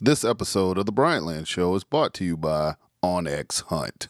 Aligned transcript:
This 0.00 0.24
episode 0.24 0.78
of 0.78 0.86
the 0.86 0.92
Bryantland 0.92 1.48
Show 1.48 1.74
is 1.74 1.82
brought 1.82 2.14
to 2.14 2.24
you 2.24 2.36
by 2.36 2.76
OnX 3.02 3.64
Hunt. 3.64 4.06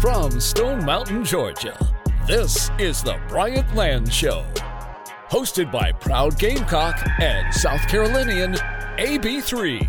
From 0.00 0.40
Stone 0.40 0.84
Mountain, 0.84 1.24
Georgia, 1.24 1.78
this 2.26 2.68
is 2.80 3.00
the 3.04 3.20
Bryant 3.28 3.72
Land 3.76 4.12
Show. 4.12 4.44
Hosted 5.30 5.72
by 5.72 5.92
proud 5.92 6.38
Gamecock 6.38 7.00
and 7.18 7.54
South 7.54 7.88
Carolinian 7.88 8.54
AB3. 9.02 9.84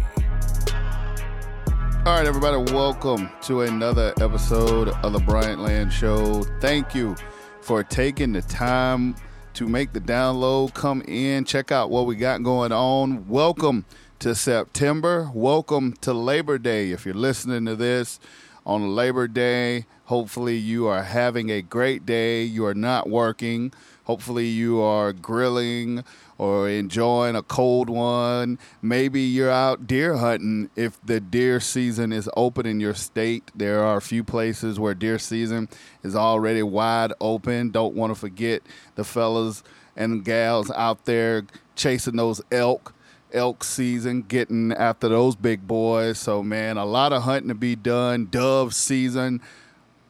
All 2.03 2.17
right, 2.17 2.25
everybody, 2.25 2.73
welcome 2.73 3.29
to 3.43 3.61
another 3.61 4.11
episode 4.19 4.89
of 4.89 5.13
the 5.13 5.19
Bryant 5.19 5.61
Land 5.61 5.93
Show. 5.93 6.41
Thank 6.59 6.95
you 6.95 7.15
for 7.61 7.83
taking 7.83 8.33
the 8.33 8.41
time 8.41 9.15
to 9.53 9.67
make 9.67 9.93
the 9.93 10.01
download. 10.01 10.73
Come 10.73 11.03
in, 11.03 11.45
check 11.45 11.71
out 11.71 11.91
what 11.91 12.07
we 12.07 12.15
got 12.15 12.41
going 12.41 12.71
on. 12.71 13.27
Welcome 13.27 13.85
to 14.17 14.33
September. 14.33 15.29
Welcome 15.31 15.93
to 16.01 16.11
Labor 16.11 16.57
Day. 16.57 16.89
If 16.89 17.05
you're 17.05 17.13
listening 17.13 17.65
to 17.65 17.75
this 17.75 18.19
on 18.65 18.95
Labor 18.95 19.27
Day, 19.27 19.85
hopefully 20.05 20.57
you 20.57 20.87
are 20.87 21.03
having 21.03 21.51
a 21.51 21.61
great 21.61 22.03
day. 22.03 22.41
You 22.41 22.65
are 22.65 22.73
not 22.73 23.07
working. 23.07 23.73
Hopefully 24.05 24.47
you 24.47 24.81
are 24.81 25.13
grilling 25.13 26.03
or 26.43 26.67
enjoying 26.67 27.37
a 27.37 27.41
cold 27.41 27.89
one. 27.89 28.59
Maybe 28.81 29.21
you're 29.21 29.49
out 29.49 29.87
deer 29.87 30.17
hunting 30.17 30.69
if 30.75 30.99
the 31.01 31.21
deer 31.21 31.61
season 31.61 32.11
is 32.11 32.29
open 32.35 32.65
in 32.65 32.81
your 32.81 32.95
state. 32.95 33.49
There 33.55 33.81
are 33.81 33.95
a 33.95 34.01
few 34.01 34.25
places 34.25 34.77
where 34.77 34.93
deer 34.93 35.19
season 35.19 35.69
is 36.03 36.17
already 36.17 36.61
wide 36.61 37.13
open. 37.21 37.69
Don't 37.69 37.95
want 37.95 38.13
to 38.13 38.19
forget 38.19 38.61
the 38.95 39.05
fellas 39.05 39.63
and 39.95 40.25
gals 40.25 40.69
out 40.71 41.05
there 41.05 41.43
chasing 41.77 42.17
those 42.17 42.41
elk 42.51 42.93
elk 43.31 43.63
season, 43.63 44.23
getting 44.23 44.73
after 44.73 45.07
those 45.07 45.37
big 45.37 45.65
boys. 45.65 46.19
So, 46.19 46.43
man, 46.43 46.75
a 46.75 46.83
lot 46.83 47.13
of 47.13 47.23
hunting 47.23 47.47
to 47.47 47.55
be 47.55 47.77
done. 47.77 48.27
Dove 48.29 48.75
season 48.75 49.41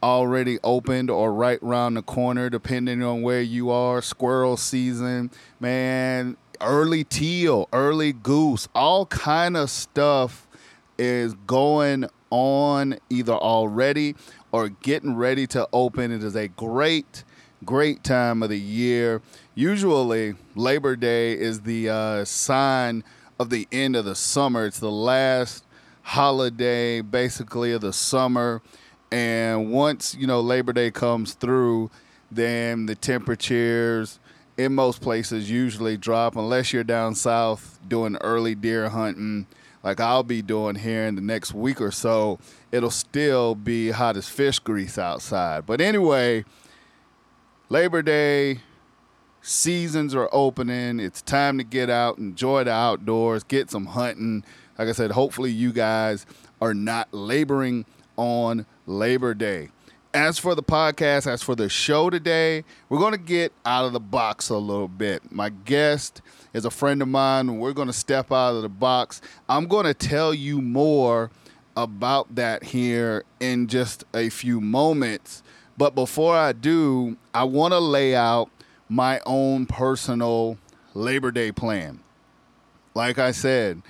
already 0.04 0.58
opened 0.62 1.10
or 1.10 1.32
right 1.32 1.58
around 1.62 1.94
the 1.94 2.02
corner, 2.02 2.50
depending 2.50 3.02
on 3.02 3.22
where 3.22 3.40
you 3.40 3.70
are. 3.70 4.02
Squirrel 4.02 4.56
season, 4.58 5.30
man. 5.58 6.36
Early 6.60 7.04
teal, 7.04 7.68
early 7.72 8.12
goose, 8.12 8.68
all 8.74 9.06
kind 9.06 9.56
of 9.56 9.70
stuff 9.70 10.46
is 10.98 11.34
going 11.46 12.04
on 12.30 12.98
either 13.10 13.32
already 13.32 14.14
or 14.52 14.68
getting 14.68 15.16
ready 15.16 15.46
to 15.48 15.66
open. 15.72 16.12
It 16.12 16.22
is 16.22 16.36
a 16.36 16.48
great, 16.48 17.24
great 17.64 18.04
time 18.04 18.42
of 18.42 18.50
the 18.50 18.60
year. 18.60 19.20
Usually, 19.54 20.34
Labor 20.54 20.96
Day 20.96 21.32
is 21.32 21.62
the 21.62 21.88
uh, 21.88 22.24
sign 22.24 23.02
of 23.38 23.50
the 23.50 23.66
end 23.72 23.96
of 23.96 24.04
the 24.04 24.14
summer. 24.14 24.66
It's 24.66 24.78
the 24.78 24.90
last 24.90 25.64
holiday, 26.02 27.00
basically, 27.00 27.72
of 27.72 27.80
the 27.80 27.92
summer. 27.92 28.62
And 29.14 29.70
once, 29.70 30.16
you 30.18 30.26
know, 30.26 30.40
Labor 30.40 30.72
Day 30.72 30.90
comes 30.90 31.34
through, 31.34 31.88
then 32.32 32.86
the 32.86 32.96
temperatures 32.96 34.18
in 34.56 34.74
most 34.74 35.00
places 35.00 35.48
usually 35.48 35.96
drop 35.96 36.34
unless 36.34 36.72
you're 36.72 36.82
down 36.82 37.14
south 37.14 37.78
doing 37.86 38.16
early 38.22 38.56
deer 38.56 38.88
hunting 38.88 39.46
like 39.84 40.00
I'll 40.00 40.24
be 40.24 40.42
doing 40.42 40.74
here 40.74 41.04
in 41.04 41.14
the 41.14 41.20
next 41.20 41.54
week 41.54 41.80
or 41.80 41.92
so, 41.92 42.40
it'll 42.72 42.90
still 42.90 43.54
be 43.54 43.90
hot 43.90 44.16
as 44.16 44.28
fish 44.28 44.58
grease 44.58 44.98
outside. 44.98 45.64
But 45.64 45.80
anyway, 45.80 46.44
Labor 47.68 48.02
Day, 48.02 48.62
seasons 49.42 50.12
are 50.12 50.28
opening. 50.32 50.98
It's 50.98 51.22
time 51.22 51.58
to 51.58 51.64
get 51.64 51.88
out, 51.88 52.18
enjoy 52.18 52.64
the 52.64 52.72
outdoors, 52.72 53.44
get 53.44 53.70
some 53.70 53.86
hunting. 53.86 54.42
Like 54.76 54.88
I 54.88 54.92
said, 54.92 55.12
hopefully 55.12 55.52
you 55.52 55.72
guys 55.72 56.26
are 56.60 56.74
not 56.74 57.14
laboring 57.14 57.84
on 58.16 58.66
Labor 58.86 59.34
Day. 59.34 59.70
As 60.12 60.38
for 60.38 60.54
the 60.54 60.62
podcast, 60.62 61.26
as 61.26 61.42
for 61.42 61.56
the 61.56 61.68
show 61.68 62.08
today, 62.08 62.64
we're 62.88 63.00
going 63.00 63.12
to 63.12 63.18
get 63.18 63.52
out 63.66 63.84
of 63.84 63.92
the 63.92 64.00
box 64.00 64.48
a 64.48 64.56
little 64.56 64.86
bit. 64.86 65.32
My 65.32 65.48
guest 65.48 66.22
is 66.52 66.64
a 66.64 66.70
friend 66.70 67.02
of 67.02 67.08
mine. 67.08 67.58
We're 67.58 67.72
going 67.72 67.88
to 67.88 67.92
step 67.92 68.30
out 68.30 68.54
of 68.54 68.62
the 68.62 68.68
box. 68.68 69.20
I'm 69.48 69.66
going 69.66 69.86
to 69.86 69.94
tell 69.94 70.32
you 70.32 70.62
more 70.62 71.32
about 71.76 72.36
that 72.36 72.62
here 72.62 73.24
in 73.40 73.66
just 73.66 74.04
a 74.14 74.28
few 74.28 74.60
moments. 74.60 75.42
But 75.76 75.96
before 75.96 76.36
I 76.36 76.52
do, 76.52 77.16
I 77.32 77.42
want 77.44 77.72
to 77.72 77.80
lay 77.80 78.14
out 78.14 78.50
my 78.88 79.20
own 79.26 79.66
personal 79.66 80.58
Labor 80.94 81.32
Day 81.32 81.50
plan. 81.50 82.00
Like 82.94 83.18
I 83.18 83.32
said, 83.32 83.82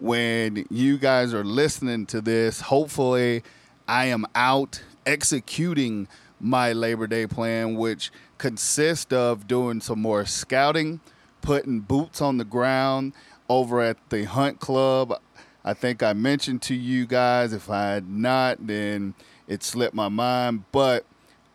when 0.00 0.66
you 0.70 0.98
guys 0.98 1.34
are 1.34 1.44
listening 1.44 2.06
to 2.06 2.20
this, 2.20 2.62
hopefully 2.62 3.42
I 3.86 4.06
am 4.06 4.26
out 4.34 4.82
executing 5.04 6.08
my 6.40 6.72
Labor 6.72 7.06
Day 7.06 7.26
plan, 7.26 7.74
which 7.74 8.10
consists 8.38 9.12
of 9.12 9.46
doing 9.46 9.80
some 9.80 10.00
more 10.00 10.24
scouting, 10.24 11.00
putting 11.42 11.80
boots 11.80 12.20
on 12.22 12.38
the 12.38 12.44
ground 12.44 13.12
over 13.48 13.80
at 13.80 13.96
the 14.10 14.24
Hunt 14.24 14.60
Club. 14.60 15.20
I 15.64 15.74
think 15.74 16.02
I 16.02 16.14
mentioned 16.14 16.62
to 16.62 16.74
you 16.74 17.06
guys, 17.06 17.52
if 17.52 17.68
I 17.68 17.90
had 17.90 18.08
not, 18.08 18.66
then 18.66 19.14
it 19.46 19.62
slipped 19.62 19.94
my 19.94 20.08
mind. 20.08 20.64
But 20.72 21.04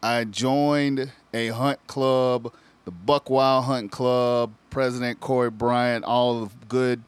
I 0.03 0.25
joined 0.25 1.11
a 1.33 1.47
hunt 1.47 1.79
club, 1.87 2.53
the 2.85 2.91
Buckwild 2.91 3.65
Hunt 3.65 3.91
Club, 3.91 4.53
President 4.69 5.19
Corey 5.19 5.49
Bryant, 5.49 6.05
all 6.05 6.45
the 6.45 6.51
good 6.67 7.01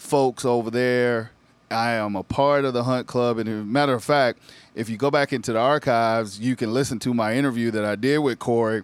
folks 0.00 0.44
over 0.44 0.70
there. 0.70 1.30
I 1.70 1.92
am 1.92 2.16
a 2.16 2.22
part 2.22 2.64
of 2.64 2.74
the 2.74 2.84
Hunt 2.84 3.06
Club. 3.06 3.38
And 3.38 3.70
matter 3.70 3.94
of 3.94 4.02
fact, 4.02 4.40
if 4.74 4.88
you 4.88 4.96
go 4.96 5.10
back 5.10 5.32
into 5.32 5.52
the 5.52 5.58
archives, 5.58 6.40
you 6.40 6.56
can 6.56 6.72
listen 6.74 6.98
to 7.00 7.14
my 7.14 7.34
interview 7.34 7.70
that 7.70 7.84
I 7.84 7.94
did 7.94 8.18
with 8.18 8.38
Corey, 8.38 8.82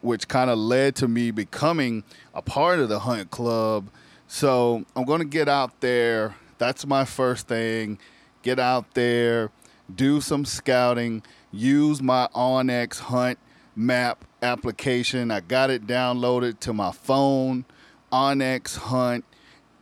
which 0.00 0.28
kind 0.28 0.50
of 0.50 0.58
led 0.58 0.94
to 0.96 1.08
me 1.08 1.30
becoming 1.30 2.04
a 2.34 2.42
part 2.42 2.78
of 2.78 2.88
the 2.88 3.00
Hunt 3.00 3.30
Club. 3.30 3.88
So 4.28 4.84
I'm 4.94 5.04
going 5.04 5.18
to 5.20 5.26
get 5.26 5.48
out 5.48 5.80
there. 5.80 6.36
That's 6.58 6.86
my 6.86 7.04
first 7.04 7.48
thing. 7.48 7.98
Get 8.42 8.58
out 8.58 8.94
there, 8.94 9.50
do 9.94 10.20
some 10.20 10.44
scouting, 10.44 11.22
use 11.52 12.00
my 12.00 12.28
OnX 12.34 13.00
Hunt 13.00 13.38
map 13.74 14.24
application. 14.40 15.30
I 15.30 15.40
got 15.40 15.70
it 15.70 15.86
downloaded 15.86 16.60
to 16.60 16.72
my 16.72 16.92
phone, 16.92 17.64
OnX 18.12 18.76
Hunt. 18.76 19.24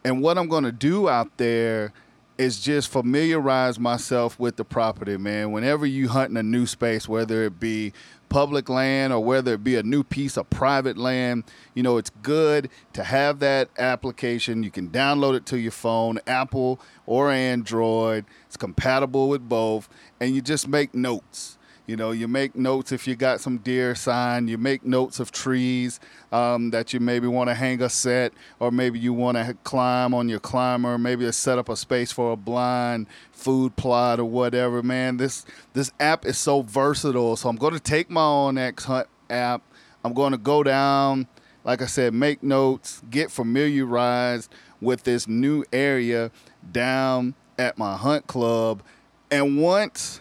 And 0.05 0.23
what 0.23 0.39
I'm 0.39 0.49
going 0.49 0.65
to 0.65 0.73
do 0.73 1.09
out 1.09 1.37
there 1.37 1.93
is 2.39 2.61
just 2.61 2.89
familiarize 2.89 3.81
myself 3.81 4.39
with 4.39 4.57
the 4.57 4.65
property, 4.65 5.17
man. 5.17 5.51
Whenever 5.51 5.85
you 5.85 6.09
hunt 6.09 6.31
in 6.31 6.37
a 6.37 6.43
new 6.43 6.67
space, 6.67 7.09
whether 7.09 7.43
it 7.43 7.59
be 7.59 7.93
public 8.29 8.69
land 8.69 9.13
or 9.13 9.25
whether 9.25 9.55
it 9.55 9.65
be 9.65 9.75
a 9.75 9.83
new 9.83 10.05
piece 10.05 10.37
of 10.37 10.49
private 10.49 10.97
land, 10.97 11.43
you 11.75 11.83
know, 11.83 11.97
it's 11.97 12.11
good 12.23 12.71
to 12.93 13.03
have 13.03 13.41
that 13.41 13.71
application. 13.77 14.63
You 14.63 14.71
can 14.71 14.89
download 14.89 15.35
it 15.35 15.47
to 15.47 15.59
your 15.59 15.73
phone, 15.73 16.21
Apple 16.29 16.81
or 17.07 17.33
Android. 17.33 18.25
It's 18.47 18.57
compatible 18.57 19.29
with 19.29 19.49
both, 19.49 19.89
and 20.21 20.33
you 20.33 20.41
just 20.41 20.69
make 20.69 20.95
notes. 20.95 21.58
You 21.89 21.97
know, 21.97 22.11
you 22.11 22.29
make 22.29 22.55
notes 22.55 22.93
if 22.93 23.09
you 23.09 23.17
got 23.17 23.41
some 23.41 23.57
deer 23.57 23.95
sign. 23.95 24.47
You 24.47 24.59
make 24.59 24.85
notes 24.85 25.21
of 25.21 25.33
trees 25.33 26.01
um, 26.31 26.69
that 26.69 26.93
you 26.93 27.01
maybe 27.01 27.27
want 27.27 27.49
to 27.49 27.55
hang 27.55 27.81
a 27.81 27.89
set, 27.89 28.35
or 28.61 28.71
maybe 28.71 28.99
you 28.99 29.15
want 29.15 29.39
to 29.39 29.57
climb 29.65 30.13
on 30.13 30.29
your 30.29 30.39
climber. 30.39 30.99
Maybe 30.99 31.33
set 31.33 31.57
up 31.57 31.71
a 31.71 31.77
space 31.77 32.13
for 32.13 32.33
a 32.33 32.37
blind, 32.37 33.07
food 33.33 33.75
plot, 33.77 34.21
or 34.21 34.27
whatever. 34.27 34.83
Man, 34.83 35.17
this 35.17 35.47
this 35.73 35.91
app 35.99 36.27
is 36.27 36.37
so 36.37 36.61
versatile. 36.61 37.37
So 37.37 37.49
I'm 37.49 37.57
going 37.57 37.73
to 37.73 37.81
take 37.81 38.11
my 38.11 38.21
OnX 38.21 38.85
Hunt 38.85 39.09
app. 39.31 39.63
I'm 40.05 40.13
going 40.13 40.33
to 40.33 40.39
go 40.39 40.63
down, 40.63 41.27
like 41.65 41.81
I 41.81 41.87
said, 41.87 42.13
make 42.13 42.43
notes, 42.43 43.01
get 43.09 43.31
familiarized 43.31 44.53
with 44.83 45.05
this 45.05 45.27
new 45.27 45.65
area 45.73 46.33
down 46.71 47.35
at 47.59 47.79
my 47.79 47.97
hunt 47.97 48.27
club, 48.27 48.83
and 49.31 49.63
once 49.63 50.21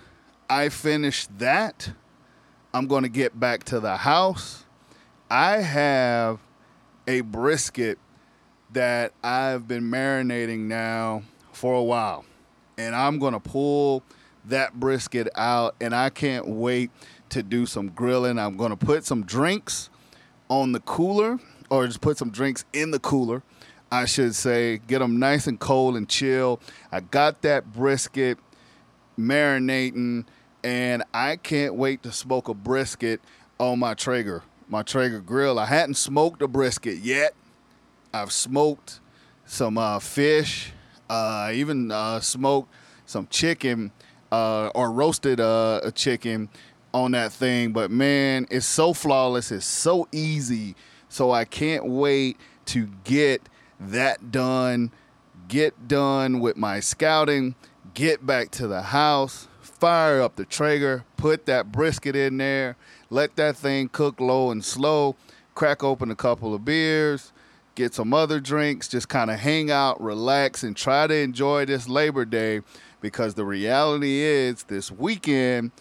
I 0.50 0.70
finish 0.70 1.28
that, 1.38 1.92
I'm 2.74 2.88
going 2.88 3.04
to 3.04 3.10
get 3.10 3.40
back 3.40 3.64
to 3.66 3.80
the 3.80 3.98
house. 3.98 4.66
I 5.30 5.58
have 5.58 6.40
a 7.08 7.22
brisket 7.22 8.00
that 8.72 9.14
I've 9.24 9.68
been 9.68 9.84
marinating 9.84 10.60
now 10.60 11.24
for 11.52 11.74
a 11.74 11.84
while. 11.84 12.26
And 12.78 12.96
I'm 12.96 13.20
going 13.20 13.34
to 13.34 13.40
pull 13.40 14.04
that 14.46 14.80
brisket 14.80 15.28
out 15.36 15.76
and 15.82 15.94
I 15.94 16.10
can't 16.10 16.48
wait 16.48 16.92
to 17.30 17.44
do 17.44 17.66
some 17.66 17.90
grilling. 17.90 18.40
I'm 18.40 18.56
going 18.56 18.72
to 18.72 18.78
put 18.78 19.06
some 19.06 19.24
drinks 19.24 19.90
on 20.50 20.72
the 20.72 20.80
cooler 20.80 21.40
or 21.70 21.88
just 21.88 22.00
put 22.00 22.18
some 22.18 22.30
drinks 22.30 22.64
in 22.72 22.92
the 22.92 23.00
cooler. 23.00 23.44
I 23.92 24.06
should 24.06 24.36
say. 24.36 24.80
Get 24.80 25.00
them 25.00 25.18
nice 25.20 25.48
and 25.48 25.60
cold 25.60 25.96
and 25.96 26.08
chill. 26.08 26.60
I 26.92 27.00
got 27.00 27.42
that 27.44 27.72
brisket 27.72 28.38
marinating, 29.18 30.26
and 30.64 31.04
I 31.14 31.36
can't 31.36 31.76
wait 31.76 32.04
to 32.04 32.12
smoke 32.12 32.48
a 32.48 32.54
brisket 32.54 33.22
on 33.60 33.80
my 33.80 33.94
Traeger, 33.94 34.44
my 34.68 34.84
Traeger 34.84 35.22
grill. 35.22 35.60
I 35.60 35.66
hadn't 35.66 35.96
smoked 35.96 36.42
a 36.42 36.48
brisket 36.48 36.98
yet. 36.98 37.34
I've 38.14 38.32
smoked 38.32 39.00
some 39.46 39.78
uh, 39.78 40.00
fish. 40.00 40.74
Uh, 41.10 41.52
even 41.54 41.90
uh, 41.92 42.20
smoked 42.20 42.74
some 43.06 43.28
chicken 43.28 43.92
uh, 44.32 44.68
or 44.76 44.92
roasted 44.92 45.40
uh, 45.40 45.80
a 45.84 45.92
chicken 45.92 46.50
on 46.94 47.12
that 47.12 47.32
thing. 47.32 47.72
But 47.72 47.92
man, 47.92 48.48
it's 48.50 48.66
so 48.66 48.94
flawless. 48.94 49.52
It's 49.52 49.66
so 49.66 50.08
easy. 50.12 50.76
So 51.10 51.32
I 51.32 51.46
can't 51.46 51.86
wait 51.86 52.38
to 52.66 52.90
get 53.04 53.48
that 53.80 54.32
done. 54.32 54.92
Get 55.48 55.88
done 55.88 56.40
with 56.42 56.58
my 56.58 56.82
scouting. 56.82 57.56
Get 57.94 58.26
back 58.26 58.52
to 58.52 58.68
the 58.68 58.82
house. 58.82 59.48
Fire 59.80 60.22
up 60.22 60.36
the 60.36 60.46
Traeger. 60.46 61.04
Put 61.18 61.46
that 61.46 61.72
brisket 61.72 62.16
in 62.16 62.38
there. 62.38 62.76
Let 63.10 63.36
that 63.36 63.56
thing 63.56 63.90
cook 63.90 64.20
low 64.20 64.52
and 64.52 64.64
slow. 64.64 65.16
Crack 65.56 65.84
open 65.84 66.12
a 66.12 66.16
couple 66.16 66.54
of 66.54 66.66
beers 66.66 67.32
get 67.78 67.94
some 67.94 68.12
other 68.12 68.40
drinks, 68.40 68.88
just 68.88 69.08
kind 69.08 69.30
of 69.30 69.40
hang 69.40 69.70
out, 69.70 70.02
relax, 70.02 70.64
and 70.64 70.76
try 70.76 71.06
to 71.06 71.14
enjoy 71.14 71.64
this 71.64 71.88
Labor 71.88 72.26
Day 72.26 72.62
because 73.02 73.36
the 73.36 73.46
reality 73.46 74.20
is 74.22 74.64
this 74.64 74.92
weekend, 74.92 75.72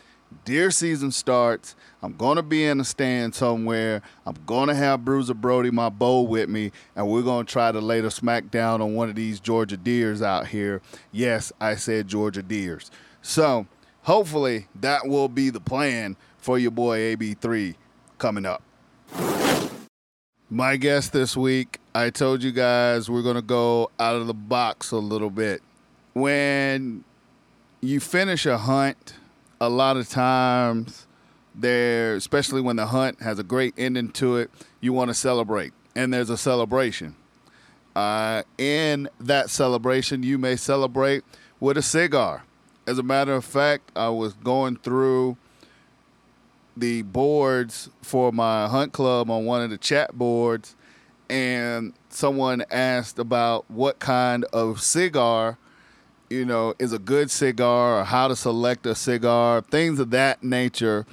deer 0.44 0.70
season 0.70 1.10
starts. 1.10 1.74
I'm 2.02 2.12
going 2.12 2.36
to 2.36 2.42
be 2.42 2.66
in 2.66 2.80
a 2.80 2.84
stand 2.84 3.34
somewhere. 3.34 4.02
I'm 4.26 4.36
going 4.44 4.68
to 4.68 4.74
have 4.74 5.06
Bruiser 5.06 5.32
Brody, 5.32 5.70
my 5.70 5.88
bow, 5.88 6.20
with 6.20 6.50
me, 6.50 6.70
and 6.94 7.08
we're 7.08 7.22
going 7.22 7.46
to 7.46 7.50
try 7.50 7.72
to 7.72 7.80
lay 7.80 8.02
the 8.02 8.10
smack 8.10 8.50
down 8.50 8.82
on 8.82 8.94
one 8.94 9.08
of 9.08 9.14
these 9.14 9.40
Georgia 9.40 9.78
deers 9.78 10.20
out 10.20 10.48
here. 10.48 10.82
Yes, 11.12 11.50
I 11.58 11.76
said 11.76 12.08
Georgia 12.08 12.42
deers. 12.42 12.90
So 13.22 13.66
hopefully 14.06 14.68
that 14.76 15.04
will 15.06 15.28
be 15.28 15.50
the 15.50 15.60
plan 15.60 16.16
for 16.38 16.60
your 16.60 16.70
boy 16.70 17.16
AB3 17.16 17.74
coming 18.18 18.46
up. 18.46 18.62
My 20.48 20.76
guest 20.76 21.12
this 21.12 21.36
week, 21.36 21.80
I 21.92 22.10
told 22.10 22.44
you 22.44 22.52
guys 22.52 23.10
we're 23.10 23.22
going 23.22 23.34
to 23.34 23.42
go 23.42 23.90
out 23.98 24.14
of 24.14 24.28
the 24.28 24.34
box 24.34 24.92
a 24.92 24.98
little 24.98 25.30
bit. 25.30 25.60
When 26.14 27.02
you 27.80 27.98
finish 27.98 28.46
a 28.46 28.56
hunt, 28.56 29.14
a 29.60 29.68
lot 29.68 29.96
of 29.96 30.08
times 30.08 31.08
there, 31.52 32.14
especially 32.14 32.60
when 32.60 32.76
the 32.76 32.86
hunt 32.86 33.20
has 33.22 33.40
a 33.40 33.42
great 33.42 33.74
ending 33.76 34.10
to 34.12 34.36
it, 34.36 34.52
you 34.80 34.92
want 34.92 35.08
to 35.08 35.14
celebrate, 35.14 35.72
and 35.96 36.14
there's 36.14 36.30
a 36.30 36.36
celebration. 36.36 37.16
Uh, 37.96 38.44
in 38.56 39.08
that 39.18 39.50
celebration, 39.50 40.22
you 40.22 40.38
may 40.38 40.54
celebrate 40.54 41.24
with 41.58 41.76
a 41.76 41.82
cigar. 41.82 42.45
As 42.86 42.98
a 42.98 43.02
matter 43.02 43.32
of 43.32 43.44
fact, 43.44 43.90
I 43.96 44.10
was 44.10 44.34
going 44.34 44.76
through 44.76 45.36
the 46.76 47.02
boards 47.02 47.90
for 48.00 48.30
my 48.30 48.68
hunt 48.68 48.92
club 48.92 49.28
on 49.28 49.44
one 49.44 49.62
of 49.62 49.70
the 49.70 49.78
chat 49.78 50.16
boards, 50.16 50.76
and 51.28 51.94
someone 52.10 52.64
asked 52.70 53.18
about 53.18 53.68
what 53.68 53.98
kind 53.98 54.44
of 54.52 54.80
cigar, 54.80 55.58
you 56.30 56.44
know, 56.44 56.74
is 56.78 56.92
a 56.92 56.98
good 56.98 57.30
cigar 57.30 58.00
or 58.00 58.04
how 58.04 58.28
to 58.28 58.36
select 58.36 58.86
a 58.86 58.94
cigar, 58.94 59.62
things 59.62 59.98
of 59.98 60.10
that 60.10 60.44
nature. 60.44 61.06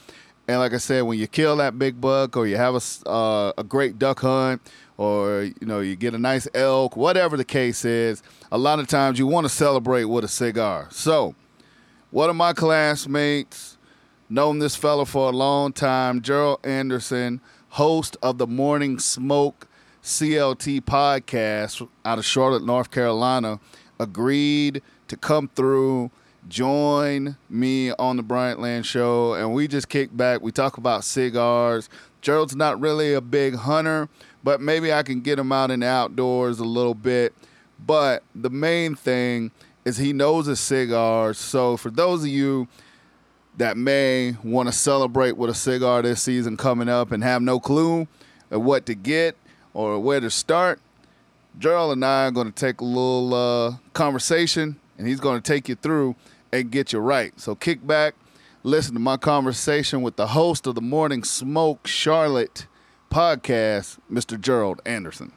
And 0.47 0.59
like 0.59 0.73
I 0.73 0.77
said, 0.77 1.01
when 1.03 1.17
you 1.17 1.25
kill 1.25 1.55
that 1.57 1.79
big 1.79 1.99
buck 1.99 2.37
or 2.37 2.45
you 2.45 2.57
have 2.57 2.75
a, 2.75 3.09
uh, 3.09 3.53
a 3.57 3.63
great 3.63 3.97
duck 3.97 4.19
hunt 4.19 4.61
or, 4.97 5.43
you 5.43 5.65
know, 5.65 5.79
you 5.79 5.95
get 5.95 6.13
a 6.13 6.19
nice 6.19 6.47
elk, 6.53 6.95
whatever 6.95 7.37
the 7.37 7.45
case 7.45 7.83
is, 7.85 8.21
a 8.51 8.57
lot 8.57 8.79
of 8.79 8.87
times 8.87 9.17
you 9.17 9.25
want 9.25 9.45
to 9.45 9.49
celebrate 9.49 10.03
with 10.03 10.23
a 10.23 10.27
cigar. 10.27 10.87
So, 10.91 11.33
one 12.13 12.29
of 12.29 12.35
my 12.35 12.53
classmates 12.53 13.75
known 14.29 14.59
this 14.59 14.75
fellow 14.75 15.03
for 15.03 15.29
a 15.29 15.35
long 15.35 15.73
time, 15.73 16.21
Gerald 16.21 16.59
Anderson, 16.63 17.41
host 17.69 18.15
of 18.21 18.37
the 18.37 18.45
Morning 18.45 18.99
Smoke 18.99 19.67
CLT 20.03 20.81
podcast 20.81 21.89
out 22.05 22.19
of 22.19 22.23
Charlotte, 22.23 22.63
North 22.63 22.91
Carolina, 22.91 23.59
agreed 23.99 24.83
to 25.07 25.17
come 25.17 25.49
through, 25.55 26.11
join 26.47 27.35
me 27.49 27.91
on 27.93 28.17
the 28.17 28.23
Bryant 28.23 28.59
Land 28.59 28.85
Show, 28.85 29.33
and 29.33 29.51
we 29.51 29.67
just 29.67 29.89
kick 29.89 30.15
back. 30.15 30.43
We 30.43 30.51
talk 30.51 30.77
about 30.77 31.03
cigars. 31.03 31.89
Gerald's 32.21 32.55
not 32.55 32.79
really 32.79 33.15
a 33.15 33.21
big 33.21 33.55
hunter, 33.55 34.07
but 34.43 34.61
maybe 34.61 34.93
I 34.93 35.01
can 35.01 35.21
get 35.21 35.39
him 35.39 35.51
out 35.51 35.71
in 35.71 35.79
the 35.79 35.87
outdoors 35.87 36.59
a 36.59 36.63
little 36.63 36.93
bit. 36.93 37.33
But 37.83 38.21
the 38.35 38.51
main 38.51 38.93
thing 38.93 39.49
is 39.85 39.97
he 39.97 40.13
knows 40.13 40.45
his 40.45 40.59
cigars. 40.59 41.37
So 41.37 41.77
for 41.77 41.89
those 41.89 42.21
of 42.23 42.29
you 42.29 42.67
that 43.57 43.77
may 43.77 44.35
want 44.43 44.67
to 44.67 44.73
celebrate 44.73 45.37
with 45.37 45.49
a 45.49 45.53
cigar 45.53 46.01
this 46.01 46.23
season 46.23 46.57
coming 46.57 46.89
up 46.89 47.11
and 47.11 47.23
have 47.23 47.41
no 47.41 47.59
clue 47.59 48.07
of 48.49 48.61
what 48.61 48.85
to 48.87 48.95
get 48.95 49.35
or 49.73 49.99
where 49.99 50.19
to 50.19 50.29
start, 50.29 50.79
Gerald 51.59 51.93
and 51.93 52.05
I 52.05 52.27
are 52.27 52.31
going 52.31 52.51
to 52.51 52.53
take 52.53 52.81
a 52.81 52.85
little 52.85 53.33
uh, 53.33 53.75
conversation 53.93 54.79
and 54.97 55.07
he's 55.07 55.19
going 55.19 55.41
to 55.41 55.51
take 55.51 55.69
you 55.69 55.75
through 55.75 56.15
and 56.51 56.71
get 56.71 56.93
you 56.93 56.99
right. 56.99 57.37
So 57.39 57.55
kick 57.55 57.85
back, 57.85 58.15
listen 58.63 58.93
to 58.93 58.99
my 58.99 59.17
conversation 59.17 60.01
with 60.01 60.15
the 60.15 60.27
host 60.27 60.65
of 60.65 60.75
the 60.75 60.81
Morning 60.81 61.23
Smoke 61.23 61.85
Charlotte 61.87 62.67
podcast, 63.11 63.99
Mr. 64.11 64.39
Gerald 64.39 64.81
Anderson. 64.85 65.31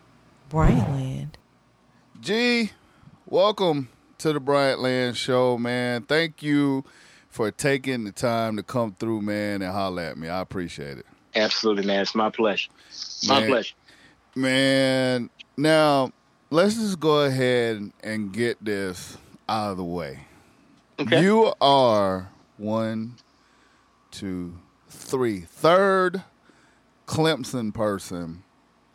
Bryant 0.49 0.89
Land. 0.91 1.39
G, 2.21 2.71
welcome 3.27 3.89
to 4.19 4.33
the 4.33 4.41
Bryant 4.41 4.81
Land 4.81 5.17
Show, 5.17 5.59
man. 5.59 6.03
Thank 6.03 6.43
you 6.43 6.85
for 7.29 7.51
taking 7.51 8.05
the 8.05 8.13
time 8.13 8.57
to 8.57 8.63
come 8.63 8.97
through, 8.99 9.23
man, 9.23 9.63
and 9.63 9.73
holler 9.73 10.03
at 10.03 10.19
me. 10.19 10.29
I 10.29 10.41
appreciate 10.41 10.99
it. 10.99 11.07
Absolutely, 11.35 11.85
man. 11.87 12.01
It's 12.01 12.15
my 12.15 12.31
pleasure. 12.31 12.71
My 13.29 13.41
man, 13.41 13.49
pleasure. 13.49 13.75
Man, 14.35 15.31
now 15.57 16.13
let's 16.51 16.77
just 16.77 16.99
go 16.99 17.25
ahead 17.25 17.91
and 18.03 18.33
get 18.33 18.65
this 18.65 19.19
out 19.49 19.73
of 19.73 19.77
the 19.77 19.85
way. 19.85 20.21
Okay. 20.99 21.21
You 21.23 21.53
are 21.61 22.31
one, 22.57 23.17
two, 24.11 24.59
three, 24.89 25.41
third 25.41 26.25
Clemson 27.07 27.73
person 27.73 28.43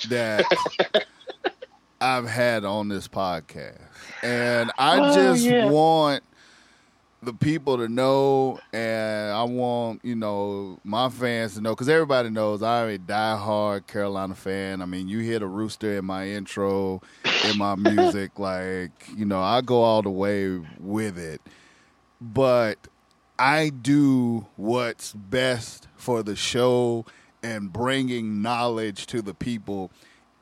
that 0.09 0.45
I've 2.01 2.27
had 2.27 2.65
on 2.65 2.87
this 2.89 3.07
podcast. 3.07 3.79
And 4.23 4.71
I 4.77 4.99
Oh, 4.99 5.13
just 5.13 5.43
yeah. 5.43 5.69
want 5.69 6.23
the 7.23 7.33
people 7.33 7.77
to 7.77 7.87
know, 7.87 8.59
and 8.73 9.31
I 9.31 9.43
want 9.43 10.03
you 10.03 10.15
know 10.15 10.79
my 10.83 11.09
fans 11.09 11.53
to 11.53 11.61
know 11.61 11.71
because 11.73 11.87
everybody 11.89 12.29
knows 12.31 12.63
I'm 12.63 12.89
a 12.89 12.97
diehard 12.97 13.85
Carolina 13.85 14.33
fan. 14.33 14.81
I 14.81 14.85
mean, 14.85 15.07
you 15.07 15.19
hear 15.19 15.37
the 15.37 15.45
rooster 15.47 15.97
in 15.99 16.05
my 16.05 16.27
intro, 16.27 17.01
in 17.49 17.57
my 17.59 17.75
music, 17.77 18.39
like 18.39 18.91
you 19.15 19.25
know 19.25 19.39
I 19.41 19.61
go 19.61 19.81
all 19.83 20.01
the 20.01 20.09
way 20.09 20.57
with 20.79 21.17
it. 21.19 21.41
But 22.19 22.77
I 23.37 23.69
do 23.69 24.47
what's 24.55 25.13
best 25.13 25.87
for 25.95 26.23
the 26.23 26.35
show 26.35 27.05
and 27.43 27.71
bringing 27.73 28.41
knowledge 28.41 29.07
to 29.07 29.21
the 29.21 29.33
people, 29.33 29.91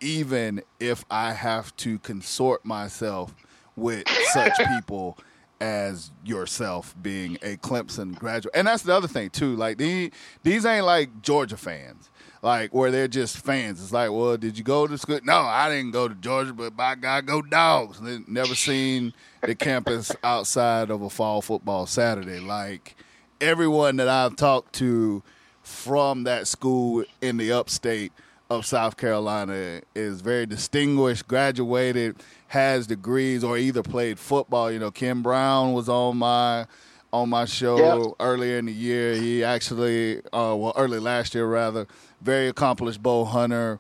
even 0.02 0.62
if 0.80 1.06
I 1.10 1.34
have 1.34 1.76
to 1.78 2.00
consort 2.00 2.66
myself 2.66 3.36
with 3.76 4.08
such 4.32 4.54
people 4.76 5.18
as 5.62 6.12
yourself 6.24 6.96
being 7.02 7.36
a 7.42 7.58
Clemson 7.58 8.18
graduate. 8.18 8.56
And 8.56 8.68
that's 8.68 8.84
the 8.84 8.96
other 8.96 9.08
thing 9.08 9.30
too. 9.30 9.56
Like 9.56 9.78
these 9.78 10.12
these 10.44 10.66
ain't 10.66 10.86
like 10.86 11.22
Georgia 11.22 11.58
fans. 11.58 12.10
Like 12.42 12.74
where 12.74 12.92
they're 12.92 13.10
just 13.10 13.38
fans. 13.38 13.82
It's 13.82 13.92
like, 13.92 14.12
well, 14.12 14.38
did 14.38 14.58
you 14.58 14.64
go 14.64 14.88
to 14.88 14.98
school? 14.98 15.20
No, 15.24 15.40
I 15.40 15.70
didn't 15.70 15.92
go 15.92 16.08
to 16.08 16.16
Georgia, 16.16 16.54
but 16.54 16.76
by 16.76 16.96
God, 16.96 17.26
go 17.26 17.42
dogs. 17.42 18.00
Never 18.02 18.56
seen 18.56 19.14
the 19.42 19.56
campus 19.56 20.12
outside 20.24 20.90
of 20.90 21.02
a 21.02 21.10
fall 21.10 21.42
football 21.42 21.86
Saturday. 21.86 22.40
Like 22.40 22.96
everyone 23.42 23.98
that 23.98 24.08
I've 24.08 24.38
talked 24.38 24.74
to 24.76 25.22
from 25.62 26.24
that 26.24 26.48
school 26.48 27.04
in 27.22 27.38
the 27.38 27.52
upstate 27.52 28.14
of 28.50 28.66
South 28.66 28.98
Carolina 28.98 29.82
is 29.94 30.22
very 30.22 30.46
distinguished, 30.46 31.28
graduated, 31.28 32.16
has 32.48 32.88
degrees, 32.88 33.44
or 33.44 33.58
either 33.58 33.84
played 33.84 34.18
football. 34.18 34.72
You 34.72 34.80
know, 34.80 34.92
Kim 34.92 35.22
Brown 35.22 35.74
was 35.74 35.88
on 35.88 36.18
my 36.18 36.66
on 37.12 37.30
my 37.30 37.46
show 37.46 37.78
Yep. 38.06 38.16
earlier 38.20 38.58
in 38.60 38.66
the 38.68 38.72
year. 38.72 39.16
He 39.16 39.44
actually, 39.44 40.20
uh, 40.28 40.54
well, 40.56 40.74
early 40.76 41.00
last 41.00 41.34
year 41.34 41.46
rather, 41.48 41.88
very 42.22 42.48
accomplished 42.48 43.02
bow 43.02 43.26
hunter, 43.26 43.80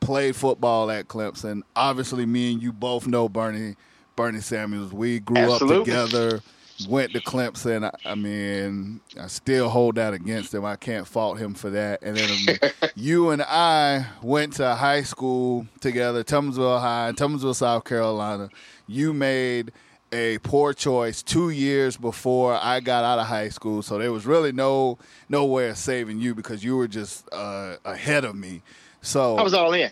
played 0.00 0.36
football 0.36 0.88
at 0.90 1.08
Clemson. 1.08 1.62
Obviously, 1.74 2.24
me 2.24 2.52
and 2.52 2.62
you 2.62 2.72
both 2.72 3.06
know 3.06 3.28
Bernie 3.28 3.74
Bernie 4.14 4.40
Samuels. 4.40 4.92
We 4.92 5.20
grew 5.20 5.38
Absolutely. 5.38 5.92
up 5.92 6.08
together 6.10 6.40
went 6.88 7.12
to 7.12 7.20
Clemson. 7.20 7.84
I, 7.84 8.10
I 8.10 8.14
mean, 8.14 9.00
I 9.18 9.26
still 9.26 9.68
hold 9.68 9.96
that 9.96 10.14
against 10.14 10.54
him. 10.54 10.64
I 10.64 10.76
can't 10.76 11.06
fault 11.06 11.38
him 11.38 11.54
for 11.54 11.70
that. 11.70 12.02
And 12.02 12.16
then 12.16 12.58
um, 12.62 12.90
you 12.94 13.30
and 13.30 13.42
I 13.42 14.06
went 14.22 14.54
to 14.54 14.74
high 14.74 15.02
school 15.02 15.66
together, 15.80 16.24
Timmonsville 16.24 16.80
High, 16.80 17.12
Timmonsville, 17.14 17.54
South 17.54 17.84
Carolina. 17.84 18.50
You 18.86 19.12
made 19.12 19.72
a 20.12 20.38
poor 20.38 20.74
choice 20.74 21.22
two 21.22 21.50
years 21.50 21.96
before 21.96 22.58
I 22.60 22.80
got 22.80 23.04
out 23.04 23.18
of 23.18 23.26
high 23.26 23.48
school, 23.48 23.82
so 23.82 23.98
there 23.98 24.12
was 24.12 24.26
really 24.26 24.52
no 24.52 24.98
no 25.28 25.46
way 25.46 25.70
of 25.70 25.78
saving 25.78 26.20
you 26.20 26.34
because 26.34 26.62
you 26.62 26.76
were 26.76 26.88
just 26.88 27.26
uh, 27.32 27.76
ahead 27.84 28.24
of 28.24 28.36
me. 28.36 28.62
So 29.00 29.36
I 29.36 29.42
was 29.42 29.54
all 29.54 29.72
in. 29.72 29.90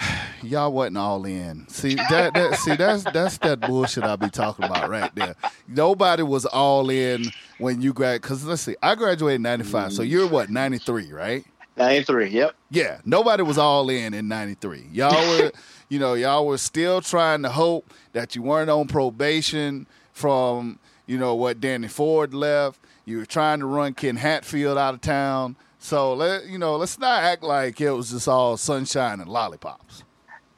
y'all 0.42 0.72
wasn't 0.72 0.98
all 0.98 1.24
in. 1.24 1.68
See 1.68 1.94
that, 1.94 2.34
that 2.34 2.56
see 2.56 2.76
that's 2.76 3.04
that's 3.04 3.38
that 3.38 3.60
bullshit 3.60 4.04
I 4.04 4.16
be 4.16 4.30
talking 4.30 4.64
about 4.64 4.88
right 4.88 5.14
there. 5.14 5.34
Nobody 5.68 6.22
was 6.22 6.46
all 6.46 6.90
in 6.90 7.24
when 7.58 7.80
you 7.80 7.92
grad 7.92 8.22
because 8.22 8.44
let's 8.44 8.62
see, 8.62 8.76
I 8.82 8.94
graduated 8.94 9.36
in 9.36 9.42
ninety 9.42 9.64
five, 9.64 9.92
so 9.92 10.02
you're 10.02 10.28
what 10.28 10.50
ninety 10.50 10.78
three, 10.78 11.12
right? 11.12 11.44
93, 11.76 12.28
yep. 12.28 12.56
Yeah, 12.70 13.00
nobody 13.06 13.42
was 13.42 13.56
all 13.56 13.88
in 13.88 14.12
in 14.12 14.28
'93. 14.28 14.88
Y'all 14.92 15.12
were, 15.12 15.50
you 15.88 15.98
know, 15.98 16.12
y'all 16.12 16.46
were 16.46 16.58
still 16.58 17.00
trying 17.00 17.42
to 17.42 17.48
hope 17.48 17.90
that 18.12 18.36
you 18.36 18.42
weren't 18.42 18.68
on 18.68 18.86
probation 18.86 19.86
from, 20.12 20.78
you 21.06 21.16
know, 21.16 21.34
what 21.34 21.60
Danny 21.60 21.88
Ford 21.88 22.34
left. 22.34 22.80
You 23.06 23.18
were 23.18 23.26
trying 23.26 23.60
to 23.60 23.66
run 23.66 23.94
Ken 23.94 24.16
Hatfield 24.16 24.76
out 24.76 24.94
of 24.94 25.00
town. 25.00 25.56
So 25.82 26.12
let 26.12 26.46
you 26.46 26.58
know, 26.58 26.76
let's 26.76 26.98
not 26.98 27.22
act 27.24 27.42
like 27.42 27.80
it 27.80 27.90
was 27.90 28.10
just 28.10 28.28
all 28.28 28.58
sunshine 28.58 29.18
and 29.18 29.28
lollipops. 29.28 30.04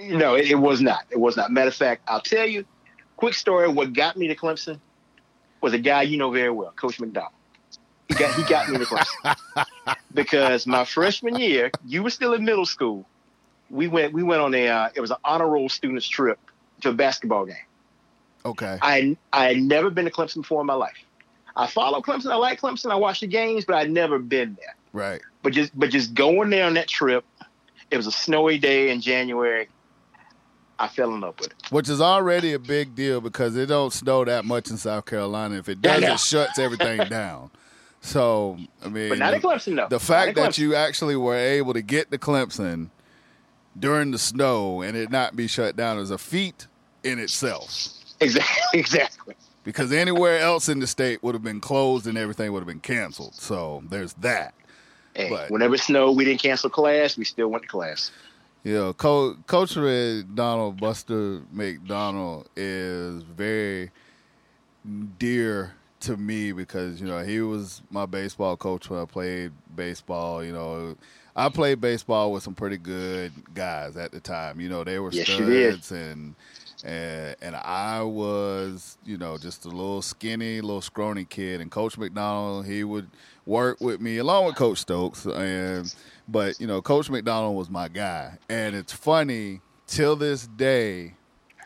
No, 0.00 0.35
it, 0.35 0.50
it 0.50 0.57
was 0.57 0.83
not. 0.83 1.05
It 1.11 1.21
was 1.21 1.37
not. 1.37 1.52
Matter 1.52 1.69
of 1.69 1.75
fact, 1.76 2.02
I'll 2.09 2.21
tell 2.21 2.45
you, 2.45 2.64
quick 3.17 3.35
story. 3.35 3.69
What 3.69 3.93
got 3.93 4.17
me 4.17 4.26
to 4.26 4.35
Clemson 4.35 4.81
was 5.61 5.75
a 5.75 5.79
guy 5.79 6.02
you 6.02 6.19
know 6.19 6.33
very 6.33 6.50
well, 6.50 6.73
Coach 6.73 6.99
McDonald. 6.99 7.33
He 8.09 8.14
got 8.14 8.35
he 8.35 8.43
got 8.43 8.69
me 8.69 8.79
to 8.79 8.85
Clemson 8.85 9.97
because 10.14 10.67
my 10.67 10.85
freshman 10.85 11.37
year, 11.37 11.71
you 11.87 12.02
were 12.02 12.11
still 12.11 12.35
in 12.35 12.45
middle 12.45 12.67
school. 12.67 13.07
We 13.71 13.87
went 13.87 14.12
we 14.12 14.25
went 14.25 14.43
on 14.43 14.52
a 14.55 14.69
uh, 14.69 14.88
it 14.93 15.00
was 15.00 15.12
an 15.12 15.19
honor 15.25 15.49
roll 15.49 15.69
students 15.69 16.09
trip 16.09 16.41
to 16.81 16.88
a 16.88 16.93
basketball 16.93 17.47
game. 17.47 17.57
Okay. 18.45 18.76
I 18.83 19.17
I 19.33 19.45
had 19.47 19.59
never 19.59 19.88
been 19.88 20.05
to 20.05 20.11
Clemson 20.11 20.43
before 20.43 20.62
in 20.62 20.67
my 20.67 20.75
life. 20.75 20.99
I 21.55 21.69
follow 21.69 22.00
Clemson. 22.00 22.33
I 22.33 22.37
like 22.37 22.61
Clemson. 22.61 22.91
I 22.91 22.97
watch 22.97 23.21
the 23.21 23.29
games, 23.29 23.64
but 23.64 23.76
I'd 23.76 23.91
never 23.91 24.19
been 24.19 24.59
there. 24.59 24.75
Right. 24.92 25.20
But 25.42 25.52
just 25.52 25.78
but 25.78 25.90
just 25.90 26.14
going 26.14 26.50
there 26.50 26.64
on 26.66 26.75
that 26.75 26.88
trip, 26.88 27.25
it 27.90 27.96
was 27.96 28.06
a 28.06 28.12
snowy 28.12 28.58
day 28.58 28.90
in 28.90 29.00
January. 29.00 29.68
I 30.78 30.88
fell 30.88 31.14
in 31.14 31.20
love 31.20 31.34
with 31.38 31.49
it. 31.50 31.54
Which 31.70 31.88
is 31.88 32.00
already 32.00 32.54
a 32.54 32.58
big 32.58 32.94
deal 32.94 33.20
because 33.20 33.54
it 33.56 33.66
don't 33.66 33.92
snow 33.92 34.25
that 34.25 34.44
much 34.44 34.68
in 34.70 34.76
South 34.76 35.04
Carolina. 35.06 35.56
If 35.56 35.68
it 35.68 35.80
does, 35.80 36.02
Yeah, 36.02 36.14
it 36.14 36.20
shuts 36.20 36.58
everything 36.58 36.99
down. 37.08 37.50
So 38.00 38.58
I 38.84 38.88
mean, 38.88 39.11
But 39.11 39.18
not 39.18 39.34
at 39.34 39.42
Clemson 39.42 39.76
though. 39.76 39.87
the 39.88 40.00
fact 40.00 40.30
at 40.30 40.34
that 40.37 40.58
you 40.58 40.75
actually 40.75 41.14
were 41.14 41.37
able 41.37 41.72
to 41.75 41.82
get 41.82 42.11
to 42.11 42.18
Clemson 42.18 42.90
during 43.78 44.11
the 44.11 44.18
snow 44.18 44.82
and 44.82 44.96
it 44.96 45.11
not 45.11 45.37
be 45.37 45.46
shut 45.46 45.76
down 45.76 45.99
is 45.99 46.11
a 46.11 46.18
feat 46.18 46.66
in 47.04 47.18
itself. 47.20 47.70
exactly 48.20 48.56
exactly. 48.80 49.34
Because 49.64 49.92
anywhere 49.92 50.40
else 50.40 50.68
in 50.68 50.80
the 50.80 50.88
state 50.88 51.22
would 51.22 51.37
have 51.37 51.44
been 51.44 51.61
closed 51.61 52.08
and 52.08 52.18
everything 52.18 52.52
would 52.52 52.58
have 52.58 52.66
been 52.66 52.80
canceled. 52.80 53.34
So 53.37 53.84
there's 53.88 54.14
that. 54.14 54.54
Hey, 55.14 55.28
But- 55.31 55.50
whenever 55.50 55.75
it 55.75 55.81
snowed, 55.81 56.16
we 56.16 56.25
didn't 56.25 56.40
cancel 56.42 56.71
class. 56.71 57.16
We 57.16 57.25
still 57.25 57.49
went 57.49 57.62
to 57.64 57.69
class. 57.69 58.11
Yeah, 58.64 58.92
Co- 58.97 59.35
Coach 59.47 59.76
McDonald, 59.76 60.81
Buster 60.81 61.42
McDonald, 61.52 62.49
is 62.57 63.23
very 63.25 63.90
dear 65.19 65.75
to 66.00 66.16
me 66.16 66.52
because 66.52 67.00
you 67.00 67.07
know 67.07 67.23
he 67.23 67.40
was 67.40 67.83
my 67.90 68.07
baseball 68.07 68.57
coach 68.57 68.90
when 68.90 69.00
I 69.00 69.04
played 69.04 69.52
baseball. 69.75 70.45
You 70.45 70.52
know, 70.52 70.97
I 71.37 71.49
played 71.49 71.81
baseball 71.81 72.33
with 72.33 72.42
some 72.42 72.54
pretty 72.54 72.76
good 72.78 73.33
guys 73.54 73.97
at 73.97 74.12
the 74.12 74.21
time. 74.21 74.61
You 74.61 74.69
know, 74.69 74.85
they 74.85 74.99
were 74.99 75.11
Yes, 75.12 75.28
studs 75.28 75.92
and. 75.92 76.35
And, 76.85 77.37
and 77.40 77.54
I 77.54 78.02
was, 78.02 78.99
you 79.04 79.16
know, 79.16 79.38
just 79.38 79.64
a 79.66 79.69
little 79.69 80.02
skinny, 80.02 80.61
little 80.61 80.81
scrawny 80.81 81.25
kid. 81.25 81.61
And 81.61 81.71
Coach 81.71 81.97
McDonald, 81.97 82.66
he 82.66 82.83
would 82.83 83.09
work 83.46 83.80
with 83.80 84.00
me 84.00 84.18
along 84.18 84.46
with 84.46 84.56
Coach 84.56 84.78
Stokes. 84.78 85.26
And 85.26 85.92
but 86.28 86.61
you 86.61 86.66
know, 86.66 86.82
Coach 86.82 87.11
McDonald 87.11 87.56
was 87.56 87.70
my 87.70 87.88
guy, 87.88 88.38
and 88.49 88.75
it's 88.75 88.92
funny 88.92 89.61
till 89.87 90.16
this 90.16 90.46
day. 90.46 91.14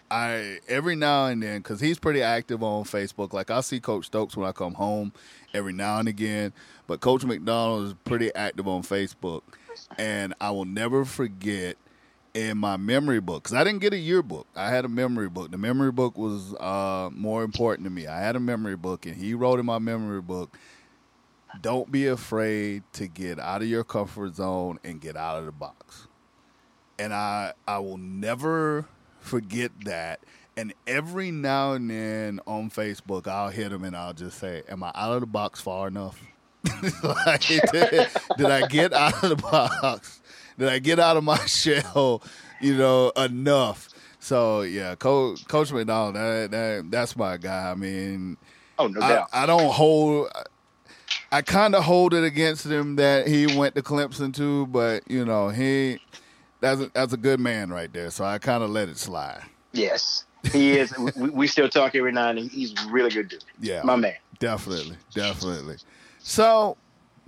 I 0.09 0.61
every 0.69 0.95
now 0.95 1.27
and 1.27 1.43
then 1.43 1.59
because 1.59 1.81
he's 1.81 1.99
pretty 1.99 2.23
active 2.23 2.63
on 2.63 2.85
Facebook. 2.85 3.33
Like 3.33 3.51
I 3.51 3.61
see 3.61 3.81
Coach 3.81 4.07
Stokes 4.07 4.37
when 4.37 4.49
I 4.49 4.53
come 4.53 4.75
home 4.75 5.13
every 5.53 5.73
now 5.73 5.99
and 5.99 6.07
again, 6.07 6.53
but 6.87 7.01
Coach 7.01 7.25
McDonald 7.25 7.87
is 7.87 7.95
pretty 8.05 8.33
active 8.35 8.69
on 8.69 8.83
Facebook, 8.83 9.43
and 9.99 10.33
I 10.41 10.53
will 10.53 10.65
never 10.65 11.05
forget 11.05 11.77
in 12.35 12.59
my 12.59 12.77
memory 12.77 13.19
book 13.19 13.43
because 13.43 13.55
I 13.55 13.65
didn't 13.65 13.81
get 13.81 13.95
a 13.95 13.99
yearbook. 13.99 14.47
I 14.55 14.69
had 14.69 14.85
a 14.85 14.89
memory 14.89 15.29
book. 15.29 15.51
The 15.51 15.59
memory 15.59 15.91
book 15.91 16.17
was 16.17 16.55
uh, 16.55 17.11
more 17.13 17.43
important 17.43 17.87
to 17.87 17.91
me. 17.91 18.07
I 18.07 18.21
had 18.21 18.37
a 18.37 18.41
memory 18.41 18.77
book, 18.77 19.07
and 19.07 19.17
he 19.17 19.35
wrote 19.35 19.59
in 19.59 19.67
my 19.67 19.79
memory 19.81 20.21
book 20.21 20.57
don't 21.61 21.91
be 21.91 22.07
afraid 22.07 22.83
to 22.95 23.07
get 23.07 23.39
out 23.39 23.63
of 23.63 23.69
your 23.69 23.85
comfort 23.85 24.35
zone 24.37 24.79
and 24.85 25.01
get 25.01 25.17
out 25.17 25.39
of 25.39 25.47
the 25.47 25.53
box. 25.53 26.09
And 26.99 27.13
I 27.13 27.53
I 27.67 27.79
will 27.79 27.99
never 27.99 28.87
forget 29.21 29.73
that. 29.85 30.21
And 30.57 30.73
every 30.87 31.31
now 31.31 31.73
and 31.73 31.91
then 31.91 32.41
on 32.47 32.71
Facebook, 32.71 33.27
I'll 33.27 33.51
hit 33.51 33.73
him 33.73 33.85
and 33.85 33.95
I'll 33.97 34.15
just 34.15 34.39
say, 34.39 34.63
"Am 34.69 34.83
I 34.83 34.91
out 34.95 35.13
of 35.13 35.21
the 35.21 35.27
box 35.27 35.61
far 35.61 35.89
enough? 35.89 36.23
like, 37.03 37.47
did, 37.47 37.63
did 38.39 38.47
I 38.47 38.67
get 38.67 38.93
out 38.93 39.23
of 39.23 39.31
the 39.31 39.37
box? 39.37 40.21
Did 40.59 40.69
I 40.69 40.79
get 40.79 40.99
out 40.99 41.17
of 41.17 41.25
my 41.25 41.37
shell? 41.47 42.23
You 42.61 42.77
know, 42.77 43.11
enough?" 43.11 43.89
So 44.19 44.63
yeah, 44.63 44.95
Coach 44.95 45.47
Coach 45.47 45.73
McDonald, 45.73 46.17
that, 46.17 46.51
that 46.51 46.91
that's 46.91 47.17
my 47.17 47.37
guy. 47.37 47.71
I 47.71 47.75
mean, 47.75 48.39
Oh 48.79 48.89
no 48.89 49.01
I, 49.01 49.09
doubt. 49.09 49.29
I 49.33 49.47
don't 49.47 49.73
hold. 49.73 50.29
I 51.33 51.43
kind 51.43 51.75
of 51.75 51.85
hold 51.85 52.15
it 52.15 52.25
against 52.25 52.67
him 52.67 52.97
that 52.97 53.27
he 53.27 53.47
went 53.57 53.75
to 53.75 53.83
Clemson 53.83 54.33
too, 54.35 54.67
but 54.69 55.03
you 55.11 55.25
know 55.25 55.49
he 55.49 55.99
that's 56.61 56.81
a, 56.81 56.91
that's 56.95 57.13
a 57.13 57.17
good 57.17 57.41
man 57.41 57.71
right 57.71 57.93
there. 57.93 58.11
So 58.11 58.25
I 58.25 58.39
kind 58.39 58.63
of 58.63 58.71
let 58.71 58.89
it 58.89 58.97
slide. 58.97 59.43
yes, 59.73 60.25
he 60.53 60.79
is. 60.79 60.95
we, 61.17 61.31
we 61.31 61.47
still 61.47 61.69
talk 61.69 61.95
every 61.95 62.13
now 62.13 62.29
and 62.31 62.39
then. 62.39 62.49
He's 62.49 62.75
really 62.91 63.11
good 63.11 63.29
dude. 63.29 63.45
Yeah, 63.61 63.83
My 63.85 63.97
man. 63.97 64.15
definitely, 64.39 64.97
definitely. 65.15 65.77
So, 66.19 66.77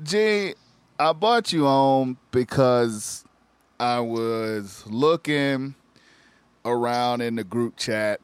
G, 0.03 0.55
I 0.99 1.13
bought 1.13 1.53
you 1.53 1.67
on 1.67 2.17
because 2.31 3.25
I 3.81 4.01
was 4.01 4.85
looking 4.87 5.75
around 6.65 7.21
in 7.21 7.37
the 7.37 7.45
group 7.45 7.77
chat. 7.77 8.21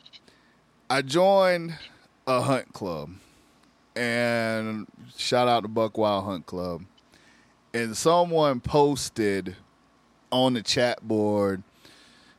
I 0.90 1.02
joined 1.02 1.76
a 2.26 2.40
hunt 2.40 2.72
club, 2.72 3.10
and 3.96 4.86
shout 5.16 5.48
out 5.48 5.60
to 5.62 5.68
Buck 5.68 5.96
Wild 5.96 6.24
Hunt 6.24 6.46
Club. 6.46 6.84
And 7.72 7.96
someone 7.96 8.60
posted 8.60 9.56
on 10.30 10.54
the 10.54 10.62
chat 10.62 11.06
board, 11.06 11.62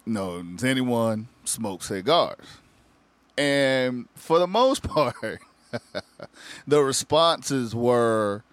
know, 0.06 0.42
does 0.42 0.64
anyone 0.64 1.28
smoke 1.44 1.84
cigars? 1.84 2.46
And 3.38 4.08
for 4.16 4.40
the 4.40 4.48
most 4.48 4.84
part, 4.88 5.40
the 6.68 6.82
responses 6.82 7.76
were, 7.76 8.44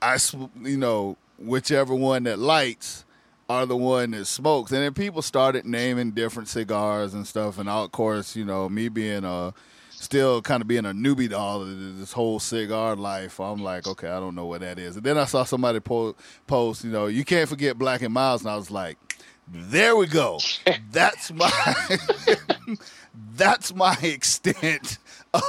I, 0.00 0.18
you 0.62 0.76
know, 0.76 1.16
whichever 1.38 1.94
one 1.94 2.24
that 2.24 2.38
lights 2.38 3.04
are 3.48 3.66
the 3.66 3.76
one 3.76 4.10
that 4.12 4.26
smokes. 4.26 4.72
And 4.72 4.82
then 4.82 4.94
people 4.94 5.22
started 5.22 5.64
naming 5.64 6.10
different 6.10 6.48
cigars 6.48 7.14
and 7.14 7.26
stuff. 7.26 7.58
And 7.58 7.68
of 7.68 7.92
course, 7.92 8.36
you 8.36 8.44
know, 8.44 8.68
me 8.68 8.88
being 8.88 9.24
a 9.24 9.54
still 10.00 10.40
kind 10.42 10.60
of 10.60 10.68
being 10.68 10.86
a 10.86 10.92
newbie 10.92 11.28
to 11.28 11.36
all 11.36 11.62
of 11.62 11.98
this 11.98 12.12
whole 12.12 12.38
cigar 12.38 12.96
life, 12.96 13.40
I'm 13.40 13.62
like, 13.62 13.86
okay, 13.86 14.08
I 14.08 14.20
don't 14.20 14.34
know 14.34 14.46
what 14.46 14.60
that 14.60 14.78
is. 14.78 14.96
And 14.96 15.04
then 15.04 15.18
I 15.18 15.24
saw 15.24 15.44
somebody 15.44 15.80
po- 15.80 16.14
post, 16.46 16.84
you 16.84 16.90
know, 16.90 17.06
you 17.06 17.24
can't 17.24 17.48
forget 17.48 17.78
Black 17.78 18.02
and 18.02 18.14
Milds, 18.14 18.42
and 18.42 18.50
I 18.50 18.56
was 18.56 18.70
like, 18.70 18.96
there 19.50 19.96
we 19.96 20.06
go. 20.06 20.40
That's 20.92 21.32
my 21.32 21.50
that's 23.36 23.74
my 23.74 23.96
extent 24.02 24.98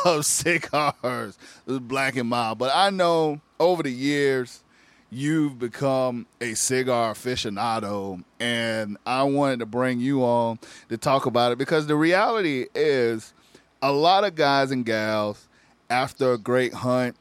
of 0.06 0.26
cigars, 0.26 1.38
Black 1.68 2.16
and 2.16 2.30
Mild. 2.30 2.58
But 2.58 2.72
I 2.74 2.90
know 2.90 3.42
over 3.60 3.84
the 3.84 3.92
years 3.92 4.64
you've 5.10 5.60
become 5.60 6.28
a 6.40 6.54
cigar 6.54 7.14
aficionado, 7.14 8.24
and 8.40 8.98
I 9.06 9.24
wanted 9.24 9.60
to 9.60 9.66
bring 9.66 10.00
you 10.00 10.24
on 10.24 10.60
to 10.90 10.98
talk 10.98 11.26
about 11.26 11.52
it 11.52 11.58
because 11.58 11.88
the 11.88 11.96
reality 11.96 12.68
is 12.74 13.34
a 13.82 13.92
lot 13.92 14.24
of 14.24 14.36
guys 14.36 14.72
and 14.72 14.86
gals 14.86 15.48
after 15.90 16.34
a 16.34 16.38
great 16.38 16.74
hunt 16.74 17.16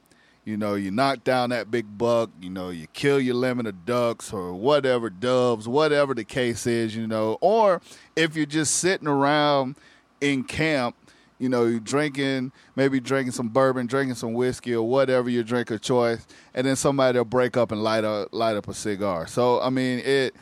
you 0.45 0.57
know 0.57 0.75
you 0.75 0.91
knock 0.91 1.25
down 1.25 1.51
that 1.51 1.71
big 1.71 1.99
buck 1.99 2.31
you 2.41 2.51
know 2.51 2.71
you 2.71 2.87
kill 2.93 3.21
your 3.21 3.35
limit 3.35 3.67
of 3.67 3.85
ducks 3.87 4.33
or 4.33 4.53
whatever 4.55 5.11
doves 5.11 5.69
whatever 5.69 6.15
the 6.15 6.25
case 6.25 6.67
is 6.67 6.97
you 6.97 7.07
know 7.07 7.39
or 7.41 7.81
if 8.17 8.37
you're 8.37 8.47
just 8.47 8.77
sitting 8.77 9.09
around 9.09 9.77
in 10.21 10.43
camp 10.45 10.95
You 11.41 11.49
know, 11.49 11.67
you 11.67 11.79
drinking, 11.79 12.51
maybe 12.75 12.99
drinking 12.99 13.31
some 13.31 13.49
bourbon, 13.49 13.87
drinking 13.87 14.17
some 14.17 14.35
whiskey 14.35 14.75
or 14.75 14.83
whatever 14.83 15.31
your 15.31 15.45
drink 15.45 15.71
of 15.71 15.81
choice, 15.81 16.27
and 16.53 16.67
then 16.67 16.75
somebody 16.75 17.17
will 17.17 17.25
break 17.25 17.57
up 17.57 17.71
and 17.71 17.81
light 17.81 18.03
up 18.03 18.31
light 18.33 18.57
up 18.57 18.67
a 18.67 18.75
cigar. 18.75 19.29
So 19.29 19.61
I 19.61 19.71
mean, 19.71 20.01
it. 20.01 20.35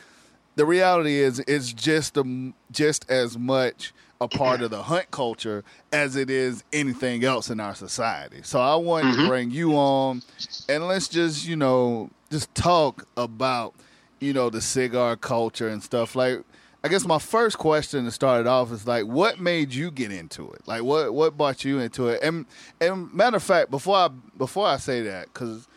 The 0.55 0.65
reality 0.65 1.19
is, 1.19 1.37
it's 1.47 1.71
just 1.71 2.17
a, 2.17 2.51
just 2.71 3.07
as 3.11 3.37
much 3.37 3.93
a 4.19 4.27
part 4.27 4.61
of 4.61 4.71
the 4.71 4.83
hunt 4.83 5.11
culture 5.11 5.63
as 5.91 6.15
it 6.15 6.29
is 6.29 6.63
anything 6.73 7.23
else 7.23 7.49
in 7.49 7.59
our 7.59 7.75
society. 7.75 8.39
So 8.43 8.59
I 8.59 8.75
wanted 8.75 9.15
to 9.17 9.25
bring 9.27 9.51
you 9.51 9.73
on, 9.75 10.21
and 10.67 10.87
let's 10.87 11.07
just 11.07 11.47
you 11.47 11.55
know 11.55 12.09
just 12.31 12.53
talk 12.55 13.05
about 13.15 13.73
you 14.19 14.33
know 14.33 14.49
the 14.49 14.61
cigar 14.61 15.15
culture 15.15 15.67
and 15.67 15.83
stuff 15.83 16.15
like. 16.15 16.41
I 16.83 16.89
guess 16.89 17.05
my 17.07 17.17
first 17.19 17.57
question 17.57 18.05
to 18.05 18.11
start 18.11 18.41
it 18.41 18.47
off 18.47 18.71
is 18.71 18.87
like, 18.87 19.05
what 19.05 19.39
made 19.39 19.73
you 19.73 19.89
get 19.91 20.11
into 20.11 20.49
it? 20.51 20.61
Like, 20.67 20.83
what 20.83 21.13
what 21.13 21.35
brought 21.35 21.65
you 21.65 21.79
into 21.79 22.07
it? 22.07 22.21
And 22.21 22.45
and 22.79 23.11
matter 23.13 23.37
of 23.37 23.43
fact, 23.43 23.71
before 23.71 23.95
I 23.97 24.09
before 24.37 24.67
I 24.67 24.77
say 24.77 25.01
that, 25.01 25.25
because 25.33 25.67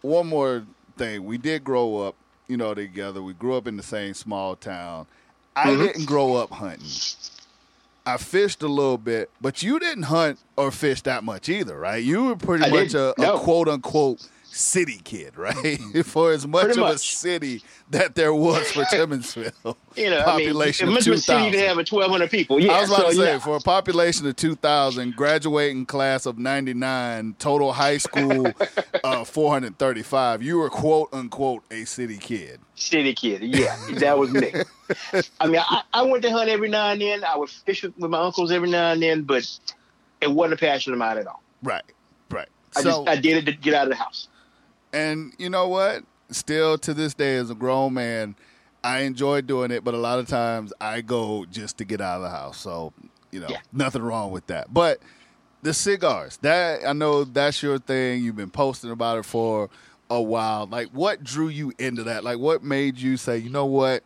one 0.00 0.26
more 0.26 0.64
thing, 0.96 1.24
we 1.26 1.38
did 1.38 1.62
grow 1.62 1.98
up, 1.98 2.16
you 2.48 2.56
know, 2.56 2.74
together. 2.74 3.22
We 3.22 3.34
grew 3.34 3.56
up 3.56 3.68
in 3.68 3.76
the 3.76 3.82
same 3.82 4.14
small 4.14 4.56
town. 4.56 5.06
I 5.54 5.66
Mhm. 5.68 5.78
didn't 5.78 6.04
grow 6.06 6.34
up 6.34 6.50
hunting. 6.50 6.88
I 8.08 8.16
fished 8.16 8.62
a 8.62 8.68
little 8.68 8.96
bit, 8.96 9.30
but 9.38 9.62
you 9.62 9.78
didn't 9.78 10.04
hunt 10.04 10.38
or 10.56 10.70
fish 10.70 11.02
that 11.02 11.24
much 11.24 11.50
either, 11.50 11.78
right? 11.78 12.02
You 12.02 12.24
were 12.24 12.36
pretty 12.36 12.64
I 12.64 12.70
much 12.70 12.94
a, 12.94 13.12
no. 13.18 13.34
a 13.36 13.38
quote 13.38 13.68
unquote 13.68 14.26
city 14.58 15.00
kid, 15.04 15.36
right? 15.36 15.78
for 16.04 16.32
as 16.32 16.46
much 16.46 16.76
of 16.76 16.86
a 16.86 16.98
city 16.98 17.62
that 17.90 18.14
there 18.14 18.34
was 18.34 18.70
for 18.72 18.82
Timmonsville. 18.92 19.76
You 19.96 20.10
know, 20.10 20.22
population 20.24 20.88
I 20.88 20.90
mean, 20.90 20.98
of 20.98 21.06
in 21.06 21.10
Memphis 21.10 21.24
City, 21.24 21.44
you 21.44 21.50
2,000. 21.50 21.52
can 21.52 21.68
have 21.68 21.76
1,200 21.76 22.30
people. 22.30 22.60
Yeah, 22.60 22.72
I 22.72 22.80
was 22.80 22.90
about 22.90 23.00
so, 23.00 23.10
to 23.10 23.16
say, 23.16 23.32
yeah. 23.32 23.38
for 23.38 23.56
a 23.56 23.60
population 23.60 24.26
of 24.26 24.36
2,000, 24.36 25.14
graduating 25.16 25.86
class 25.86 26.26
of 26.26 26.38
99, 26.38 27.36
total 27.38 27.72
high 27.72 27.98
school 27.98 28.46
uh, 29.04 29.24
435, 29.24 30.42
you 30.42 30.58
were 30.58 30.70
quote 30.70 31.08
unquote 31.12 31.62
a 31.70 31.84
city 31.84 32.18
kid. 32.18 32.60
City 32.74 33.14
kid. 33.14 33.42
Yeah, 33.42 33.76
that 33.94 34.18
was 34.18 34.30
me. 34.30 34.52
I 35.40 35.46
mean, 35.46 35.60
I, 35.60 35.82
I 35.92 36.02
went 36.02 36.22
to 36.22 36.30
hunt 36.30 36.48
every 36.48 36.68
now 36.68 36.90
and 36.90 37.00
then. 37.00 37.24
I 37.24 37.36
would 37.36 37.50
fish 37.50 37.82
with 37.82 37.96
my 37.98 38.20
uncles 38.20 38.52
every 38.52 38.70
now 38.70 38.92
and 38.92 39.02
then, 39.02 39.22
but 39.22 39.48
it 40.20 40.30
wasn't 40.30 40.54
a 40.54 40.64
passion 40.64 40.92
of 40.92 40.98
mine 40.98 41.18
at 41.18 41.26
all. 41.26 41.42
Right, 41.62 41.82
right. 42.30 42.48
I 42.76 42.82
so, 42.82 42.90
just 42.90 43.08
I 43.08 43.16
did 43.16 43.38
it 43.38 43.46
to 43.46 43.52
get 43.52 43.74
out 43.74 43.84
of 43.84 43.90
the 43.90 43.96
house. 43.96 44.28
And 44.92 45.32
you 45.38 45.50
know 45.50 45.68
what? 45.68 46.02
Still 46.30 46.76
to 46.78 46.92
this 46.94 47.14
day, 47.14 47.36
as 47.36 47.50
a 47.50 47.54
grown 47.54 47.94
man, 47.94 48.36
I 48.84 49.00
enjoy 49.00 49.40
doing 49.40 49.70
it, 49.70 49.82
but 49.84 49.94
a 49.94 49.98
lot 49.98 50.18
of 50.18 50.28
times 50.28 50.72
I 50.80 51.00
go 51.00 51.44
just 51.46 51.78
to 51.78 51.84
get 51.84 52.00
out 52.00 52.16
of 52.16 52.22
the 52.22 52.30
house. 52.30 52.58
So, 52.58 52.92
you 53.32 53.40
know, 53.40 53.48
Yeah. 53.48 53.60
nothing 53.72 54.02
wrong 54.02 54.30
with 54.30 54.46
that. 54.48 54.72
But 54.72 55.00
the 55.62 55.74
cigars, 55.74 56.36
that 56.38 56.86
I 56.86 56.92
know 56.92 57.24
that's 57.24 57.62
your 57.62 57.78
thing. 57.78 58.22
You've 58.22 58.36
been 58.36 58.50
posting 58.50 58.90
about 58.90 59.18
it 59.18 59.24
for 59.24 59.68
a 60.10 60.20
while. 60.22 60.66
Like, 60.66 60.88
what 60.88 61.24
drew 61.24 61.48
you 61.48 61.72
into 61.78 62.04
that? 62.04 62.24
Like, 62.24 62.38
what 62.38 62.62
made 62.62 62.98
you 62.98 63.16
say, 63.16 63.38
you 63.38 63.50
know 63.50 63.66
what? 63.66 64.04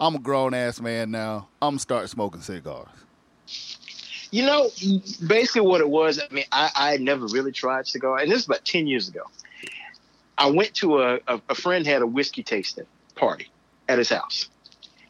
I'm 0.00 0.16
a 0.16 0.18
grown 0.18 0.54
ass 0.54 0.80
man 0.80 1.10
now. 1.10 1.48
I'm 1.62 1.70
gonna 1.72 1.78
start 1.80 2.08
smoking 2.10 2.40
cigars. 2.42 2.88
You 4.30 4.44
know, 4.44 4.68
basically 5.26 5.60
what 5.62 5.80
it 5.80 5.88
was. 5.88 6.18
I 6.18 6.32
mean, 6.32 6.44
I, 6.50 6.70
I 6.74 6.96
never 6.96 7.26
really 7.26 7.52
tried 7.52 7.86
cigar, 7.86 8.18
and 8.18 8.30
this 8.30 8.40
is 8.40 8.46
about 8.46 8.64
ten 8.64 8.86
years 8.86 9.08
ago. 9.08 9.22
I 10.36 10.50
went 10.50 10.74
to 10.74 11.02
a, 11.02 11.14
a, 11.26 11.40
a 11.48 11.54
friend 11.54 11.86
had 11.86 12.02
a 12.02 12.06
whiskey 12.06 12.42
tasting 12.42 12.86
party 13.14 13.48
at 13.88 13.98
his 13.98 14.08
house 14.10 14.48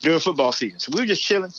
during 0.00 0.20
football 0.20 0.52
season. 0.52 0.78
So 0.78 0.92
we 0.94 1.00
were 1.00 1.06
just 1.06 1.22
chilling, 1.22 1.52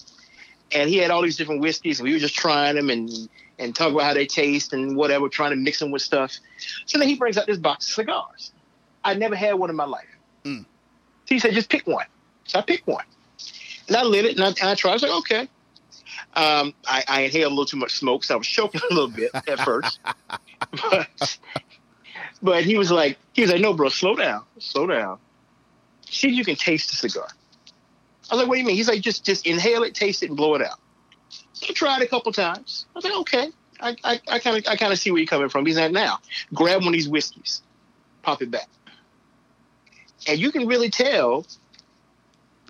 and 0.72 0.90
he 0.90 0.98
had 0.98 1.12
all 1.12 1.22
these 1.22 1.38
different 1.38 1.62
whiskeys, 1.62 2.00
and 2.00 2.08
we 2.08 2.14
were 2.14 2.20
just 2.20 2.36
trying 2.36 2.76
them 2.76 2.90
and 2.90 3.10
and 3.58 3.74
talk 3.74 3.92
about 3.92 4.04
how 4.04 4.14
they 4.14 4.26
taste 4.26 4.74
and 4.74 4.98
whatever, 4.98 5.30
trying 5.30 5.52
to 5.52 5.56
mix 5.56 5.80
them 5.80 5.90
with 5.90 6.02
stuff. 6.02 6.38
So 6.86 7.00
then 7.00 7.08
he 7.08 7.16
brings 7.16 7.38
out 7.38 7.48
this 7.48 7.58
box 7.58 7.88
of 7.88 7.94
cigars. 7.94 8.52
I 9.04 9.14
never 9.14 9.36
had 9.36 9.54
one 9.54 9.70
in 9.70 9.76
my 9.76 9.86
life. 9.86 10.08
Mm. 10.44 10.64
So 10.64 11.36
he 11.36 11.40
said, 11.40 11.54
just 11.54 11.70
pick 11.70 11.88
one. 11.88 12.06
So 12.44 12.60
I 12.60 12.62
picked 12.62 12.86
one, 12.86 13.06
and 13.88 13.96
I 13.96 14.04
lit 14.04 14.26
it, 14.26 14.36
and 14.36 14.44
I, 14.44 14.48
and 14.48 14.64
I 14.64 14.76
tried. 14.76 14.92
I 14.92 14.94
was 14.94 15.04
like, 15.04 15.12
okay. 15.20 15.50
Um, 16.36 16.74
I, 16.86 17.04
I 17.08 17.22
inhaled 17.22 17.48
a 17.48 17.50
little 17.50 17.66
too 17.66 17.78
much 17.78 17.96
smoke, 17.96 18.24
so 18.24 18.36
I 18.36 18.38
was 18.38 18.48
choking 18.48 18.82
a 18.90 18.94
little 18.94 19.10
bit 19.10 19.32
at 19.34 19.60
first. 19.62 20.00
but, 20.72 21.38
but 22.42 22.64
he 22.64 22.78
was 22.78 22.92
like, 22.92 23.18
he 23.34 23.42
was 23.42 23.52
like, 23.52 23.62
no, 23.62 23.74
bro, 23.74 23.90
slow 23.90 24.16
down, 24.16 24.44
slow 24.60 24.88
down. 24.88 25.18
See 26.10 26.28
if 26.30 26.36
you 26.36 26.46
can 26.46 26.56
taste 26.56 26.90
the 26.90 26.96
cigar. 26.96 27.28
I 28.30 28.36
was 28.36 28.42
like, 28.42 28.48
what 28.50 28.56
do 28.56 28.62
you 28.62 28.66
mean? 28.66 28.76
He's 28.76 28.88
like, 28.88 29.02
just 29.02 29.26
just 29.26 29.46
inhale 29.46 29.84
it, 29.84 29.94
taste 29.96 30.24
it, 30.24 30.30
and 30.30 30.38
blow 30.38 30.56
it 30.56 30.62
out. 30.62 30.80
So 31.54 31.68
I 31.70 31.74
tried 31.74 32.02
a 32.02 32.08
couple 32.08 32.32
times. 32.32 32.86
I 32.96 32.98
was 32.98 33.04
like, 33.06 33.14
okay, 33.22 33.50
I 33.82 34.22
I 34.28 34.40
kind 34.40 34.58
of 34.58 34.68
I 34.72 34.76
kind 34.76 34.92
of 34.94 35.00
see 35.00 35.12
where 35.12 35.20
you're 35.20 35.28
coming 35.28 35.50
from. 35.50 35.66
He's 35.66 35.78
like, 35.78 35.92
now 35.92 36.20
grab 36.54 36.80
one 36.80 36.88
of 36.88 36.94
these 36.94 37.10
whiskeys, 37.10 37.62
pop 38.24 38.42
it 38.42 38.52
back, 38.52 38.68
and 40.28 40.40
you 40.40 40.52
can 40.52 40.68
really 40.68 40.90
tell. 40.90 41.46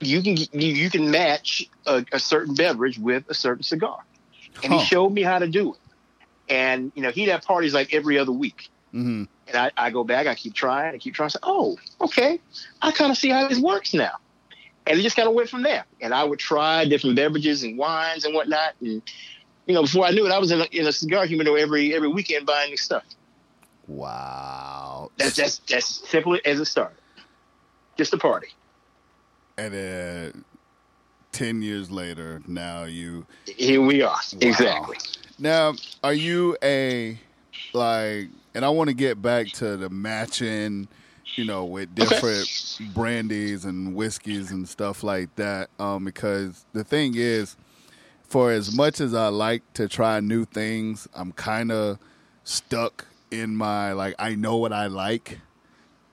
You 0.01 0.21
can 0.21 0.35
you, 0.51 0.89
can 0.89 1.09
match 1.09 1.69
a, 1.85 2.05
a 2.11 2.19
certain 2.19 2.53
beverage 2.53 2.99
with 2.99 3.29
a 3.29 3.33
certain 3.33 3.63
cigar, 3.63 3.97
and 4.61 4.73
Huh. 4.73 4.79
he 4.79 4.85
showed 4.85 5.09
me 5.11 5.21
how 5.21 5.39
to 5.39 5.47
do 5.47 5.73
it. 5.73 5.79
And 6.49 6.91
you 6.95 7.01
know, 7.01 7.11
he'd 7.11 7.29
have 7.29 7.43
parties 7.43 7.73
like 7.73 7.93
every 7.93 8.19
other 8.19 8.33
week. 8.33 8.69
hmm 8.91 9.23
And 9.47 9.57
I, 9.57 9.71
I 9.77 9.91
go 9.91 10.03
back, 10.03 10.27
I 10.27 10.35
keep 10.35 10.53
trying, 10.53 10.95
I 10.95 10.97
keep 10.97 11.13
trying. 11.13 11.27
I 11.27 11.29
say, 11.29 11.39
oh, 11.43 11.77
okay, 12.01 12.39
I 12.81 12.91
kind 12.91 13.11
of 13.11 13.17
see 13.17 13.29
how 13.29 13.47
this 13.47 13.59
works 13.59 13.93
now. 13.93 14.13
And 14.87 14.99
it 14.99 15.03
just 15.03 15.15
kind 15.15 15.27
of 15.27 15.33
went 15.33 15.49
from 15.49 15.63
there. 15.63 15.85
And 16.01 16.13
I 16.13 16.23
would 16.23 16.39
try 16.39 16.85
different 16.85 17.15
beverages 17.15 17.63
and 17.63 17.77
wines 17.77 18.25
and 18.25 18.33
whatnot. 18.33 18.73
And 18.81 19.01
you 19.65 19.73
know, 19.73 19.81
before 19.81 20.05
I 20.05 20.11
knew 20.11 20.25
it, 20.25 20.31
I 20.31 20.37
was 20.37 20.51
in 20.51 20.61
a, 20.61 20.65
in 20.71 20.87
a 20.87 20.91
cigar 20.91 21.25
humidor 21.25 21.57
every 21.57 21.93
every 21.93 22.07
weekend 22.07 22.45
buying 22.45 22.69
new 22.69 22.77
stuff. 22.77 23.03
Wow. 23.87 25.11
That's 25.17 25.35
that's 25.35 25.59
that's 25.59 26.09
simple 26.09 26.37
as 26.45 26.59
it 26.59 26.65
started. 26.65 26.97
Just 27.97 28.13
a 28.13 28.17
party. 28.17 28.47
And 29.57 29.73
then 29.73 30.45
ten 31.31 31.61
years 31.61 31.89
later, 31.89 32.41
now 32.47 32.83
you 32.83 33.25
Here 33.45 33.81
we 33.81 34.01
are. 34.01 34.19
Exactly. 34.41 34.97
Now, 35.37 35.73
are 36.03 36.13
you 36.13 36.57
a 36.63 37.19
like? 37.73 38.29
And 38.55 38.65
I 38.65 38.69
want 38.69 38.89
to 38.89 38.95
get 38.95 39.21
back 39.21 39.51
to 39.53 39.77
the 39.77 39.89
matching, 39.89 40.89
you 41.35 41.45
know, 41.45 41.65
with 41.65 41.95
Okay. 41.99 42.21
different 42.21 42.49
brandies 42.79 43.65
and 43.65 43.95
whiskeys 43.95 44.51
and 44.51 44.67
stuff 44.69 45.03
like 45.03 45.35
that. 45.35 45.69
Um, 45.79 46.05
because 46.05 46.65
the 46.73 46.83
thing 46.85 47.15
is, 47.17 47.57
for 48.23 48.51
as 48.51 48.71
much 48.71 49.01
as 49.01 49.13
I 49.13 49.27
like 49.29 49.63
to 49.75 49.87
try 49.89 50.19
new 50.21 50.45
things, 50.45 51.07
I'm 51.13 51.33
kind 51.33 51.71
of 51.71 51.99
stuck 52.43 53.07
in 53.31 53.55
my 53.55 53.93
like 53.93 54.15
I 54.19 54.35
know 54.35 54.57
what 54.57 54.73
I 54.73 54.87
like. 54.87 55.41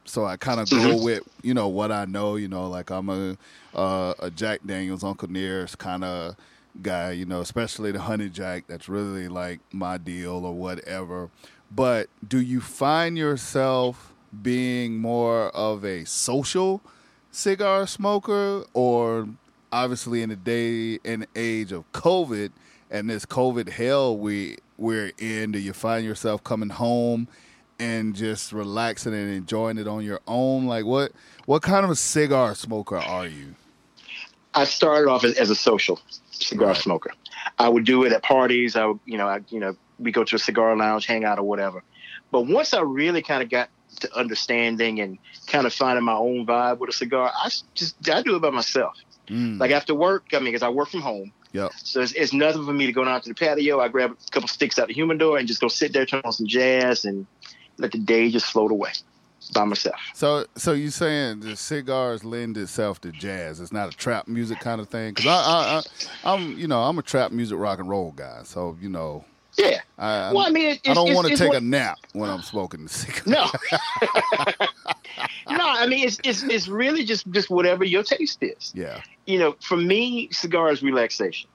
So 0.04 0.24
I 0.26 0.36
kind 0.36 0.60
of 0.60 0.72
go 0.72 0.94
Mhm. 0.94 0.96
with 0.96 1.22
you 1.42 1.54
know 1.54 1.68
what 1.68 1.92
I 1.92 2.06
know. 2.06 2.36
You 2.36 2.48
know, 2.48 2.68
like 2.68 2.90
I'm 2.90 3.08
a 3.08 3.38
uh, 3.74 4.14
a 4.18 4.30
Jack 4.30 4.60
Daniels 4.66 5.04
Uncle 5.04 5.28
Nearest 5.30 5.78
kind 5.78 6.04
of 6.04 6.36
guy. 6.80 7.12
You 7.12 7.26
know, 7.26 7.40
especially 7.40 7.92
the 7.92 8.00
Honey 8.00 8.28
Jack. 8.28 8.66
That's 8.68 8.88
really 8.88 9.28
like 9.28 9.60
my 9.72 9.98
deal 9.98 10.44
or 10.44 10.54
whatever. 10.54 11.30
But 11.74 12.08
do 12.26 12.40
you 12.40 12.60
find 12.60 13.16
yourself 13.16 14.12
being 14.42 14.98
more 14.98 15.48
of 15.50 15.84
a 15.84 16.04
social 16.04 16.82
cigar 17.30 17.86
smoker, 17.86 18.64
or 18.74 19.28
obviously 19.72 20.22
in 20.22 20.28
the 20.28 20.36
day 20.36 20.98
and 21.04 21.26
age 21.34 21.72
of 21.72 21.90
COVID 21.92 22.50
and 22.90 23.08
this 23.08 23.24
COVID 23.24 23.70
hell 23.70 24.16
we 24.16 24.58
we're 24.76 25.12
in, 25.18 25.52
do 25.52 25.58
you 25.58 25.72
find 25.72 26.04
yourself 26.04 26.42
coming 26.44 26.68
home 26.70 27.28
and 27.78 28.14
just 28.14 28.52
relaxing 28.52 29.14
and 29.14 29.32
enjoying 29.32 29.78
it 29.78 29.88
on 29.88 30.04
your 30.04 30.20
own? 30.26 30.66
Like 30.66 30.84
what 30.84 31.12
what 31.46 31.62
kind 31.62 31.84
of 31.84 31.90
a 31.90 31.96
cigar 31.96 32.54
smoker 32.54 32.96
are 32.98 33.26
you? 33.26 33.54
I 34.54 34.64
started 34.64 35.08
off 35.10 35.24
as, 35.24 35.34
as 35.38 35.48
a 35.48 35.54
social 35.54 35.98
cigar 36.30 36.68
Right. 36.68 36.76
smoker. 36.76 37.12
I 37.58 37.68
would 37.68 37.84
do 37.84 38.04
it 38.04 38.12
at 38.12 38.22
parties. 38.22 38.76
I 38.76 38.84
would, 38.84 39.00
you 39.06 39.16
know, 39.16 39.26
I, 39.26 39.40
you 39.48 39.58
know, 39.60 39.74
we 39.98 40.12
go 40.12 40.24
to 40.24 40.36
a 40.36 40.38
cigar 40.38 40.76
lounge, 40.76 41.06
hang 41.06 41.24
out 41.24 41.38
or 41.38 41.44
whatever. 41.44 41.82
But 42.30 42.42
once 42.42 42.72
I 42.74 42.80
really 42.80 43.22
kind 43.22 43.42
of 43.42 43.50
got 43.50 43.68
to 44.00 44.16
understanding 44.16 45.00
and 45.00 45.18
kind 45.46 45.66
of 45.66 45.72
finding 45.74 46.04
my 46.04 46.14
own 46.14 46.46
vibe 46.46 46.78
with 46.78 46.90
a 46.90 46.92
cigar, 46.92 47.30
I 47.34 47.50
just 47.74 48.08
I 48.08 48.22
do 48.22 48.36
it 48.36 48.40
by 48.42 48.50
myself. 48.50 48.96
Mm. 49.28 49.60
Like 49.60 49.70
after 49.70 49.94
work, 49.94 50.26
I 50.32 50.36
mean, 50.38 50.46
because 50.46 50.62
I 50.62 50.68
work 50.68 50.88
from 50.88 51.00
home, 51.02 51.32
Yep. 51.52 51.72
so 51.76 52.00
it's, 52.00 52.12
it's 52.12 52.32
nothing 52.32 52.64
for 52.64 52.72
me 52.72 52.86
to 52.86 52.92
go 52.92 53.04
down 53.04 53.20
to 53.20 53.28
the 53.28 53.34
patio. 53.34 53.80
I 53.80 53.88
grab 53.88 54.12
a 54.12 54.30
couple 54.30 54.48
sticks 54.48 54.78
out 54.78 54.88
the 54.88 54.94
humidor 54.94 55.38
and 55.38 55.46
just 55.46 55.60
go 55.60 55.68
sit 55.68 55.92
there, 55.92 56.06
turn 56.06 56.22
on 56.24 56.32
some 56.32 56.46
jazz, 56.46 57.04
and 57.04 57.26
let 57.76 57.92
the 57.92 57.98
day 57.98 58.30
just 58.30 58.46
float 58.46 58.70
away 58.70 58.92
by 59.54 59.64
myself. 59.64 60.00
So, 60.14 60.46
so 60.56 60.72
you 60.72 60.90
saying 60.90 61.40
the 61.40 61.56
cigars 61.56 62.24
lend 62.24 62.56
itself 62.56 63.00
to 63.02 63.12
jazz? 63.12 63.60
It's 63.60 63.72
not 63.72 63.92
a 63.92 63.96
trap 63.96 64.28
music 64.28 64.60
kind 64.60 64.80
of 64.80 64.88
thing? 64.88 65.10
Because 65.14 65.26
I, 65.26 65.32
I, 65.32 65.82
I, 66.24 66.34
I'm, 66.34 66.58
you 66.58 66.66
know, 66.66 66.80
I'm 66.82 66.98
a 66.98 67.02
trap 67.02 67.32
music 67.32 67.58
rock 67.58 67.78
and 67.78 67.88
roll 67.88 68.12
guy. 68.12 68.40
So, 68.44 68.76
you 68.80 68.88
know, 68.88 69.24
Yeah. 69.56 69.80
I, 69.98 70.32
Well, 70.32 70.46
I 70.46 70.50
mean, 70.50 70.78
I 70.86 70.94
don't 70.94 71.14
want 71.14 71.28
to 71.28 71.36
take 71.36 71.48
what- 71.50 71.58
a 71.58 71.64
nap 71.64 71.98
when 72.12 72.30
I'm 72.30 72.42
smoking 72.42 72.84
the 72.84 72.88
cigar. 72.88 73.22
No. 73.26 73.50
no, 75.50 75.68
I 75.68 75.86
mean 75.86 76.06
it's 76.06 76.18
it's 76.24 76.42
it's 76.42 76.68
really 76.68 77.04
just 77.04 77.30
just 77.30 77.50
whatever 77.50 77.84
your 77.84 78.02
taste 78.02 78.42
is. 78.42 78.72
Yeah. 78.74 79.02
You 79.26 79.38
know, 79.38 79.56
for 79.60 79.76
me, 79.76 80.28
cigars 80.32 80.82
relaxation. 80.82 81.48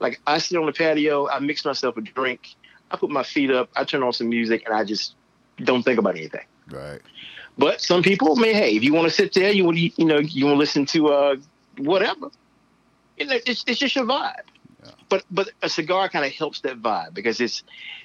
Like 0.00 0.20
I 0.26 0.38
sit 0.38 0.58
on 0.58 0.66
the 0.66 0.72
patio, 0.72 1.28
I 1.28 1.38
mix 1.40 1.64
myself 1.64 1.96
a 1.96 2.00
drink, 2.00 2.54
I 2.90 2.96
put 2.96 3.10
my 3.10 3.22
feet 3.22 3.50
up, 3.50 3.68
I 3.76 3.84
turn 3.84 4.02
on 4.02 4.12
some 4.12 4.28
music, 4.28 4.62
and 4.66 4.74
I 4.74 4.84
just 4.84 5.14
don't 5.58 5.82
think 5.82 5.98
about 5.98 6.16
anything. 6.16 6.46
Right. 6.70 7.00
But 7.56 7.80
some 7.80 8.02
people, 8.02 8.38
I 8.38 8.40
mean, 8.40 8.54
hey, 8.54 8.76
if 8.76 8.84
you 8.84 8.94
want 8.94 9.08
to 9.08 9.10
sit 9.10 9.34
there, 9.34 9.50
you 9.50 9.64
want 9.64 9.76
to, 9.76 9.90
you 10.00 10.04
know, 10.04 10.18
you 10.18 10.44
want 10.46 10.54
to 10.54 10.58
listen 10.58 10.86
to 10.86 11.08
uh, 11.08 11.36
whatever, 11.78 12.30
you 13.16 13.26
know, 13.26 13.38
it's, 13.44 13.64
it's 13.66 13.80
just 13.80 13.96
your 13.96 14.04
vibe. 14.04 14.34
But 15.08 15.24
but 15.30 15.50
a 15.62 15.68
cigar 15.68 16.08
kind 16.08 16.24
of 16.24 16.32
helps 16.32 16.60
that 16.60 16.82
vibe 16.82 17.14
because 17.14 17.40
it's 17.40 17.62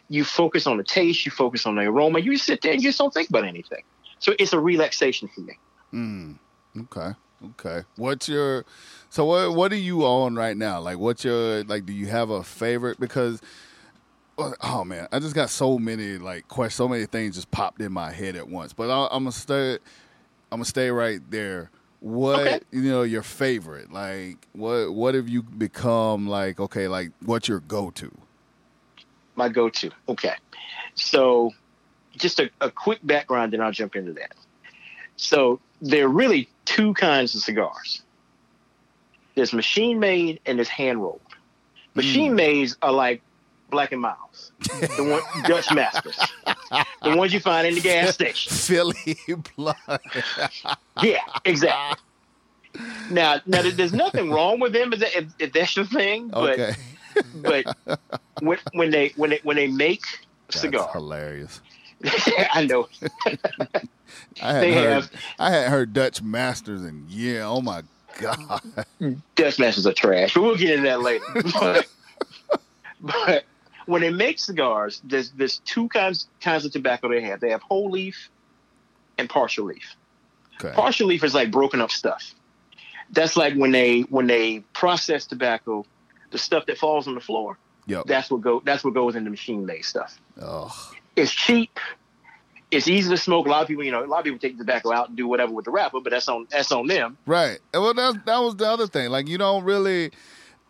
you 0.10 0.24
focus 0.24 0.68
on 0.68 0.78
the 0.78 0.84
taste, 0.84 1.26
you 1.26 1.32
focus 1.32 1.66
on 1.66 1.76
the 1.76 1.82
aroma, 1.82 2.20
you 2.20 2.38
sit 2.38 2.62
there 2.62 2.74
and 2.74 2.82
you 2.82 2.89
just 2.89 3.00
don't 3.00 3.13
think 3.13 3.30
about 3.30 3.46
anything. 3.46 3.84
So 4.20 4.34
it's 4.39 4.54
a 4.54 4.60
relaxation 4.60 5.28
for 5.28 5.42
me. 5.42 5.58
Mm. 5.94 6.39
Okay. 6.82 7.12
Okay. 7.52 7.84
What's 7.98 8.30
your 8.30 8.66
so 9.10 9.26
what 9.26 9.54
what 9.54 9.72
are 9.74 9.78
you 9.78 10.06
on 10.06 10.36
right 10.36 10.56
now? 10.56 10.80
Like 10.80 10.98
what's 10.98 11.24
your 11.24 11.63
like 11.66 11.86
do 11.86 11.94
you 11.94 12.08
have 12.08 12.30
a 12.30 12.44
favorite 12.44 13.00
because 13.00 13.42
oh 14.38 14.84
man, 14.84 15.08
I 15.12 15.20
just 15.20 15.36
got 15.36 15.50
so 15.50 15.78
many 15.78 16.18
like 16.18 16.48
questions, 16.48 16.76
so 16.76 16.88
many 16.88 17.06
things 17.06 17.36
just 17.36 17.52
popped 17.52 17.82
in 17.82 17.92
my 17.92 18.12
head 18.12 18.36
at 18.36 18.48
once. 18.48 18.74
But 18.74 18.89
i 18.89 19.16
am 19.16 19.24
gonna 19.24 19.32
stay 19.32 19.74
I'm 20.52 20.60
gonna 20.60 20.66
stay 20.66 20.89
right 20.89 21.20
there. 21.30 21.70
What 22.04 22.42
Okay. 22.42 22.60
you 22.72 22.82
know 22.82 23.04
your 23.04 23.24
favorite? 23.24 23.94
Like 23.94 24.46
what 24.52 24.94
what 24.94 25.16
have 25.16 25.30
you 25.30 25.42
become 25.42 26.28
like 26.28 26.60
okay, 26.60 26.89
like 26.89 27.12
what's 27.26 27.48
your 27.48 27.62
go-to? 27.62 28.12
My 29.38 29.48
go-to. 29.48 29.89
Okay. 30.10 30.34
So 30.96 31.52
just 32.18 32.42
a, 32.42 32.50
a 32.60 32.70
quick 32.70 33.00
background, 33.04 33.54
then 33.54 33.62
I'll 33.62 33.72
jump 33.72 33.96
into 33.96 34.12
that. 34.13 34.34
So 35.16 35.62
there 35.82 36.06
are 36.06 36.10
really 36.10 36.50
two 36.66 36.94
kinds 36.96 37.36
of 37.36 37.42
cigars. 37.42 38.04
There's 39.36 39.54
machine 39.54 39.98
made 40.02 40.42
and 40.46 40.58
there's 40.60 40.68
hand 40.68 41.02
rolled. 41.02 41.22
Hmm. 41.94 42.00
Machine 42.00 42.36
mades 42.36 42.76
are 42.82 42.92
like 42.92 43.22
Black 43.74 43.92
and 43.92 44.02
Milds, 44.02 44.52
the 44.62 45.04
one 45.04 45.44
Dutch 45.46 45.74
Masters, 45.74 46.20
the 47.02 47.16
ones 47.18 47.34
you 47.34 47.40
find 47.40 47.66
in 47.66 47.74
the 47.74 47.82
gas 47.82 48.14
station. 48.14 48.54
Philly 48.54 49.18
Blunt. 49.56 49.78
Yeah, 51.02 51.18
exactly. 51.44 52.04
Now, 53.10 53.42
now 53.48 53.64
there's 53.64 53.94
nothing 53.94 54.30
wrong 54.32 54.60
with 54.60 54.74
them 54.74 54.94
if, 54.94 55.34
if, 55.40 55.54
that's 55.54 55.76
your 55.76 55.86
thing, 55.86 56.28
but 56.28 56.60
okay. 56.60 56.76
but 57.36 57.66
when, 58.42 58.60
when 58.74 58.92
they 58.92 59.12
when 59.16 59.32
they 59.32 59.40
when 59.42 59.56
they 59.56 59.68
make 59.68 60.04
That's 60.48 60.62
cigar, 60.62 60.90
hilarious. 60.94 61.60
I 62.54 62.66
know 62.66 62.88
I 64.42 64.54
had 64.54 64.74
heard 64.74 64.94
have- 64.94 65.12
I 65.40 65.50
had 65.50 65.70
heard 65.70 65.94
Dutch 65.94 66.22
Masters 66.22 66.84
and 66.84 67.10
yeah, 67.10 67.48
oh 67.48 67.62
my 67.62 67.82
god. 68.20 68.62
Dutch 69.36 69.58
Masters 69.58 69.88
are 69.88 69.94
trash, 69.94 70.36
but 70.36 70.44
we'll 70.44 70.58
get 70.58 70.72
into 70.72 70.84
that 70.90 71.02
later. 71.02 71.26
but, 71.60 71.88
but 73.02 73.46
when 73.86 74.02
they 74.02 74.10
make 74.12 74.39
cigars, 74.39 75.02
there's 75.04 75.32
there's 75.32 75.60
two 75.60 75.89
kinds 75.89 76.28
kinds 76.41 76.65
of 76.65 76.72
tobacco 76.72 77.10
they 77.10 77.22
have. 77.22 77.39
They 77.39 77.50
have 77.52 77.62
whole 77.62 77.89
leaf 77.89 78.30
and 79.17 79.30
partial 79.30 79.65
leaf. 79.65 79.96
Okay. 80.63 80.74
Partial 80.74 81.08
leaf 81.08 81.24
is 81.24 81.34
like 81.34 81.52
broken 81.52 81.82
up 81.82 81.91
stuff. 81.91 82.34
That's 83.12 83.36
like 83.36 83.54
when 83.56 83.72
they 83.72 84.02
when 84.02 84.28
they 84.28 84.60
process 84.74 85.26
tobacco, 85.26 85.86
the 86.32 86.38
stuff 86.38 86.65
that 86.67 86.78
falls 86.78 87.08
on 87.08 87.15
the 87.15 87.22
floor. 87.22 87.58
Yep. 87.88 88.06
That's 88.06 88.32
what 88.32 88.41
go 88.41 88.62
that's 88.63 88.84
what 88.84 88.93
goes 88.93 89.15
into 89.15 89.30
machine 89.30 89.65
made 89.65 89.84
stuff. 89.84 90.19
Oh, 90.41 90.91
It's 91.15 91.32
cheap. 91.32 91.80
It's 92.72 92.88
easy 92.88 93.10
to 93.12 93.17
smoke. 93.17 93.46
A 93.46 93.50
lot 93.50 93.62
of 93.62 93.67
people, 93.67 93.84
you 93.84 93.91
know, 93.91 94.04
a 94.04 94.08
lot 94.08 94.19
of 94.19 94.24
people 94.24 94.39
take 94.39 94.58
the 94.58 94.63
tobacco 94.63 94.91
out 94.91 95.10
and 95.10 95.17
do 95.17 95.28
whatever 95.28 95.52
with 95.52 95.65
the 95.65 95.72
wrapper, 95.72 96.00
but 96.02 96.10
that's 96.10 96.28
on 96.28 96.48
that's 96.50 96.72
on 96.72 96.88
them. 96.88 97.17
right. 97.28 97.60
Well, 97.74 97.93
that 97.93 98.26
that 98.26 98.38
was 98.39 98.56
the 98.56 98.67
other 98.67 98.88
thing. 98.88 99.10
Like 99.12 99.28
you 99.28 99.38
don't 99.38 99.63
really, 99.63 100.12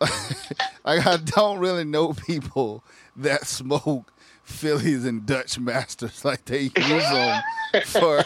like 0.00 1.06
I 1.06 1.16
don't 1.16 1.60
really 1.60 1.84
know 1.84 2.12
people 2.12 2.84
that 3.16 3.46
smoke 3.46 4.12
Phillies 4.44 5.04
and 5.04 5.24
Dutch 5.26 5.58
Masters. 5.58 6.24
Like 6.24 6.44
they 6.44 6.70
use 6.76 7.10
them 7.10 7.42
for 7.86 8.24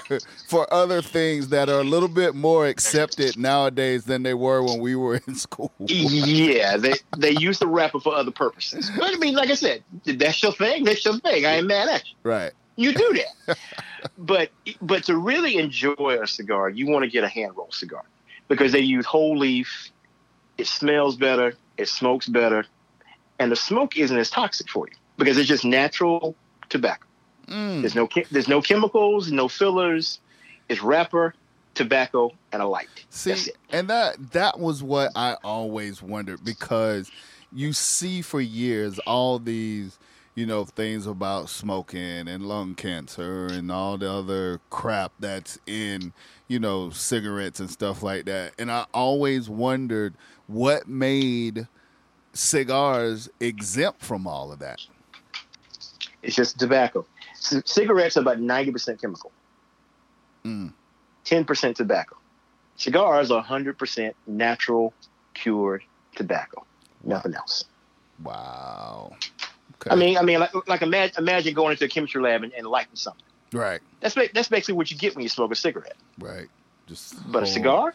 for 0.48 0.72
other 0.72 1.00
things 1.00 1.48
that 1.48 1.68
are 1.68 1.80
a 1.80 1.84
little 1.84 2.08
bit 2.08 2.34
more 2.34 2.66
accepted 2.66 3.38
nowadays 3.38 4.04
than 4.04 4.22
they 4.22 4.34
were 4.34 4.62
when 4.62 4.80
we 4.80 4.94
were 4.96 5.20
in 5.26 5.34
school. 5.34 5.72
Yeah, 5.78 6.76
they 6.76 6.94
they 7.16 7.30
use 7.30 7.58
the 7.58 7.66
wrapper 7.66 8.00
for 8.00 8.14
other 8.14 8.30
purposes. 8.30 8.90
But 8.96 9.14
I 9.14 9.18
mean, 9.18 9.34
like 9.34 9.50
I 9.50 9.54
said, 9.54 9.82
that's 10.04 10.42
your 10.42 10.52
thing. 10.52 10.84
That's 10.84 11.04
your 11.04 11.18
thing. 11.18 11.46
I 11.46 11.56
ain't 11.56 11.66
mad 11.66 11.88
at 11.88 12.08
you. 12.08 12.14
Right. 12.22 12.52
You 12.76 12.92
do 12.92 13.20
that. 13.46 13.58
but 14.18 14.50
but 14.80 15.04
to 15.04 15.16
really 15.16 15.56
enjoy 15.56 16.18
a 16.20 16.26
cigar, 16.26 16.68
you 16.68 16.86
want 16.86 17.04
to 17.04 17.10
get 17.10 17.24
a 17.24 17.28
hand 17.28 17.52
roll 17.56 17.70
cigar 17.70 18.04
because 18.48 18.72
they 18.72 18.80
use 18.80 19.06
whole 19.06 19.36
leaf. 19.36 19.90
It 20.56 20.66
smells 20.66 21.16
better. 21.16 21.54
It 21.76 21.88
smokes 21.88 22.28
better, 22.28 22.64
and 23.38 23.52
the 23.52 23.56
smoke 23.56 23.96
isn't 23.96 24.16
as 24.16 24.30
toxic 24.30 24.68
for 24.68 24.86
you 24.88 24.94
because 25.16 25.38
it's 25.38 25.48
just 25.48 25.64
natural 25.64 26.34
tobacco. 26.68 27.06
Mm. 27.48 27.80
There's 27.80 27.94
no 27.94 28.08
there's 28.30 28.48
no 28.48 28.60
chemicals, 28.60 29.30
no 29.30 29.48
fillers. 29.48 30.20
It's 30.68 30.82
wrapper, 30.82 31.34
tobacco, 31.74 32.32
and 32.52 32.60
a 32.60 32.66
light. 32.66 32.88
See, 33.10 33.50
and 33.70 33.88
that 33.88 34.32
that 34.32 34.58
was 34.58 34.82
what 34.82 35.12
I 35.16 35.36
always 35.42 36.02
wondered 36.02 36.44
because 36.44 37.10
you 37.52 37.72
see 37.72 38.20
for 38.20 38.40
years 38.40 38.98
all 39.00 39.38
these, 39.38 39.98
you 40.34 40.44
know, 40.44 40.64
things 40.64 41.06
about 41.06 41.48
smoking 41.48 42.28
and 42.28 42.46
lung 42.46 42.74
cancer 42.74 43.46
and 43.46 43.72
all 43.72 43.96
the 43.96 44.10
other 44.10 44.60
crap 44.68 45.12
that's 45.18 45.58
in, 45.66 46.12
you 46.48 46.58
know, 46.58 46.90
cigarettes 46.90 47.60
and 47.60 47.70
stuff 47.70 48.02
like 48.02 48.26
that. 48.26 48.52
And 48.58 48.70
I 48.70 48.84
always 48.92 49.48
wondered 49.48 50.14
what 50.46 50.86
made 50.86 51.66
cigars 52.32 53.28
exempt 53.40 54.02
from 54.02 54.26
all 54.26 54.52
of 54.52 54.58
that. 54.60 54.80
It's 56.22 56.34
just 56.36 56.58
tobacco. 56.58 57.06
C- 57.34 57.62
cigarettes 57.64 58.16
are 58.16 58.20
about 58.20 58.40
ninety 58.40 58.72
percent 58.72 59.00
chemical. 59.00 59.30
Mm. 60.44 60.72
Ten 61.24 61.44
percent 61.44 61.76
tobacco. 61.76 62.16
Cigars 62.76 63.30
are 63.30 63.42
hundred 63.42 63.78
percent 63.78 64.14
natural 64.26 64.92
cured 65.34 65.82
tobacco. 66.16 66.64
Nothing 67.04 67.34
else. 67.34 67.64
Wow. 68.22 69.16
Okay. 69.80 69.90
I 69.90 69.94
mean, 69.94 70.18
I 70.18 70.22
mean, 70.22 70.40
like, 70.40 70.50
like 70.68 70.82
imagine, 70.82 71.14
imagine 71.18 71.54
going 71.54 71.70
into 71.72 71.84
a 71.84 71.88
chemistry 71.88 72.20
lab 72.20 72.42
and, 72.42 72.52
and 72.52 72.66
lighting 72.66 72.96
something. 72.96 73.22
right, 73.52 73.80
That's 74.00 74.16
that's 74.34 74.48
basically 74.48 74.74
what 74.74 74.90
you 74.90 74.98
get 74.98 75.14
when 75.14 75.22
you 75.22 75.28
smoke 75.28 75.52
a 75.52 75.54
cigarette. 75.54 75.96
right. 76.18 76.48
Just 76.88 77.30
But 77.30 77.42
a 77.42 77.46
cigar, 77.46 77.94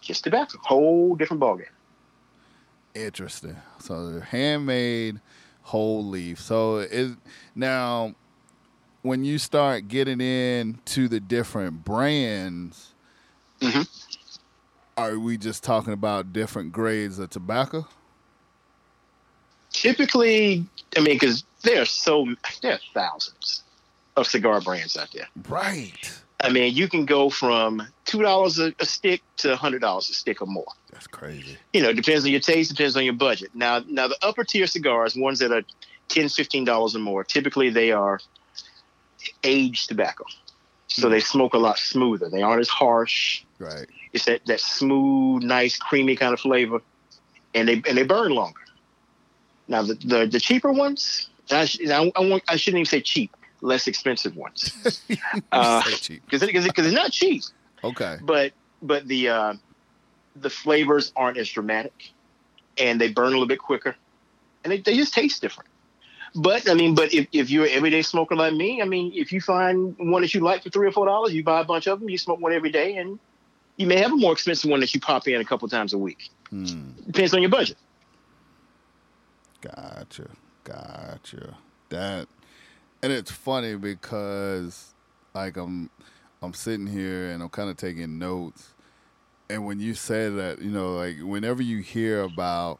just 0.00 0.24
tobacco. 0.24 0.58
Whole 0.62 1.14
different 1.14 1.40
ballgame. 1.40 1.66
Interesting. 2.94 3.56
So 3.78 4.10
they're 4.10 4.20
handmade 4.20 5.20
whole 5.62 6.04
leaf. 6.04 6.40
So 6.40 6.78
is 6.78 7.16
now 7.54 8.14
when 9.02 9.24
you 9.24 9.38
start 9.38 9.88
getting 9.88 10.20
into 10.20 11.08
the 11.08 11.20
different 11.20 11.84
brands, 11.84 12.94
Mhm. 13.60 13.88
are 14.96 15.18
we 15.18 15.36
just 15.38 15.62
talking 15.62 15.92
about 15.92 16.32
different 16.32 16.72
grades 16.72 17.18
of 17.18 17.30
tobacco? 17.30 17.86
Typically, 19.72 20.66
I 20.96 21.00
mean, 21.00 21.14
because 21.14 21.44
there 21.62 21.82
are 21.82 21.86
so 21.86 22.26
there 22.60 22.74
are 22.74 22.80
thousands 22.92 23.62
of 24.16 24.26
cigar 24.26 24.60
brands 24.60 24.96
out 24.96 25.10
there. 25.12 25.28
Right. 25.48 26.21
I 26.42 26.50
mean, 26.50 26.74
you 26.74 26.88
can 26.88 27.06
go 27.06 27.30
from 27.30 27.86
two 28.04 28.22
dollars 28.22 28.58
a 28.58 28.72
stick 28.84 29.22
to 29.38 29.56
hundred 29.56 29.80
dollars 29.80 30.10
a 30.10 30.14
stick 30.14 30.42
or 30.42 30.46
more. 30.46 30.66
That's 30.90 31.06
crazy. 31.06 31.56
You 31.72 31.82
know, 31.82 31.90
it 31.90 31.96
depends 31.96 32.24
on 32.24 32.30
your 32.30 32.40
taste, 32.40 32.70
depends 32.74 32.96
on 32.96 33.04
your 33.04 33.14
budget. 33.14 33.50
Now, 33.54 33.82
now 33.88 34.08
the 34.08 34.18
upper 34.22 34.44
tier 34.44 34.66
cigars, 34.66 35.16
ones 35.16 35.38
that 35.38 35.52
are 35.52 35.62
10 36.08 36.28
15 36.28 36.64
dollars 36.64 36.96
or 36.96 36.98
more, 36.98 37.22
typically 37.24 37.70
they 37.70 37.92
are 37.92 38.20
aged 39.44 39.88
tobacco, 39.88 40.24
so 40.88 41.06
hmm. 41.06 41.12
they 41.12 41.20
smoke 41.20 41.54
a 41.54 41.58
lot 41.58 41.78
smoother. 41.78 42.28
They 42.28 42.42
aren't 42.42 42.60
as 42.60 42.68
harsh. 42.68 43.44
Right. 43.58 43.86
It's 44.12 44.24
that 44.24 44.44
that 44.46 44.60
smooth, 44.60 45.42
nice, 45.42 45.76
creamy 45.76 46.16
kind 46.16 46.34
of 46.34 46.40
flavor, 46.40 46.80
and 47.54 47.68
they 47.68 47.74
and 47.88 47.96
they 47.96 48.02
burn 48.02 48.32
longer. 48.32 48.60
Now, 49.68 49.82
the 49.82 49.94
the, 49.94 50.26
the 50.26 50.40
cheaper 50.40 50.72
ones, 50.72 51.30
I, 51.50 51.64
sh- 51.66 51.88
I, 51.88 52.12
I, 52.16 52.20
want, 52.20 52.42
I 52.48 52.56
shouldn't 52.56 52.80
even 52.80 52.86
say 52.86 53.00
cheap, 53.00 53.34
less 53.62 53.86
expensive 53.86 54.36
ones, 54.36 55.00
Uh, 55.52 55.82
so 55.82 56.14
because 56.28 56.42
because 56.44 56.86
it's 56.86 56.94
not 56.94 57.10
cheap 57.12 57.42
Okay. 57.82 58.18
but 58.22 58.52
but 58.82 59.06
the 59.08 59.28
uh, 59.28 59.54
the 60.36 60.50
flavors 60.50 61.12
aren't 61.16 61.38
as 61.38 61.48
dramatic, 61.48 62.10
and 62.78 63.00
they 63.00 63.10
burn 63.10 63.28
a 63.28 63.30
little 63.30 63.46
bit 63.46 63.58
quicker, 63.60 63.96
and 64.64 64.72
they, 64.72 64.78
they 64.78 64.96
just 64.96 65.14
taste 65.14 65.40
different. 65.40 65.68
But 66.34 66.68
I 66.68 66.74
mean, 66.74 66.94
but 66.94 67.12
if, 67.12 67.26
if 67.32 67.50
you're 67.50 67.66
an 67.66 67.72
everyday 67.72 68.02
smoker 68.02 68.34
like 68.34 68.54
me, 68.54 68.80
I 68.80 68.86
mean, 68.86 69.12
if 69.14 69.32
you 69.32 69.40
find 69.40 69.94
one 69.98 70.22
that 70.22 70.32
you 70.34 70.40
like 70.40 70.62
for 70.62 70.70
three 70.70 70.88
or 70.88 70.92
four 70.92 71.06
dollars, 71.06 71.32
you 71.34 71.44
buy 71.44 71.60
a 71.60 71.64
bunch 71.64 71.86
of 71.86 72.00
them, 72.00 72.08
you 72.08 72.18
smoke 72.18 72.40
one 72.40 72.52
every 72.52 72.70
day, 72.70 72.96
and 72.96 73.18
you 73.76 73.86
may 73.86 73.98
have 73.98 74.12
a 74.12 74.16
more 74.16 74.32
expensive 74.32 74.70
one 74.70 74.80
that 74.80 74.92
you 74.94 75.00
pop 75.00 75.28
in 75.28 75.40
a 75.40 75.44
couple 75.44 75.68
times 75.68 75.92
a 75.92 75.98
week. 75.98 76.30
Hmm. 76.50 76.90
Depends 77.06 77.34
on 77.34 77.42
your 77.42 77.50
budget. 77.50 77.76
Gotcha. 79.60 80.28
Gotcha. 80.64 81.56
That 81.90 82.28
and 83.02 83.12
it's 83.12 83.30
funny 83.30 83.76
because 83.76 84.94
like 85.34 85.56
I'm 85.56 85.90
I'm 86.42 86.54
sitting 86.54 86.86
here 86.86 87.30
and 87.30 87.42
I'm 87.42 87.48
kind 87.48 87.70
of 87.70 87.76
taking 87.76 88.18
notes. 88.18 88.74
And 89.50 89.66
when 89.66 89.80
you 89.80 89.94
say 89.94 90.28
that, 90.28 90.62
you 90.62 90.70
know, 90.70 90.94
like 90.94 91.16
whenever 91.20 91.62
you 91.62 91.78
hear 91.78 92.22
about 92.22 92.78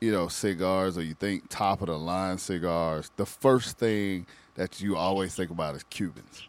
you 0.00 0.12
know 0.12 0.28
cigars 0.28 0.96
or 0.96 1.02
you 1.02 1.14
think 1.14 1.48
top 1.48 1.80
of 1.80 1.88
the 1.88 1.98
line 1.98 2.38
cigars, 2.38 3.10
the 3.16 3.26
first 3.26 3.78
thing 3.78 4.26
that 4.54 4.80
you 4.80 4.96
always 4.96 5.34
think 5.34 5.50
about 5.50 5.74
is 5.74 5.82
Cubans. 5.84 6.48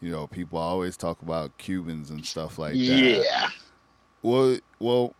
You 0.00 0.12
know, 0.12 0.26
people 0.26 0.58
always 0.58 0.96
talk 0.96 1.22
about 1.22 1.56
Cubans 1.58 2.10
and 2.10 2.24
stuff 2.24 2.58
like 2.58 2.74
that. 2.74 2.78
Yeah. 2.78 3.48
Well, 4.22 4.58
well, 4.78 5.14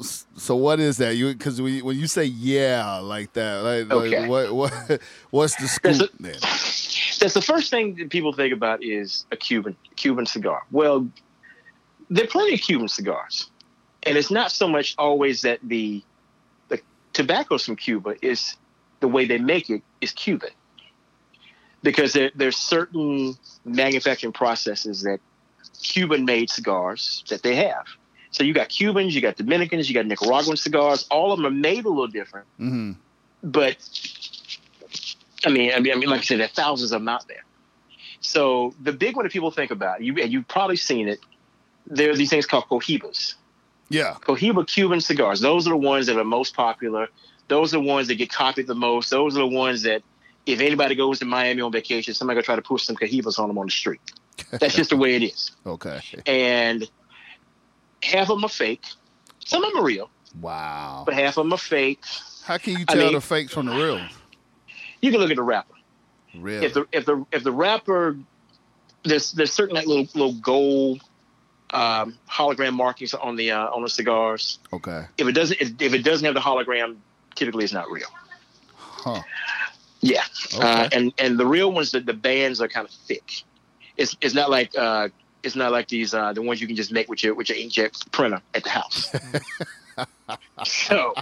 so 0.00 0.56
what 0.56 0.80
is 0.80 0.96
that? 0.98 1.16
You 1.16 1.32
because 1.32 1.60
when 1.60 1.96
you 1.96 2.06
say 2.06 2.24
yeah 2.24 2.96
like 2.98 3.32
that, 3.34 3.62
like, 3.62 3.90
Okay. 3.90 4.20
like 4.20 4.28
what 4.28 4.52
what 4.54 5.00
what's 5.30 5.54
the 5.56 5.62
That's 5.82 5.98
scoop 5.98 6.10
a- 6.18 6.22
then? 6.22 6.36
That's 7.20 7.34
the 7.34 7.42
first 7.42 7.70
thing 7.70 7.94
that 7.96 8.10
people 8.10 8.32
think 8.32 8.52
about 8.52 8.82
is 8.82 9.26
a 9.30 9.36
Cuban 9.36 9.76
Cuban 9.96 10.26
cigar. 10.26 10.62
Well, 10.72 11.08
there 12.10 12.24
are 12.24 12.28
plenty 12.28 12.54
of 12.54 12.60
Cuban 12.60 12.88
cigars, 12.88 13.48
and 14.02 14.16
it's 14.18 14.30
not 14.30 14.50
so 14.50 14.66
much 14.66 14.94
always 14.98 15.42
that 15.42 15.60
the 15.62 16.02
the 16.68 16.80
tobacco's 17.12 17.64
from 17.64 17.76
Cuba 17.76 18.16
is 18.22 18.56
the 19.00 19.08
way 19.08 19.24
they 19.24 19.38
make 19.38 19.70
it 19.70 19.82
is 20.00 20.10
Cuban, 20.12 20.50
because 21.82 22.12
there, 22.12 22.30
there's 22.34 22.56
certain 22.56 23.34
manufacturing 23.64 24.32
processes 24.32 25.02
that 25.02 25.20
Cuban 25.80 26.24
made 26.24 26.50
cigars 26.50 27.22
that 27.28 27.42
they 27.42 27.54
have. 27.56 27.86
So 28.32 28.42
you 28.44 28.52
got 28.52 28.68
Cubans, 28.68 29.14
you 29.14 29.20
got 29.20 29.36
Dominicans, 29.36 29.88
you 29.88 29.94
got 29.94 30.06
Nicaraguan 30.06 30.56
cigars. 30.56 31.06
All 31.10 31.32
of 31.32 31.38
them 31.38 31.46
are 31.46 31.50
made 31.50 31.84
a 31.84 31.88
little 31.88 32.08
different 32.08 32.46
hmm 32.58 32.92
but 33.42 33.76
I 35.44 35.50
mean, 35.50 35.72
I 35.74 35.80
mean, 35.80 35.92
I 35.92 35.96
mean, 35.96 36.08
like 36.08 36.20
I 36.20 36.22
said, 36.22 36.38
there 36.38 36.46
are 36.46 36.50
thousands 36.50 36.92
of 36.92 37.00
them 37.00 37.08
out 37.08 37.26
there. 37.26 37.44
So 38.20 38.74
the 38.80 38.92
big 38.92 39.16
one 39.16 39.24
that 39.24 39.32
people 39.32 39.50
think 39.50 39.72
about, 39.72 40.02
you 40.02 40.16
and 40.22 40.32
you've 40.32 40.46
probably 40.46 40.76
seen 40.76 41.08
it. 41.08 41.18
There 41.86 42.10
are 42.10 42.16
these 42.16 42.30
things 42.30 42.46
called 42.46 42.66
cohibas. 42.68 43.34
Yeah, 43.88 44.14
Cohiba 44.20 44.66
Cuban 44.66 45.00
cigars. 45.00 45.40
Those 45.40 45.66
are 45.66 45.70
the 45.70 45.76
ones 45.76 46.06
that 46.06 46.16
are 46.16 46.24
most 46.24 46.54
popular. 46.54 47.08
Those 47.48 47.74
are 47.74 47.78
the 47.78 47.82
ones 47.82 48.08
that 48.08 48.14
get 48.14 48.30
copied 48.30 48.68
the 48.68 48.74
most. 48.74 49.10
Those 49.10 49.36
are 49.36 49.40
the 49.40 49.46
ones 49.46 49.82
that, 49.82 50.02
if 50.46 50.60
anybody 50.60 50.94
goes 50.94 51.18
to 51.18 51.24
Miami 51.24 51.60
on 51.60 51.72
vacation, 51.72 52.14
somebody 52.14 52.36
gonna 52.36 52.44
try 52.44 52.56
to 52.56 52.62
push 52.62 52.84
some 52.84 52.94
cohibas 52.94 53.38
on 53.40 53.48
them 53.48 53.58
on 53.58 53.66
the 53.66 53.72
street. 53.72 54.00
That's 54.50 54.76
just 54.76 54.90
the 54.90 54.96
way 54.96 55.16
it 55.16 55.24
is. 55.24 55.50
okay. 55.66 56.00
And 56.24 56.88
half 58.02 58.22
of 58.30 58.36
them 58.36 58.44
are 58.44 58.48
fake. 58.48 58.84
Some 59.44 59.64
of 59.64 59.72
them 59.72 59.82
are 59.82 59.86
real, 59.86 60.10
Wow. 60.40 61.02
but 61.04 61.14
half 61.14 61.36
of 61.36 61.44
them 61.44 61.52
are 61.52 61.58
fake. 61.58 62.00
How 62.44 62.58
can 62.58 62.74
you 62.78 62.84
I 62.88 62.94
tell 62.94 63.04
mean- 63.06 63.14
the 63.14 63.20
fakes 63.20 63.52
from 63.52 63.66
the 63.66 63.74
real? 63.74 64.00
You 65.00 65.10
can 65.10 65.20
look 65.20 65.30
at 65.30 65.36
the 65.36 65.42
wrapper. 65.42 65.74
Really? 66.34 66.64
if 66.64 66.72
the 66.74 66.86
if 66.92 67.04
the 67.04 67.26
if 67.32 67.42
the 67.44 67.52
wrapper 67.52 68.16
there's 69.04 69.32
there's 69.32 69.52
certain 69.52 69.74
like 69.74 69.86
little 69.86 70.06
little 70.14 70.32
gold 70.40 71.02
um, 71.70 72.16
hologram 72.30 72.72
markings 72.74 73.12
on 73.14 73.36
the 73.36 73.50
uh, 73.50 73.66
on 73.68 73.82
the 73.82 73.88
cigars. 73.88 74.58
okay. 74.72 75.04
If 75.18 75.26
it 75.26 75.32
doesn't 75.32 75.60
if, 75.60 75.72
if 75.80 75.92
it 75.92 76.04
doesn't 76.04 76.24
have 76.24 76.34
the 76.34 76.40
hologram, 76.40 76.96
typically 77.34 77.64
it's 77.64 77.72
not 77.72 77.90
real. 77.90 78.06
Huh. 78.76 79.22
Yeah, 80.00 80.22
Okay. 80.54 80.66
uh, 80.66 80.88
and 80.92 81.12
and 81.18 81.38
the 81.38 81.46
real 81.46 81.70
ones 81.72 81.92
that 81.92 82.06
the 82.06 82.12
bands 82.14 82.60
are 82.60 82.68
kind 82.68 82.86
of 82.86 82.92
thick. 82.92 83.42
It's 83.96 84.16
it's 84.20 84.34
not 84.34 84.50
like 84.50 84.72
uh, 84.76 85.08
it's 85.42 85.56
not 85.56 85.72
like 85.72 85.88
these 85.88 86.14
uh, 86.14 86.32
the 86.32 86.42
ones 86.42 86.60
you 86.60 86.66
can 86.66 86.76
just 86.76 86.92
make 86.92 87.08
with 87.08 87.22
your 87.22 87.34
with 87.34 87.48
your 87.48 87.58
inkjet 87.58 88.10
printer 88.12 88.40
at 88.54 88.64
the 88.64 88.70
house. 88.70 89.12
so. 90.64 91.14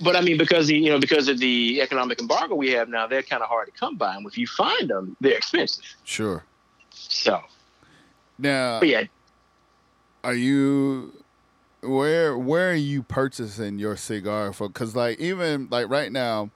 But 0.00 0.14
I 0.14 0.20
mean, 0.20 0.38
because 0.38 0.68
the, 0.68 0.76
you 0.76 0.90
know, 0.90 1.00
because 1.00 1.26
of 1.26 1.38
the 1.38 1.80
economic 1.82 2.20
embargo 2.20 2.54
we 2.54 2.70
have 2.70 2.88
now, 2.88 3.08
they're 3.08 3.22
kind 3.22 3.42
of 3.42 3.48
hard 3.48 3.66
to 3.66 3.72
come 3.72 3.96
by. 3.96 4.14
And 4.14 4.24
if 4.26 4.38
you 4.38 4.46
find 4.46 4.88
them, 4.88 5.16
they're 5.20 5.36
expensive. 5.36 5.84
Sure. 6.04 6.44
So, 6.90 7.42
Now, 8.38 8.80
yeah, 8.82 9.04
are 10.22 10.34
you 10.34 11.12
where 11.80 12.36
where 12.36 12.70
are 12.70 12.74
you 12.74 13.02
purchasing 13.02 13.78
your 13.78 13.96
cigar 13.96 14.52
for? 14.52 14.68
Because 14.68 14.94
like 14.94 15.18
even 15.18 15.68
like 15.70 15.88
right 15.88 16.12
now, 16.12 16.50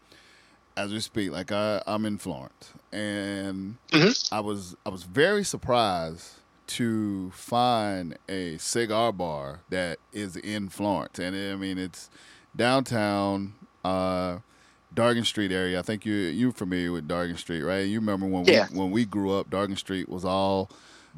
as 0.77 0.93
we 0.93 1.01
speak, 1.01 1.31
like 1.33 1.53
I 1.53 1.83
I'm 1.87 2.05
in 2.07 2.19
Florence, 2.19 2.73
and 2.93 3.77
Mhm. 3.91 4.29
I 4.33 4.41
was 4.41 4.77
I 4.87 4.91
was 4.91 5.05
very 5.05 5.45
surprised 5.45 6.35
to 6.69 7.31
find 7.33 8.17
a 8.29 8.57
cigar 8.59 9.13
bar 9.13 9.61
that 9.71 9.99
is 10.13 10.37
in 10.37 10.69
Florence, 10.69 11.19
and 11.19 11.35
I 11.37 11.57
mean 11.57 11.79
it's 11.79 12.11
downtown. 12.57 13.55
Uh, 13.85 14.39
Dargan 14.95 15.25
Street 15.25 15.51
area. 15.53 15.79
I 15.79 15.83
think 15.83 16.05
you 16.05 16.13
you're 16.15 16.53
familiar 16.53 16.93
with 16.93 17.09
Dargan 17.09 17.39
Street, 17.39 17.63
right? 17.63 17.81
You 17.87 17.99
remember 17.99 18.27
when 18.27 18.45
Yeah. 18.45 18.69
we 18.71 18.79
when 18.79 18.91
we 18.91 19.05
grew 19.07 19.33
up, 19.33 19.49
Dargan 19.51 19.79
Street 19.79 20.09
was 20.09 20.25
all 20.25 20.71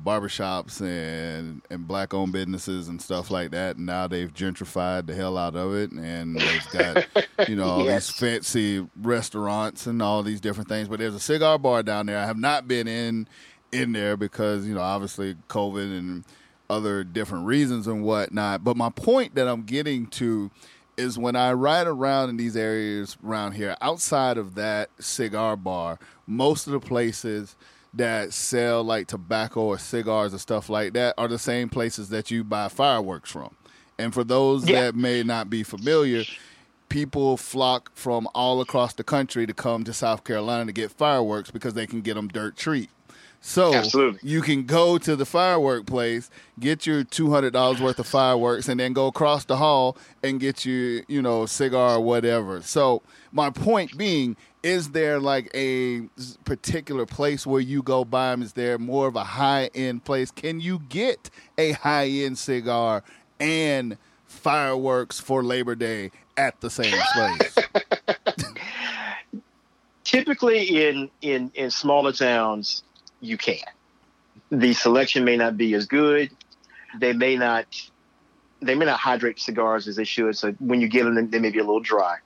barbershops 0.03 0.81
and 0.81 1.63
and 1.71 1.87
black 1.87 2.13
owned 2.15 2.33
businesses 2.33 2.89
and 2.89 3.01
stuff 3.01 3.31
like 3.31 3.51
that. 3.53 3.77
And 3.77 3.87
now 3.87 4.07
they've 4.09 4.33
gentrified 4.33 5.07
the 5.07 5.15
hell 5.15 5.37
out 5.39 5.57
of 5.57 5.75
it, 5.75 5.91
and 5.93 6.37
they've 6.37 6.71
got 6.73 7.07
you 7.49 7.57
know 7.57 7.65
all 7.65 7.85
Yes. 7.85 8.09
these 8.09 8.19
fancy 8.19 8.87
restaurants 9.01 9.87
and 9.87 10.03
all 10.03 10.23
these 10.23 10.41
different 10.41 10.69
things. 10.69 10.89
But 10.89 10.99
there's 10.99 11.15
a 11.15 11.21
cigar 11.21 11.59
bar 11.59 11.83
down 11.83 12.07
there. 12.07 12.19
I 12.19 12.27
have 12.27 12.39
not 12.39 12.67
been 12.69 12.89
in 12.89 13.29
in 13.73 13.93
there 13.93 14.17
because 14.17 14.67
you 14.67 14.75
know 14.75 14.81
obviously 14.81 15.35
COVID 15.49 15.99
and 15.99 16.25
other 16.71 17.05
different 17.05 17.47
reasons 17.47 17.87
and 17.87 18.03
whatnot. 18.03 18.65
But 18.65 18.77
my 18.77 18.91
point 18.91 19.35
that 19.35 19.47
I'm 19.49 19.63
getting 19.63 20.07
to 20.09 20.51
is 20.97 21.19
when 21.19 21.35
I 21.37 21.53
ride 21.53 21.87
around 21.89 22.31
in 22.31 22.37
these 22.37 22.57
areas 22.57 23.17
around 23.27 23.53
here, 23.53 23.77
outside 23.81 24.39
of 24.39 24.55
that 24.55 24.91
cigar 25.01 25.57
bar, 25.57 25.99
most 26.27 26.67
of 26.69 26.73
the 26.73 26.79
places 26.81 27.57
that 27.97 28.33
sell 28.33 28.83
like 28.83 29.07
tobacco 29.07 29.63
or 29.63 29.79
cigars 29.79 30.33
and 30.33 30.41
stuff 30.41 30.69
like 30.69 30.93
that 30.95 31.15
are 31.17 31.29
the 31.29 31.39
same 31.39 31.69
places 31.69 32.09
that 32.11 32.31
you 32.31 32.45
buy 32.45 32.69
fireworks 32.69 33.31
from. 33.31 33.55
And 33.99 34.13
for 34.13 34.25
those 34.25 34.69
Yeah. 34.69 34.81
that 34.83 34.95
may 34.97 35.23
not 35.23 35.49
be 35.49 35.63
familiar, 35.63 36.25
people 36.89 37.37
flock 37.37 37.91
from 37.95 38.29
all 38.35 38.61
across 38.61 38.95
the 38.95 39.05
country 39.05 39.47
to 39.47 39.55
come 39.55 39.85
to 39.85 39.93
South 39.93 40.25
Carolina 40.25 40.67
to 40.67 40.73
get 40.73 40.91
fireworks 40.91 41.51
because 41.51 41.75
they 41.75 41.87
can 41.87 42.01
get 42.01 42.15
them 42.15 42.29
dirt 42.29 42.57
cheap. 42.57 42.91
So 43.47 43.75
Absolutely. 43.75 44.21
you 44.23 44.41
can 44.41 44.65
go 44.65 44.97
to 44.97 45.15
the 45.17 45.27
firework 45.27 45.85
place, 45.85 46.31
get 46.59 46.87
your 46.87 47.05
two 47.05 47.31
hundred 47.31 47.53
dollars 47.53 47.79
worth 47.81 47.99
of 47.99 48.07
fireworks, 48.07 48.69
and 48.69 48.81
then 48.81 48.95
go 48.95 49.07
across 49.07 49.45
the 49.45 49.59
hall 49.59 49.99
and 50.23 50.41
get 50.41 50.65
your 50.65 51.03
you 51.09 51.21
know, 51.21 51.45
cigar 51.45 51.97
or 51.97 52.01
whatever. 52.01 52.63
So 52.63 53.03
my 53.33 53.51
point 53.51 53.99
being, 53.99 54.37
is 54.65 54.91
there 54.91 55.21
like 55.21 55.51
a 55.55 56.09
particular 56.45 57.05
place 57.05 57.47
where 57.47 57.61
you 57.61 57.83
go 57.83 58.05
buy 58.05 58.31
them? 58.31 58.43
Is 58.43 58.55
there 58.55 58.79
more 58.79 59.07
of 59.07 59.15
a 59.15 59.23
high 59.23 59.71
end 59.75 60.05
place? 60.05 60.31
Can 60.31 60.59
you 60.59 60.81
get 60.89 61.29
a 61.59 61.73
high 61.73 62.09
end 62.09 62.39
cigar 62.39 63.05
and 63.39 63.99
fireworks 64.27 65.21
for 65.21 65.45
Labor 65.45 65.75
Day 65.75 66.11
at 66.39 66.63
the 66.63 66.71
same 66.71 66.99
place? 67.15 67.55
typically 70.05 70.87
in 70.87 71.11
in 71.21 71.51
in 71.55 71.71
smaller 71.71 72.13
towns, 72.13 72.85
you 73.21 73.37
can. 73.37 73.59
The 74.51 74.73
selection 74.73 75.25
may 75.25 75.37
not 75.37 75.59
be 75.59 75.75
as 75.75 75.87
good. 75.87 76.31
They 76.99 77.13
may 77.13 77.37
not 77.37 77.67
they 78.63 78.75
may 78.75 78.87
not 78.87 78.99
hydrate 78.99 79.39
cigars 79.39 79.89
as 79.89 79.97
they 79.97 80.05
should. 80.05 80.39
So 80.39 80.53
when 80.53 80.81
you 80.81 80.89
get 80.89 81.05
them, 81.05 81.31
they 81.31 81.39
may 81.39 81.51
be 81.51 81.59
a 81.59 81.65
little 81.65 81.81
dry. 81.81 82.17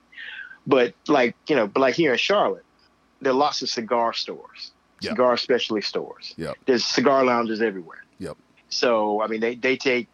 But 0.69 0.93
like 1.07 1.35
you 1.47 1.55
know, 1.55 1.65
but 1.67 1.79
like 1.79 1.95
here 1.95 2.11
in 2.11 2.17
Charlotte, 2.19 2.65
there 3.21 3.31
are 3.31 3.35
lots 3.35 3.61
of 3.63 3.69
cigar 3.69 4.13
stores, 4.13 4.71
Yep. 5.01 5.11
cigar 5.11 5.37
specialty 5.37 5.81
stores. 5.81 6.33
Yep. 6.37 6.57
There's 6.67 6.85
cigar 6.85 7.25
lounges 7.25 7.59
everywhere. 7.61 8.03
Yep. 8.19 8.37
So 8.69 9.21
I 9.23 9.27
mean, 9.27 9.41
they 9.41 9.55
they 9.55 9.77
take 9.77 10.07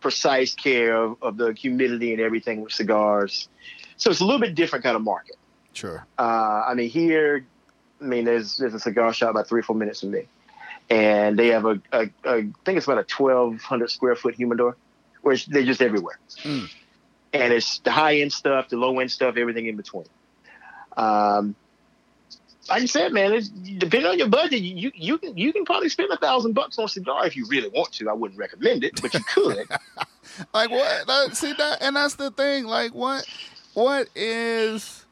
precise 0.00 0.54
care 0.54 0.94
of, 0.94 1.16
of 1.22 1.36
the 1.36 1.52
humidity 1.52 2.12
and 2.12 2.20
everything 2.20 2.60
with 2.62 2.72
cigars. 2.72 3.48
So 3.96 4.10
it's 4.10 4.20
a 4.20 4.24
little 4.24 4.40
bit 4.40 4.54
different 4.54 4.82
kind 4.84 4.96
of 4.96 5.02
market. 5.02 5.36
Sure. 5.72 6.06
Uh, 6.18 6.22
I 6.68 6.74
mean, 6.74 6.88
here, 6.90 7.46
I 8.00 8.04
mean, 8.04 8.24
there's 8.24 8.56
there's 8.58 8.74
a 8.74 8.80
cigar 8.80 9.12
shop 9.12 9.30
about 9.30 9.48
three 9.48 9.60
or 9.60 9.62
four 9.62 9.76
minutes 9.76 10.00
from 10.00 10.10
me, 10.10 10.26
and 10.90 11.38
they 11.38 11.48
have 11.48 11.64
a, 11.64 11.80
a, 11.92 12.10
a 12.24 12.30
I 12.36 12.42
think 12.64 12.76
it's 12.78 12.86
about 12.86 12.98
a 12.98 13.04
twelve 13.04 13.60
hundred 13.62 13.90
square 13.90 14.16
foot 14.16 14.34
humidor, 14.34 14.76
where 15.22 15.36
they're 15.48 15.64
just 15.64 15.80
everywhere, 15.82 16.18
Mm. 16.42 16.68
And 17.32 17.52
it's 17.52 17.78
the 17.80 17.90
high 17.90 18.16
end 18.16 18.32
stuff, 18.32 18.68
the 18.68 18.76
low 18.76 18.98
end 18.98 19.10
stuff, 19.10 19.36
everything 19.36 19.66
in 19.66 19.76
between. 19.76 20.06
Um, 20.96 21.54
like 22.68 22.82
I 22.82 22.86
said, 22.86 23.12
man, 23.12 23.32
it's, 23.32 23.48
depending 23.48 24.10
on 24.10 24.18
your 24.18 24.28
budget, 24.28 24.60
you 24.60 24.92
you 24.94 25.18
can 25.18 25.36
you 25.36 25.52
can 25.52 25.64
probably 25.64 25.88
spend 25.88 26.10
a 26.12 26.16
thousand 26.16 26.52
bucks 26.52 26.78
on 26.78 26.88
cigar 26.88 27.26
if 27.26 27.36
you 27.36 27.46
really 27.46 27.68
want 27.68 27.92
to. 27.94 28.08
I 28.08 28.12
wouldn't 28.12 28.38
recommend 28.38 28.84
it, 28.84 29.00
but 29.00 29.14
you 29.14 29.20
could. 29.24 29.66
like 30.54 30.70
what 30.70 31.06
that, 31.06 31.36
see 31.36 31.52
that 31.52 31.82
and 31.82 31.96
that's 31.96 32.14
the 32.14 32.30
thing 32.30 32.64
like 32.64 32.94
what 32.94 33.26
what 33.74 34.08
is 34.14 35.06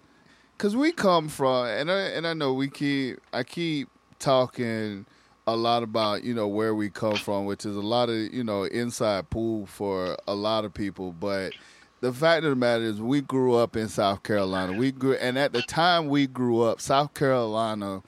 because 0.57 0.77
we 0.77 0.93
come 0.93 1.29
from 1.29 1.67
and 1.67 1.91
I, 1.91 2.01
and 2.09 2.27
I 2.27 2.35
know 2.35 2.53
we 2.53 2.69
keep 2.69 3.19
i 3.33 3.43
keep 3.43 3.89
talking 4.19 5.07
a 5.47 5.57
lot 5.57 5.83
about 5.83 6.25
you 6.25 6.35
know 6.35 6.49
where 6.49 6.75
we 6.75 6.91
come 6.91 7.17
from 7.17 7.47
which 7.47 7.65
is 7.65 7.77
a 7.77 7.81
lot 7.81 8.09
of 8.09 8.17
you 8.17 8.45
know 8.45 8.65
inside 8.65 9.31
pool 9.31 9.67
for 9.67 10.17
a 10.27 10.35
lot 10.35 10.65
of 10.65 10.75
people 10.75 11.13
but 11.13 11.53
the 12.01 12.13
fact 12.13 12.45
of 12.45 12.51
the 12.51 12.57
matter 12.57 12.85
is 12.85 13.01
we 13.01 13.21
grew 13.21 13.55
up 13.55 13.77
in 13.77 13.89
south 13.89 14.23
carolina 14.23 14.73
we 14.73 14.93
grew 14.93 15.15
and 15.15 15.39
at 15.39 15.53
the 15.53 15.63
time 15.63 16.09
we 16.09 16.27
grew 16.27 16.63
up 16.63 16.81
south 16.81 17.13
carolina 17.15 18.03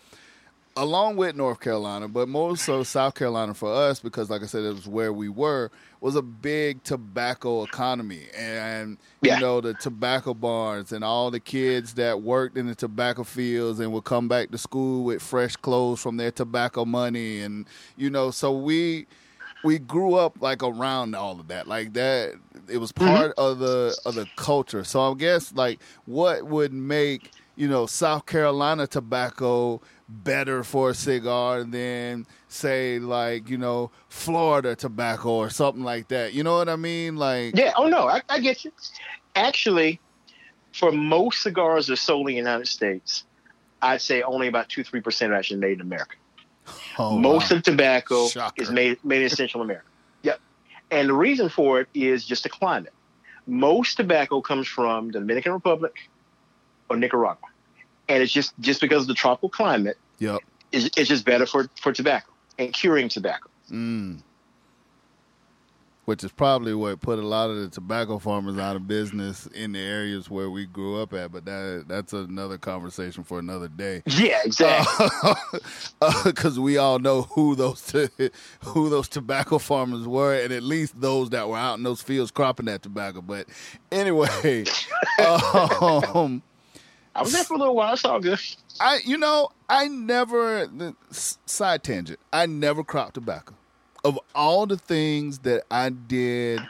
along 0.76 1.16
with 1.16 1.34
North 1.34 1.60
Carolina, 1.60 2.08
but 2.08 2.28
more 2.28 2.56
so 2.56 2.82
South 2.84 3.14
Carolina 3.14 3.52
for 3.52 3.70
us 3.72 4.00
because, 4.00 4.30
like 4.30 4.42
I 4.42 4.46
said, 4.46 4.62
it 4.64 4.72
was 4.72 4.86
where 4.86 5.12
we 5.12 5.28
were. 5.28 5.70
Was 6.00 6.14
a 6.16 6.22
big 6.22 6.82
tobacco 6.84 7.64
economy, 7.64 8.22
and 8.34 8.96
Yeah. 9.20 9.34
you 9.34 9.40
know 9.40 9.60
the 9.60 9.74
tobacco 9.74 10.32
barns 10.32 10.92
and 10.92 11.04
all 11.04 11.30
the 11.30 11.40
kids 11.40 11.94
that 11.94 12.22
worked 12.22 12.56
in 12.56 12.66
the 12.66 12.74
tobacco 12.74 13.24
fields 13.24 13.80
and 13.80 13.92
would 13.92 14.04
come 14.04 14.28
back 14.28 14.50
to 14.52 14.58
school 14.58 15.04
with 15.04 15.20
fresh 15.20 15.56
clothes 15.56 16.00
from 16.00 16.16
their 16.16 16.30
tobacco 16.30 16.84
money, 16.86 17.40
and 17.40 17.66
you 17.98 18.08
know, 18.08 18.30
so 18.30 18.50
we 18.56 19.06
we 19.62 19.78
grew 19.78 20.14
up 20.14 20.40
like 20.40 20.62
around 20.62 21.14
all 21.14 21.38
of 21.38 21.48
that, 21.48 21.68
like 21.68 21.92
that. 21.94 22.34
It 22.68 22.78
was 22.78 22.92
mm-hmm. 22.92 23.14
part 23.14 23.32
of 23.36 23.58
the 23.58 23.98
of 24.04 24.14
the 24.14 24.26
culture. 24.36 24.84
So 24.84 25.12
I 25.12 25.14
guess 25.14 25.52
like 25.52 25.80
what 26.06 26.44
would 26.44 26.72
make 26.72 27.30
you 27.56 27.68
know 27.68 27.86
South 27.86 28.26
Carolina 28.26 28.86
tobacco 28.86 29.80
better 30.08 30.64
for 30.64 30.90
a 30.90 30.94
cigar 30.94 31.62
than 31.62 32.26
say 32.48 32.98
like 32.98 33.48
you 33.48 33.58
know 33.58 33.90
Florida 34.08 34.74
tobacco 34.74 35.30
or 35.30 35.50
something 35.50 35.84
like 35.84 36.08
that. 36.08 36.32
You 36.32 36.42
know 36.42 36.56
what 36.56 36.68
I 36.68 36.76
mean? 36.76 37.16
Like 37.16 37.56
Yeah. 37.56 37.72
Oh 37.76 37.88
no, 37.88 38.08
I, 38.08 38.22
I 38.28 38.40
get 38.40 38.64
you. 38.64 38.72
Actually, 39.34 40.00
for 40.72 40.92
most 40.92 41.42
cigars 41.42 41.86
that 41.86 41.94
are 41.94 41.96
sold 41.96 42.28
in 42.28 42.34
the 42.34 42.38
United 42.38 42.66
States, 42.66 43.24
I'd 43.82 44.00
say 44.00 44.22
only 44.22 44.48
about 44.48 44.68
two 44.68 44.84
three 44.84 45.00
percent 45.00 45.32
are 45.32 45.36
actually 45.36 45.60
made 45.60 45.74
in 45.74 45.80
America. 45.80 46.16
Oh, 46.98 47.18
most 47.18 47.50
wow. 47.50 47.56
of 47.58 47.62
tobacco 47.62 48.28
Shocker. 48.28 48.62
is 48.62 48.70
made 48.70 49.04
made 49.04 49.22
in 49.22 49.30
Central 49.30 49.62
America. 49.62 49.86
Yep. 50.22 50.38
And 50.90 51.08
the 51.08 51.14
reason 51.14 51.48
for 51.48 51.80
it 51.80 51.88
is 51.94 52.26
just 52.26 52.42
the 52.42 52.50
climate. 52.50 52.92
Most 53.46 53.96
tobacco 53.96 54.42
comes 54.42 54.68
from 54.68 55.06
the 55.06 55.20
Dominican 55.20 55.52
Republic 55.52 55.94
or 56.90 56.96
Nicaragua, 56.96 57.48
and 58.08 58.22
it's 58.22 58.32
just 58.32 58.52
just 58.60 58.80
because 58.80 59.02
of 59.02 59.08
the 59.08 59.14
tropical 59.14 59.48
climate. 59.48 59.96
Yep. 60.18 60.40
It's, 60.72 60.90
it's 60.96 61.08
just 61.08 61.24
better 61.24 61.46
for 61.46 61.70
for 61.80 61.92
tobacco 61.92 62.30
and 62.58 62.72
curing 62.72 63.08
tobacco. 63.08 63.48
Mm. 63.70 64.20
Which 66.10 66.24
is 66.24 66.32
probably 66.32 66.74
what 66.74 67.00
put 67.00 67.20
a 67.20 67.22
lot 67.22 67.50
of 67.50 67.56
the 67.58 67.68
tobacco 67.68 68.18
farmers 68.18 68.58
out 68.58 68.74
of 68.74 68.88
business 68.88 69.46
in 69.46 69.70
the 69.70 69.78
areas 69.78 70.28
where 70.28 70.50
we 70.50 70.66
grew 70.66 71.00
up 71.00 71.12
at. 71.12 71.30
But 71.30 71.44
that 71.44 71.84
that's 71.86 72.12
another 72.12 72.58
conversation 72.58 73.22
for 73.22 73.38
another 73.38 73.68
day. 73.68 74.02
Yeah, 74.06 74.40
exactly. 74.44 75.06
Because 76.24 76.58
we 76.58 76.78
all 76.78 76.98
know 76.98 77.22
who 77.22 77.54
those 77.54 77.80
t- 77.82 78.08
who 78.64 78.90
those 78.90 79.08
tobacco 79.08 79.58
farmers 79.58 80.04
were, 80.04 80.34
and 80.34 80.52
at 80.52 80.64
least 80.64 81.00
those 81.00 81.30
that 81.30 81.48
were 81.48 81.56
out 81.56 81.78
in 81.78 81.84
those 81.84 82.02
fields 82.02 82.32
cropping 82.32 82.66
that 82.66 82.82
tobacco. 82.82 83.22
But 83.22 83.46
anyway, 83.92 84.64
um, 85.20 86.42
I 87.14 87.22
was 87.22 87.32
there 87.32 87.44
for 87.44 87.54
a 87.54 87.58
little 87.58 87.76
while. 87.76 87.92
It's 87.92 88.04
all 88.04 88.18
good. 88.18 88.40
I 88.80 88.98
you 89.04 89.16
know 89.16 89.50
I 89.68 89.86
never 89.86 90.68
side 91.12 91.84
tangent. 91.84 92.18
I 92.32 92.46
never 92.46 92.82
cropped 92.82 93.14
tobacco. 93.14 93.54
Of 94.04 94.18
all 94.34 94.66
the 94.66 94.76
things 94.76 95.40
that 95.40 95.64
I 95.70 95.90
did 95.90 96.60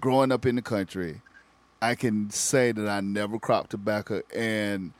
growing 0.00 0.32
up 0.32 0.44
in 0.46 0.56
the 0.56 0.62
country, 0.62 1.20
I 1.80 1.94
can 1.94 2.30
say 2.30 2.72
that 2.72 2.88
I 2.88 3.00
never 3.00 3.38
cropped 3.38 3.70
tobacco, 3.70 4.22
and 4.34 4.92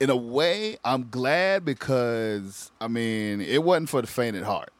in 0.00 0.10
a 0.10 0.16
way, 0.16 0.76
I'm 0.84 1.08
glad 1.10 1.64
because 1.64 2.70
I 2.80 2.88
mean 2.88 3.40
it 3.40 3.62
wasn't 3.62 3.88
for 3.88 4.00
the 4.02 4.06
faint 4.08 4.36
at 4.36 4.42
heart. 4.42 4.70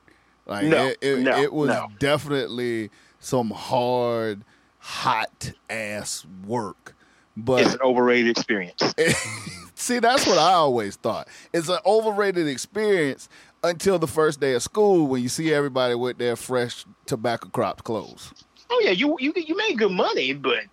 Like 0.47 0.67
No, 0.67 0.89
it, 0.89 0.99
it, 1.01 1.19
no, 1.21 1.41
it 1.41 1.53
was 1.53 1.69
no. 1.69 1.89
definitely 1.99 2.91
some 3.21 3.51
hard, 3.51 4.43
hot 4.79 5.53
ass 5.71 6.27
work. 6.47 6.95
But 7.37 7.63
It's 7.63 7.75
an 7.75 7.81
overrated 7.83 8.37
experience. 8.37 8.95
See, 9.75 9.99
that's 9.99 10.27
what 10.27 10.39
I 10.39 10.53
always 10.53 10.97
thought. 10.97 11.29
It's 11.53 11.69
an 11.69 11.79
overrated 11.85 12.47
experience 12.47 13.29
until 13.65 13.99
the 13.99 14.07
first 14.07 14.41
day 14.41 14.55
of 14.55 14.63
school 14.63 15.07
when 15.09 15.23
you 15.23 15.29
see 15.29 15.53
everybody 15.53 15.95
with 15.95 16.19
their 16.19 16.37
fresh 16.37 16.85
tobacco 17.07 17.49
cropped 17.49 17.85
clothes. 17.85 18.33
Oh 18.71 18.81
yeah, 18.85 18.91
you 18.91 19.17
you 19.19 19.33
you 19.37 19.57
made 19.57 19.79
good 19.79 19.93
money, 19.93 20.33
but 20.33 20.65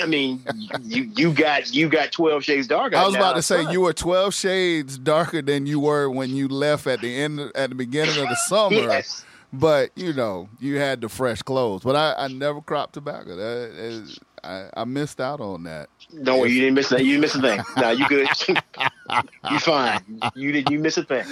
I 0.00 0.06
mean, 0.06 0.42
you 0.82 1.10
you 1.16 1.32
got 1.32 1.72
you 1.72 1.88
got 1.88 2.12
twelve 2.12 2.44
shades 2.44 2.66
darker. 2.66 2.96
I 2.96 3.06
was 3.06 3.14
about 3.14 3.36
to 3.36 3.42
say 3.42 3.70
you 3.70 3.80
were 3.82 3.92
twelve 3.92 4.34
shades 4.34 4.98
darker 4.98 5.42
than 5.42 5.66
you 5.66 5.80
were 5.80 6.10
when 6.10 6.30
you 6.30 6.48
left 6.48 6.86
at 6.86 7.00
the 7.00 7.16
end 7.16 7.40
at 7.54 7.70
the 7.70 7.74
beginning 7.74 8.18
of 8.18 8.28
the 8.28 8.36
summer. 8.46 8.76
Yes. 8.88 9.24
But 9.50 9.92
you 9.96 10.12
know, 10.12 10.50
you 10.60 10.76
had 10.76 11.00
the 11.00 11.08
fresh 11.08 11.40
clothes. 11.40 11.82
But 11.82 11.96
I, 11.96 12.14
I 12.24 12.28
never 12.28 12.60
cropped 12.60 12.92
tobacco. 12.92 13.34
That 13.34 13.70
is, 13.78 14.18
I, 14.44 14.68
I 14.76 14.84
missed 14.84 15.22
out 15.22 15.40
on 15.40 15.62
that. 15.64 15.88
Don't 16.22 16.40
worry, 16.40 16.52
you 16.52 16.60
didn't 16.60 16.74
miss 16.74 16.90
that. 16.90 17.00
You 17.02 17.18
didn't 17.18 17.20
miss 17.22 17.34
a 17.34 17.40
thing. 17.40 17.60
No, 17.78 17.90
you 17.90 18.06
good. 18.08 18.28
you 19.50 19.58
fine. 19.58 20.20
You 20.34 20.52
did. 20.52 20.70
You 20.70 20.78
miss 20.78 20.98
a 20.98 21.04
thing. 21.04 21.24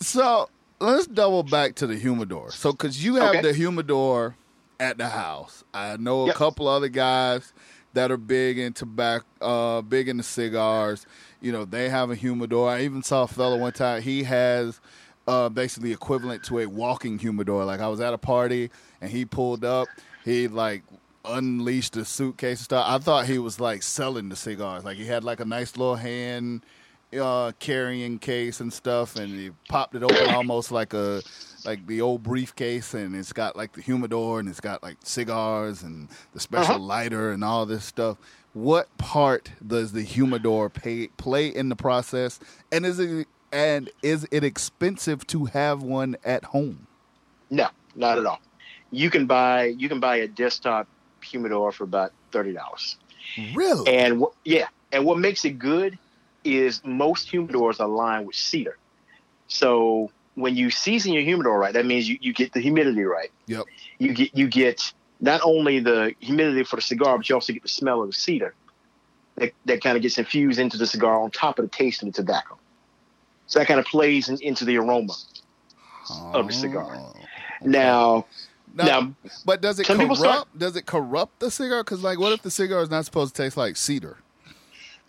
So 0.00 0.48
let's 0.80 1.06
double 1.06 1.42
back 1.42 1.74
to 1.76 1.86
the 1.86 1.96
humidor. 1.96 2.50
So, 2.50 2.72
because 2.72 3.02
you 3.04 3.16
have 3.16 3.30
Okay. 3.30 3.42
the 3.42 3.52
humidor 3.52 4.36
at 4.80 4.98
the 4.98 5.08
house, 5.08 5.62
I 5.72 5.96
know 5.96 6.24
a 6.24 6.26
Yep. 6.28 6.36
couple 6.36 6.68
other 6.68 6.88
guys 6.88 7.52
that 7.92 8.10
are 8.10 8.16
big 8.16 8.58
in 8.58 8.72
tobacco, 8.72 9.24
uh, 9.40 9.82
big 9.82 10.08
into 10.08 10.24
cigars. 10.24 11.06
You 11.40 11.52
know, 11.52 11.64
they 11.64 11.88
have 11.88 12.10
a 12.10 12.14
humidor. 12.16 12.68
I 12.70 12.82
even 12.82 13.02
saw 13.02 13.22
a 13.22 13.28
fellow 13.28 13.56
one 13.56 13.72
time. 13.72 14.02
He 14.02 14.24
has 14.24 14.80
uh, 15.26 15.48
basically 15.48 15.92
equivalent 15.92 16.42
to 16.44 16.58
a 16.58 16.66
walking 16.66 17.18
humidor. 17.18 17.64
Like 17.64 17.80
I 17.80 17.88
was 17.88 18.00
at 18.00 18.12
a 18.12 18.18
party 18.18 18.70
and 19.00 19.10
he 19.10 19.24
pulled 19.24 19.64
up. 19.64 19.88
He 20.24 20.48
like 20.48 20.82
unleashed 21.24 21.96
a 21.96 22.04
suitcase 22.04 22.58
and 22.58 22.64
stuff. 22.64 22.84
I 22.86 22.98
thought 22.98 23.26
he 23.26 23.38
was 23.38 23.60
like 23.60 23.82
selling 23.82 24.28
the 24.28 24.36
cigars. 24.36 24.84
Like 24.84 24.96
he 24.98 25.06
had 25.06 25.24
like 25.24 25.40
a 25.40 25.44
nice 25.44 25.76
little 25.76 25.96
hand 25.96 26.66
uh, 27.18 27.52
carrying 27.60 28.18
case 28.18 28.60
and 28.60 28.72
stuff, 28.72 29.16
and 29.16 29.34
he 29.34 29.50
popped 29.68 29.94
it 29.94 30.02
open 30.02 30.30
almost 30.30 30.72
like 30.72 30.94
a 30.94 31.22
like 31.64 31.86
the 31.86 32.00
old 32.00 32.22
briefcase, 32.22 32.94
and 32.94 33.16
it's 33.16 33.32
got 33.32 33.56
like 33.56 33.74
the 33.74 33.82
humidor, 33.82 34.40
and 34.40 34.48
it's 34.48 34.60
got 34.60 34.82
like 34.82 34.98
cigars 35.04 35.82
and 35.82 36.08
the 36.32 36.40
special 36.40 36.76
Uh-huh. 36.76 36.84
lighter 36.84 37.32
and 37.32 37.44
all 37.44 37.66
this 37.66 37.84
stuff. 37.84 38.18
What 38.54 38.96
part 38.98 39.52
does 39.66 39.92
the 39.92 40.02
humidor 40.02 40.70
pay, 40.70 41.08
play 41.18 41.48
in 41.48 41.68
the 41.70 41.76
process, 41.76 42.40
and 42.72 42.86
is 42.86 42.98
it 43.00 43.28
and 43.52 43.90
is 44.02 44.26
it 44.32 44.44
expensive 44.44 45.26
to 45.28 45.46
have 45.46 45.82
one 45.82 46.16
at 46.24 46.44
home? 46.46 46.88
No, 47.50 47.68
not 47.94 48.18
at 48.18 48.26
all. 48.26 48.40
You 48.90 49.10
can 49.10 49.26
buy 49.26 49.66
you 49.66 49.88
can 49.88 50.00
buy 50.00 50.16
a 50.18 50.28
desktop 50.28 50.88
humidor 51.24 51.72
for 51.72 51.84
about 51.84 52.12
thirty 52.32 52.52
dollars. 52.52 52.98
Really? 53.36 53.86
And 53.86 54.20
wh- 54.22 54.36
yeah, 54.44 54.68
and 54.92 55.04
what 55.04 55.18
makes 55.18 55.44
it 55.44 55.58
good 55.58 55.98
is 56.44 56.82
most 56.84 57.30
humidors 57.30 57.80
are 57.80 57.88
lined 57.88 58.26
with 58.26 58.36
cedar. 58.36 58.78
So 59.48 60.10
when 60.34 60.56
you 60.56 60.70
season 60.70 61.12
your 61.12 61.22
humidor 61.22 61.58
right, 61.58 61.72
that 61.72 61.86
means 61.86 62.08
you, 62.08 62.18
you 62.20 62.32
get 62.32 62.52
the 62.52 62.60
humidity 62.60 63.04
right. 63.04 63.30
Yep. 63.46 63.64
You 63.98 64.14
get 64.14 64.36
you 64.36 64.48
get 64.48 64.92
not 65.20 65.40
only 65.44 65.78
the 65.80 66.14
humidity 66.20 66.64
for 66.64 66.76
the 66.76 66.82
cigar, 66.82 67.16
but 67.16 67.28
you 67.28 67.34
also 67.34 67.52
get 67.52 67.62
the 67.62 67.68
smell 67.68 68.02
of 68.02 68.08
the 68.08 68.14
cedar 68.14 68.54
that, 69.36 69.52
that 69.64 69.82
kind 69.82 69.96
of 69.96 70.02
gets 70.02 70.18
infused 70.18 70.58
into 70.58 70.76
the 70.76 70.86
cigar 70.86 71.20
on 71.20 71.30
top 71.30 71.58
of 71.58 71.64
the 71.64 71.70
taste 71.70 72.02
of 72.02 72.06
the 72.06 72.12
tobacco. 72.12 72.58
So 73.46 73.58
that 73.58 73.68
kind 73.68 73.80
of 73.80 73.86
plays 73.86 74.28
in, 74.28 74.38
into 74.40 74.64
the 74.64 74.76
aroma. 74.78 75.14
of 76.32 76.46
the 76.48 76.52
cigar. 76.52 76.96
Oh. 76.96 77.14
Now, 77.62 78.26
Now, 78.74 78.84
now, 78.84 79.14
but 79.44 79.60
does 79.60 79.78
it 79.78 79.86
corrupt? 79.86 80.18
start- 80.18 80.48
does 80.58 80.76
it 80.76 80.84
corrupt 80.86 81.40
the 81.40 81.50
cigar? 81.50 81.84
Because 81.84 82.02
like, 82.02 82.18
what 82.18 82.32
if 82.32 82.42
the 82.42 82.50
cigar 82.50 82.82
is 82.82 82.90
not 82.90 83.04
supposed 83.04 83.34
to 83.36 83.42
taste 83.42 83.56
like 83.56 83.76
cedar? 83.76 84.18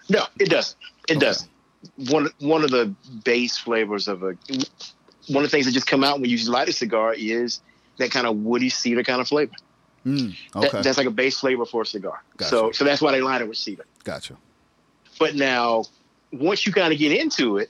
No, 0.10 0.26
it 0.40 0.50
doesn't. 0.50 0.78
It 1.10 1.18
Okay. 1.18 1.26
doesn't. 1.26 1.50
One 2.10 2.30
one 2.40 2.64
of 2.64 2.72
the 2.72 2.94
base 3.24 3.58
flavors 3.58 4.08
of 4.08 4.24
a 4.24 4.36
one 5.28 5.44
of 5.44 5.50
the 5.50 5.50
things 5.50 5.66
that 5.66 5.72
just 5.72 5.88
come 5.88 6.04
out 6.04 6.20
when 6.20 6.30
you 6.30 6.38
light 6.50 6.70
a 6.70 6.74
cigar 6.74 7.14
is 7.16 7.62
that 7.98 8.12
kind 8.12 8.28
of 8.28 8.38
woody 8.38 8.70
cedar 8.70 9.04
kind 9.04 9.22
of 9.22 9.28
flavor. 9.28 9.52
Mm, 10.06 10.36
That- 10.54 10.66
okay, 10.66 10.82
that's 10.82 10.98
like 10.98 11.08
a 11.08 11.12
base 11.12 11.40
flavor 11.40 11.66
for 11.66 11.82
a 11.84 11.86
cigar. 11.86 12.24
Gotcha. 12.38 12.50
So 12.50 12.72
so 12.72 12.84
that's 12.84 13.02
why 13.02 13.12
they 13.12 13.22
line 13.22 13.42
it 13.42 13.48
with 13.48 13.58
cedar. 13.58 13.86
gotcha. 14.04 14.38
But 15.20 15.36
now, 15.36 15.86
once 16.34 16.66
you 16.68 16.74
kind 16.74 16.92
of 16.92 17.00
get 17.00 17.12
into 17.14 17.58
it, 17.58 17.70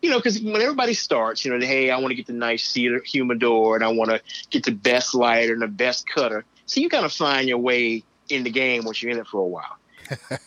you 0.00 0.10
know, 0.10 0.18
because 0.18 0.40
when 0.40 0.62
everybody 0.62 0.94
starts, 0.94 1.44
you 1.44 1.50
know, 1.56 1.66
hey, 1.66 1.90
I 1.90 1.96
want 1.98 2.10
to 2.10 2.14
get 2.14 2.26
the 2.26 2.32
nice 2.32 2.64
cedar 2.64 3.02
humidor 3.04 3.74
and 3.74 3.84
I 3.84 3.88
want 3.88 4.10
to 4.10 4.20
get 4.50 4.64
the 4.64 4.70
best 4.70 5.14
lighter 5.14 5.52
and 5.54 5.60
the 5.62 5.66
best 5.66 6.06
cutter. 6.08 6.44
So 6.66 6.80
you 6.80 6.88
kind 6.88 7.04
of 7.04 7.12
find 7.12 7.48
your 7.48 7.58
way 7.58 8.04
in 8.28 8.44
the 8.44 8.50
game 8.50 8.84
once 8.84 9.02
you're 9.02 9.10
in 9.10 9.18
it 9.18 9.26
for 9.26 9.40
a 9.40 9.46
while. 9.46 9.76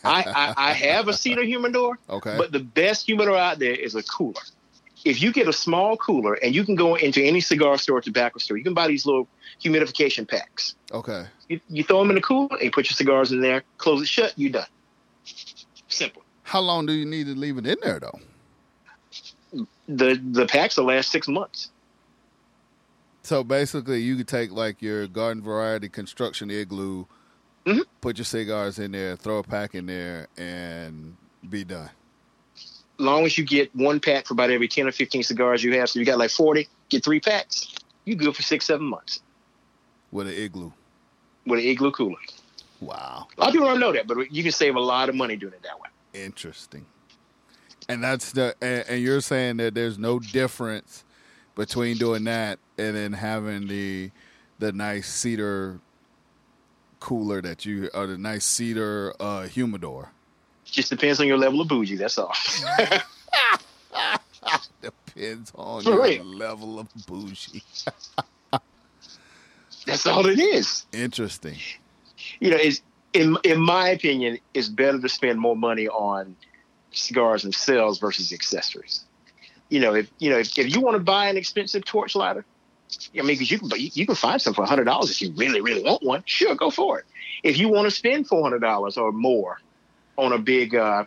I, 0.04 0.24
I, 0.24 0.54
I 0.56 0.72
have 0.72 1.08
a 1.08 1.12
cedar 1.12 1.42
humidor, 1.44 1.98
Okay, 2.08 2.36
but 2.36 2.52
the 2.52 2.60
best 2.60 3.06
humidor 3.06 3.36
out 3.36 3.58
there 3.58 3.74
is 3.74 3.94
a 3.94 4.02
cooler. 4.02 4.40
If 5.04 5.20
you 5.20 5.32
get 5.32 5.48
a 5.48 5.52
small 5.52 5.96
cooler 5.96 6.34
and 6.34 6.54
you 6.54 6.64
can 6.64 6.76
go 6.76 6.94
into 6.94 7.20
any 7.22 7.40
cigar 7.40 7.76
store, 7.76 7.98
or 7.98 8.00
tobacco 8.00 8.38
store, 8.38 8.56
you 8.56 8.64
can 8.64 8.74
buy 8.74 8.86
these 8.86 9.04
little 9.04 9.26
humidification 9.62 10.28
packs. 10.28 10.74
okay. 10.92 11.24
You, 11.48 11.60
you 11.68 11.82
throw 11.82 11.98
them 12.00 12.10
in 12.10 12.14
the 12.14 12.20
cooler 12.22 12.48
and 12.52 12.62
you 12.62 12.70
put 12.70 12.88
your 12.88 12.94
cigars 12.94 13.32
in 13.32 13.40
there, 13.40 13.64
close 13.78 14.00
it 14.02 14.08
shut, 14.08 14.32
you're 14.36 14.52
done. 14.52 14.66
Simple. 15.88 16.22
How 16.44 16.60
long 16.60 16.86
do 16.86 16.92
you 16.92 17.04
need 17.04 17.26
to 17.26 17.34
leave 17.34 17.58
it 17.58 17.66
in 17.66 17.76
there 17.82 18.00
though? 18.00 18.20
The 19.88 20.14
the 20.14 20.46
packs 20.46 20.76
will 20.76 20.84
last 20.84 21.10
six 21.10 21.28
months. 21.28 21.70
So 23.22 23.44
basically, 23.44 24.00
you 24.00 24.16
could 24.16 24.28
take 24.28 24.50
like 24.50 24.82
your 24.82 25.06
garden 25.06 25.42
variety 25.42 25.88
construction 25.88 26.50
igloo, 26.50 27.06
Mhm. 27.64 27.84
put 28.00 28.18
your 28.18 28.24
cigars 28.24 28.78
in 28.78 28.92
there, 28.92 29.16
throw 29.16 29.38
a 29.38 29.42
pack 29.42 29.74
in 29.74 29.86
there, 29.86 30.26
and 30.36 31.16
be 31.48 31.64
done. 31.64 31.90
long 32.98 33.24
as 33.24 33.36
you 33.36 33.44
get 33.44 33.74
one 33.74 33.98
pack 33.98 34.26
for 34.26 34.34
about 34.34 34.50
every 34.50 34.68
10 34.68 34.86
or 34.86 34.92
15 34.92 35.22
cigars 35.24 35.62
you 35.64 35.76
have, 35.78 35.88
so 35.90 35.98
you 35.98 36.04
got 36.04 36.18
like 36.18 36.30
40, 36.30 36.68
get 36.88 37.02
three 37.04 37.18
packs, 37.20 37.74
you 38.04 38.14
good 38.14 38.34
for 38.36 38.42
six, 38.42 38.64
seven 38.66 38.86
months 38.86 39.20
With 40.12 40.28
an 40.28 40.34
igloo. 40.34 40.70
with 41.46 41.58
an 41.60 41.66
igloo 41.66 41.90
cooler. 41.90 42.18
Wow. 42.80 43.26
A 43.36 43.40
lot 43.40 43.48
of 43.48 43.52
people 43.54 43.68
don't 43.68 43.80
know 43.80 43.92
that, 43.92 44.06
but 44.06 44.30
you 44.32 44.42
can 44.42 44.52
save 44.52 44.76
a 44.76 44.80
lot 44.80 45.08
of 45.08 45.14
money 45.14 45.36
doing 45.36 45.52
it 45.54 45.62
that 45.62 45.80
way. 45.80 45.88
Interesting. 46.14 46.84
And 47.88 48.02
that's 48.04 48.32
the 48.32 48.54
and, 48.60 48.84
and 48.88 49.02
you're 49.02 49.20
saying 49.20 49.56
that 49.58 49.74
there's 49.74 49.98
no 49.98 50.18
difference 50.20 51.04
between 51.56 51.96
doing 51.96 52.24
that 52.24 52.58
and 52.78 52.94
then 52.96 53.12
having 53.12 53.66
the 53.66 54.10
the 54.60 54.70
nice 54.72 55.08
cedar 55.12 55.80
cooler 57.02 57.42
that 57.42 57.66
you 57.66 57.90
or 57.92 58.06
the 58.06 58.16
nice 58.16 58.44
cedar 58.44 59.12
uh 59.20 59.42
humidor. 59.48 60.10
Just 60.64 60.88
depends 60.90 61.20
on 61.20 61.26
your 61.26 61.36
level 61.36 61.60
of 61.60 61.68
bougie. 61.68 61.96
That's 61.96 62.16
all. 62.18 62.32
Depends 64.80 65.52
on 65.54 65.82
For 65.82 65.90
your 65.90 66.02
real. 66.04 66.24
level 66.24 66.78
of 66.78 66.88
bougie. 67.06 67.62
That's 69.86 70.06
all 70.06 70.26
it 70.26 70.38
is. 70.38 70.86
Interesting. 70.92 71.56
You 72.40 72.50
know, 72.52 72.56
it's 72.56 72.80
in 73.12 73.36
in 73.44 73.60
my 73.60 73.88
opinion, 73.90 74.38
it's 74.54 74.68
better 74.68 75.00
to 75.00 75.08
spend 75.08 75.38
more 75.40 75.56
money 75.56 75.88
on 75.88 76.36
cigars 76.92 77.42
themselves 77.42 77.98
versus 77.98 78.32
accessories. 78.32 79.04
You 79.70 79.80
know, 79.80 79.94
if 79.94 80.10
you 80.18 80.30
know 80.30 80.38
if, 80.38 80.56
if 80.58 80.74
you 80.74 80.80
want 80.80 80.96
to 80.96 81.02
buy 81.02 81.28
an 81.28 81.36
expensive 81.36 81.84
torch 81.84 82.14
lighter, 82.14 82.44
I 83.14 83.18
mean, 83.18 83.26
because 83.28 83.50
you 83.50 83.58
can 83.58 83.70
you, 83.76 84.06
can 84.06 84.14
find 84.14 84.40
some 84.40 84.54
for 84.54 84.64
hundred 84.64 84.84
dollars 84.84 85.10
if 85.10 85.22
you 85.22 85.32
really 85.32 85.60
really 85.60 85.82
want 85.82 86.02
one. 86.02 86.22
Sure, 86.26 86.54
go 86.54 86.70
for 86.70 86.98
it. 86.98 87.04
If 87.42 87.58
you 87.58 87.68
want 87.68 87.86
to 87.86 87.90
spend 87.90 88.26
four 88.26 88.42
hundred 88.42 88.60
dollars 88.60 88.96
or 88.96 89.12
more 89.12 89.60
on 90.16 90.32
a 90.32 90.38
big, 90.38 90.70
because 90.70 91.06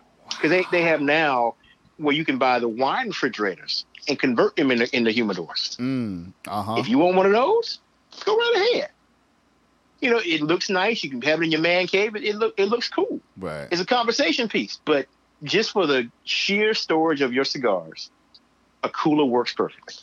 they 0.50 0.66
they 0.72 0.82
have 0.84 1.02
now 1.02 1.56
where 1.98 2.14
you 2.14 2.26
can 2.26 2.38
buy 2.38 2.60
the 2.60 2.68
wine 2.68 3.08
refrigerators 3.08 3.86
and 4.08 4.20
convert 4.20 4.56
them 4.56 4.72
into 4.72 4.94
into 4.96 5.12
humidors. 5.12 5.78
Mm. 5.78 6.34
Uh-huh. 6.48 6.76
If 6.78 6.90
you 6.90 6.98
want 6.98 7.16
one 7.16 7.26
of 7.26 7.32
those, 7.32 7.80
go 8.24 8.36
right 8.36 8.72
ahead. 8.74 8.90
You 10.02 10.12
know, 10.12 10.22
it 10.24 10.42
looks 10.42 10.70
nice. 10.70 11.04
You 11.04 11.10
can 11.10 11.22
have 11.22 11.42
it 11.42 11.46
in 11.46 11.52
your 11.52 11.62
man 11.62 11.88
cave. 11.88 12.16
It, 12.16 12.24
it 12.24 12.36
look 12.36 12.54
it 12.58 12.66
looks 12.66 12.90
cool. 12.90 13.22
right. 13.38 13.68
It's 13.72 13.82
a 13.82 13.86
conversation 13.86 14.50
piece, 14.50 14.80
but 14.86 15.08
just 15.44 15.72
for 15.72 15.88
the 15.88 16.10
sheer 16.24 16.74
storage 16.74 17.22
of 17.22 17.34
your 17.34 17.46
cigars, 17.46 18.10
a 18.84 18.90
cooler 18.90 19.26
works 19.26 19.54
perfectly. 19.54 19.96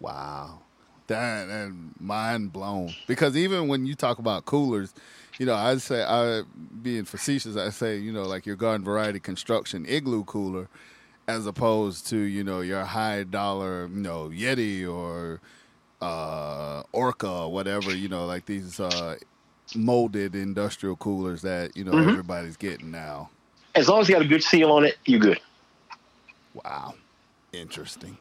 Wow. 0.00 0.60
That 1.08 1.48
and 1.48 1.92
mind 1.98 2.52
blown. 2.52 2.96
Because 3.06 3.36
even 3.36 3.68
when 3.68 3.86
you 3.86 3.94
talk 3.94 4.18
about 4.18 4.44
coolers, 4.44 4.94
you 5.38 5.46
know, 5.46 5.54
I 5.54 5.76
say 5.78 6.02
I 6.02 6.42
being 6.82 7.04
facetious, 7.04 7.56
I 7.56 7.70
say, 7.70 7.98
you 7.98 8.12
know, 8.12 8.26
like 8.26 8.46
your 8.46 8.56
garden 8.56 8.84
variety 8.84 9.18
construction 9.20 9.84
igloo 9.86 10.24
cooler 10.24 10.68
as 11.26 11.46
opposed 11.46 12.06
to, 12.08 12.16
you 12.18 12.44
know, 12.44 12.60
your 12.60 12.84
high 12.84 13.24
dollar, 13.24 13.86
you 13.88 14.00
know, 14.00 14.28
Yeti 14.28 14.86
or 14.90 15.40
uh 16.00 16.82
Orca 16.92 17.28
or 17.28 17.52
whatever, 17.52 17.94
you 17.94 18.08
know, 18.08 18.26
like 18.26 18.46
these 18.46 18.78
uh 18.78 19.16
molded 19.74 20.34
industrial 20.34 20.96
coolers 20.96 21.42
that, 21.42 21.76
you 21.76 21.84
know, 21.84 21.92
Mhm. 21.92 22.08
everybody's 22.10 22.56
getting 22.56 22.90
now. 22.90 23.30
As 23.74 23.88
long 23.88 24.00
as 24.00 24.08
you 24.08 24.14
got 24.14 24.22
a 24.22 24.28
good 24.28 24.42
seal 24.42 24.70
on 24.72 24.84
it, 24.84 24.98
you're 25.06 25.20
good. 25.20 25.40
Wow. 26.54 26.94
Interesting. 27.52 28.18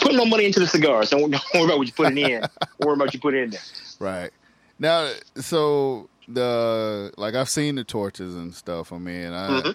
Put 0.00 0.14
no 0.14 0.24
money 0.24 0.44
into 0.46 0.60
the 0.60 0.66
cigars. 0.66 1.10
Don't, 1.10 1.30
don't 1.30 1.42
worry 1.54 1.64
about 1.64 1.78
what 1.78 1.86
you 1.86 1.92
put 1.92 2.06
in. 2.16 2.16
worry 2.78 2.94
about 2.94 2.98
what 2.98 3.14
you 3.14 3.20
put 3.20 3.34
in 3.34 3.50
there. 3.50 3.60
Right. 3.98 4.30
Now, 4.78 5.12
so 5.36 6.08
the 6.28 7.12
like 7.16 7.34
I've 7.34 7.48
seen 7.50 7.74
the 7.74 7.84
torches 7.84 8.34
and 8.34 8.54
stuff. 8.54 8.92
I 8.92 8.98
mean, 8.98 9.32
I 9.32 9.48
Mhm. 9.48 9.74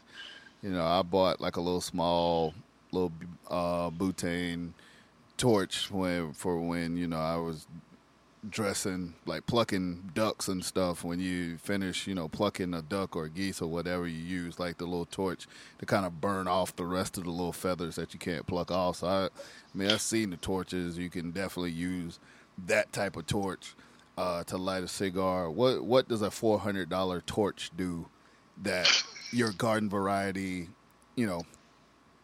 you 0.64 0.70
know 0.72 0.86
I 0.86 1.02
bought 1.02 1.42
like 1.42 1.58
a 1.58 1.62
little 1.62 1.82
small 1.82 2.54
little 2.92 3.12
uh, 3.50 3.90
butane 3.92 4.72
torch 5.38 5.92
when 5.92 6.32
for 6.34 6.60
when 6.60 6.96
you 6.98 7.08
know 7.08 7.20
I 7.20 7.36
was 7.36 7.68
dressing 8.50 9.14
like 9.26 9.46
plucking 9.46 10.12
ducks 10.14 10.48
and 10.48 10.64
stuff. 10.64 11.04
When 11.04 11.20
you 11.20 11.58
finish, 11.58 12.08
you 12.08 12.16
know, 12.16 12.28
plucking 12.28 12.74
a 12.74 12.82
duck 12.82 13.16
or 13.16 13.26
a 13.26 13.30
geese 13.30 13.62
or 13.62 13.68
whatever 13.70 14.08
you 14.08 14.22
use, 14.22 14.60
like 14.60 14.78
the 14.78 14.86
little 14.86 15.06
torch 15.06 15.48
to 15.80 15.86
kind 15.86 16.06
of 16.06 16.22
burn 16.22 16.48
off 16.48 16.76
the 16.76 16.86
rest 16.86 17.18
of 17.18 17.26
the 17.26 17.32
little 17.32 17.54
feathers 17.54 17.96
that 17.96 18.14
you 18.14 18.20
can't 18.20 18.48
pluck 18.48 18.72
off. 18.72 18.98
So 18.98 19.08
I, 19.08 19.26
I 19.26 19.30
mean, 19.74 19.90
I've 19.90 20.02
seen 20.02 20.30
the 20.30 20.38
torches. 20.38 20.98
You 20.98 21.10
can 21.10 21.32
definitely 21.32 21.72
use 21.72 22.20
that 22.68 22.92
type 22.94 23.16
of 23.18 23.28
torch 23.28 23.76
uh, 24.18 24.44
to 24.46 24.58
light 24.58 24.84
a 24.84 24.88
cigar. 24.88 25.50
What 25.50 25.84
what 25.84 26.08
does 26.08 26.22
a 26.22 26.32
four 26.32 26.60
hundred 26.60 26.90
dollar 26.90 27.22
torch 27.22 27.72
do 27.76 28.08
that 28.64 28.88
your 29.32 29.52
garden 29.52 29.90
variety, 29.90 30.70
you 31.16 31.26
know, 31.26 31.44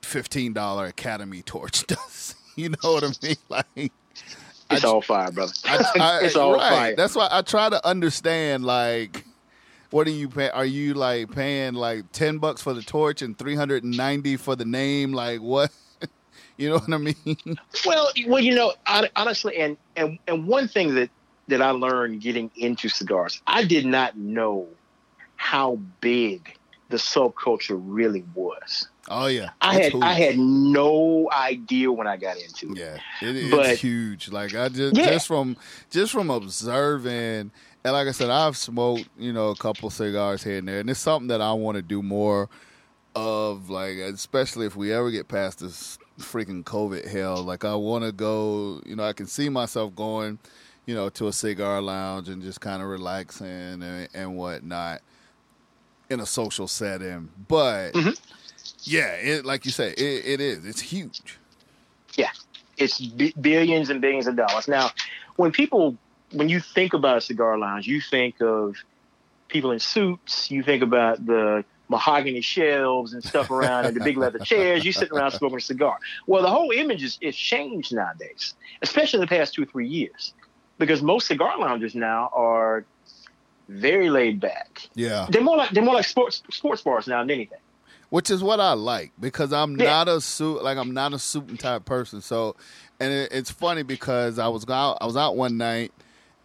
fifteen 0.01 0.53
dollar 0.53 0.86
Academy 0.88 1.41
torch 1.45 1.86
does? 1.88 2.36
You 2.55 2.69
know 2.69 2.93
what 2.93 3.03
I 3.03 3.11
mean? 3.26 3.36
Like 3.49 3.91
It's 4.72 4.86
I- 4.86 4.88
all 4.88 5.01
fire, 5.01 5.32
brother. 5.32 5.53
I, 5.65 5.86
I, 5.99 6.19
it's 6.24 6.36
all 6.36 6.53
right. 6.53 6.69
fire. 6.69 6.95
That's 6.95 7.15
why 7.15 7.28
I 7.32 7.41
try 7.41 7.69
to 7.69 7.86
understand. 7.86 8.65
Like, 8.65 9.26
what 9.91 10.07
are 10.07 10.11
you 10.11 10.30
pay? 10.30 10.49
Are 10.49 10.65
you 10.65 10.93
like 10.93 11.32
paying 11.32 11.74
like 11.74 12.11
ten 12.11 12.38
bucks 12.38 12.61
for 12.61 12.74
the 12.74 12.82
torch 12.82 13.22
and 13.22 13.38
three 13.38 13.55
hundred 13.55 13.84
and 13.84 13.95
ninety 13.95 14.38
for 14.38 14.55
the 14.55 14.65
name? 14.65 15.11
Like 15.13 15.41
what? 15.41 15.72
you 16.57 16.69
know 16.69 16.80
what 16.80 16.93
I 16.93 16.97
mean? 16.97 17.59
Well, 17.86 18.09
well, 18.28 18.41
you 18.41 18.55
know, 18.55 18.74
hon- 18.86 19.09
honestly, 19.15 19.57
and 19.57 19.78
and 19.95 20.17
and 20.28 20.47
one 20.47 20.67
thing 20.67 20.95
that 20.95 21.09
that 21.47 21.61
I 21.61 21.72
learned 21.72 22.22
getting 22.22 22.49
into 22.55 22.88
cigars, 22.88 23.41
I 23.47 23.63
did 23.63 23.86
not 23.86 24.17
know 24.17 24.67
how 25.36 25.80
big 25.99 26.57
the 26.89 26.97
subculture 26.97 27.82
really 27.84 28.24
was. 28.36 28.88
Oh 29.09 29.25
yeah, 29.27 29.49
I 29.61 29.75
It's 29.77 29.83
had 29.85 29.91
huge. 29.93 30.03
I 30.03 30.13
had 30.13 30.37
no 30.37 31.29
idea 31.31 31.91
when 31.91 32.07
I 32.07 32.17
got 32.17 32.37
into 32.37 32.71
it. 32.71 32.77
Yeah, 32.77 33.27
it, 33.27 33.35
it's 33.35 33.49
But- 33.49 33.77
huge. 33.77 34.29
Like 34.29 34.53
I 34.55 34.69
just 34.69 34.95
Yeah. 34.95 35.11
just 35.11 35.27
from 35.27 35.57
just 35.89 36.11
from 36.11 36.29
observing, 36.29 37.51
and 37.83 37.93
like 37.93 38.07
I 38.07 38.11
said, 38.11 38.29
I've 38.29 38.55
smoked 38.57 39.09
you 39.17 39.33
know 39.33 39.49
a 39.49 39.55
couple 39.55 39.89
cigars 39.89 40.43
here 40.43 40.57
and 40.59 40.67
there, 40.67 40.79
and 40.79 40.89
it's 40.89 40.99
something 40.99 41.27
that 41.29 41.41
I 41.41 41.51
want 41.53 41.77
to 41.77 41.81
do 41.81 42.03
more 42.03 42.47
of. 43.15 43.69
Like 43.69 43.97
especially 43.97 44.65
if 44.67 44.75
we 44.75 44.93
ever 44.93 45.09
get 45.11 45.27
past 45.27 45.59
this 45.59 45.97
freaking 46.19 46.63
COVID 46.63 47.07
hell, 47.07 47.37
like 47.43 47.65
I 47.65 47.73
want 47.75 48.05
to 48.05 48.11
go. 48.11 48.81
You 48.85 48.95
know, 48.95 49.03
I 49.03 49.13
can 49.13 49.25
see 49.25 49.49
myself 49.49 49.95
going, 49.95 50.37
you 50.85 50.93
know, 50.93 51.09
to 51.09 51.27
a 51.27 51.33
cigar 51.33 51.81
lounge 51.81 52.29
and 52.29 52.41
just 52.43 52.61
kind 52.61 52.81
of 52.83 52.87
relaxing 52.87 53.47
and, 53.81 54.07
and 54.13 54.37
whatnot 54.37 55.01
in 56.11 56.19
a 56.19 56.25
social 56.25 56.67
setting. 56.67 57.29
But 57.47 57.93
Mhm. 57.93 58.19
Yeah, 58.84 59.13
it 59.13 59.45
like 59.45 59.65
you 59.65 59.71
say, 59.71 59.91
it, 59.91 60.25
it 60.25 60.41
is. 60.41 60.65
It's 60.65 60.82
huge. 60.82 61.38
Yeah, 62.15 62.29
it's 62.77 62.99
b- 62.99 63.34
billions 63.39 63.89
and 63.89 64.01
billions 64.01 64.27
of 64.27 64.36
dollars. 64.36 64.67
Now, 64.67 64.91
when 65.36 65.51
people 65.51 65.97
when 66.32 66.49
you 66.49 66.59
think 66.59 66.93
about 66.93 67.17
a 67.17 67.21
cigar 67.21 67.57
lounge, 67.57 67.88
you 67.88 68.01
think 68.01 68.41
of 68.41 68.75
people 69.47 69.71
in 69.71 69.79
suits. 69.79 70.49
You 70.49 70.63
think 70.63 70.84
about 70.84 71.25
the 71.25 71.63
mahogany 71.89 72.41
shelves 72.41 73.13
and 73.13 73.23
stuff 73.23 73.51
around 73.51 73.86
and 73.86 73.95
the 73.95 73.99
big 73.99 74.17
leather 74.17 74.39
chairs. 74.39 74.84
You 74.84 74.91
sitting 74.93 75.15
around 75.17 75.32
smoking 75.32 75.57
a 75.57 75.61
cigar. 75.61 75.99
Well, 76.25 76.41
the 76.41 76.49
whole 76.49 76.71
image 76.71 77.03
is, 77.03 77.17
is 77.21 77.36
changed 77.36 77.93
nowadays, 77.93 78.55
especially 78.82 79.17
in 79.17 79.21
the 79.21 79.27
past 79.27 79.53
two 79.53 79.63
or 79.63 79.65
three 79.65 79.88
years, 79.88 80.34
because 80.77 81.01
most 81.01 81.27
cigar 81.27 81.59
lounges 81.59 81.93
now 81.93 82.29
are 82.34 82.86
very 83.67 84.09
laid 84.09 84.39
back. 84.39 84.89
Yeah. 84.95 85.27
They're 85.29 85.41
more 85.41 85.57
like 85.57 85.71
they're 85.71 85.84
more 85.84 85.95
like 85.95 86.05
sports 86.05 86.41
sports 86.49 86.82
bars 86.82 87.07
now 87.07 87.19
than 87.19 87.32
anything. 87.32 87.59
Which 88.12 88.30
is 88.30 88.43
what 88.43 88.59
I 88.59 88.74
like 88.74 89.14
because 89.20 89.51
I'm 89.51 89.76
Yeah. 89.76 89.86
not 89.86 90.07
a 90.09 90.22
suit 90.22 90.62
like 90.64 90.78
I'm 90.78 90.93
not 90.93 91.14
a 91.14 91.20
suit 91.20 91.47
and 91.47 91.59
tie 91.59 91.80
person. 91.80 92.22
So, 92.22 92.55
and 92.99 93.12
it, 93.12 93.32
it's 93.32 93.49
funny 93.49 93.84
because 93.84 94.38
I 94.38 94.49
was 94.49 94.70
out 94.70 94.97
I 95.01 95.05
was 95.05 95.18
out 95.18 95.36
one 95.38 95.57
night 95.57 95.91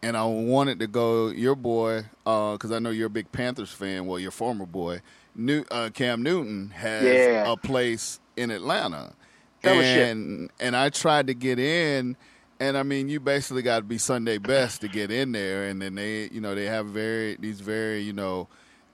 and 0.02 0.16
I 0.16 0.24
wanted 0.24 0.78
to 0.80 0.86
go. 0.86 1.28
Your 1.28 1.56
boy, 1.56 2.04
because 2.24 2.70
I 2.70 2.78
know 2.78 2.90
you're 2.90 3.08
a 3.08 3.10
big 3.10 3.32
Panthers 3.32 3.72
fan. 3.72 4.06
Well, 4.06 4.20
your 4.20 4.30
former 4.30 4.64
boy, 4.64 5.00
New, 5.34 5.64
uh, 5.70 5.90
Cam 5.92 6.22
Newton, 6.22 6.70
has 6.70 7.26
Yeah. 7.26 7.50
a 7.52 7.56
place 7.56 8.20
in 8.36 8.50
Atlanta, 8.52 9.14
and 9.64 10.50
and 10.60 10.76
I 10.76 10.90
tried 10.90 11.26
to 11.26 11.34
get 11.34 11.58
in. 11.58 12.16
And 12.60 12.78
I 12.78 12.84
mean, 12.84 13.08
you 13.08 13.20
basically 13.20 13.62
got 13.62 13.78
to 13.78 13.84
be 13.84 13.98
Sunday 13.98 14.38
best 14.38 14.80
to 14.82 14.88
get 14.88 15.10
in 15.10 15.32
there, 15.32 15.66
and 15.68 15.82
then 15.82 15.94
they, 15.96 16.28
you 16.28 16.40
know, 16.40 16.54
they 16.54 16.66
have 16.66 16.86
very 16.86 17.36
these 17.36 17.60
very, 17.60 18.00
you 18.00 18.12
know, 18.14 18.48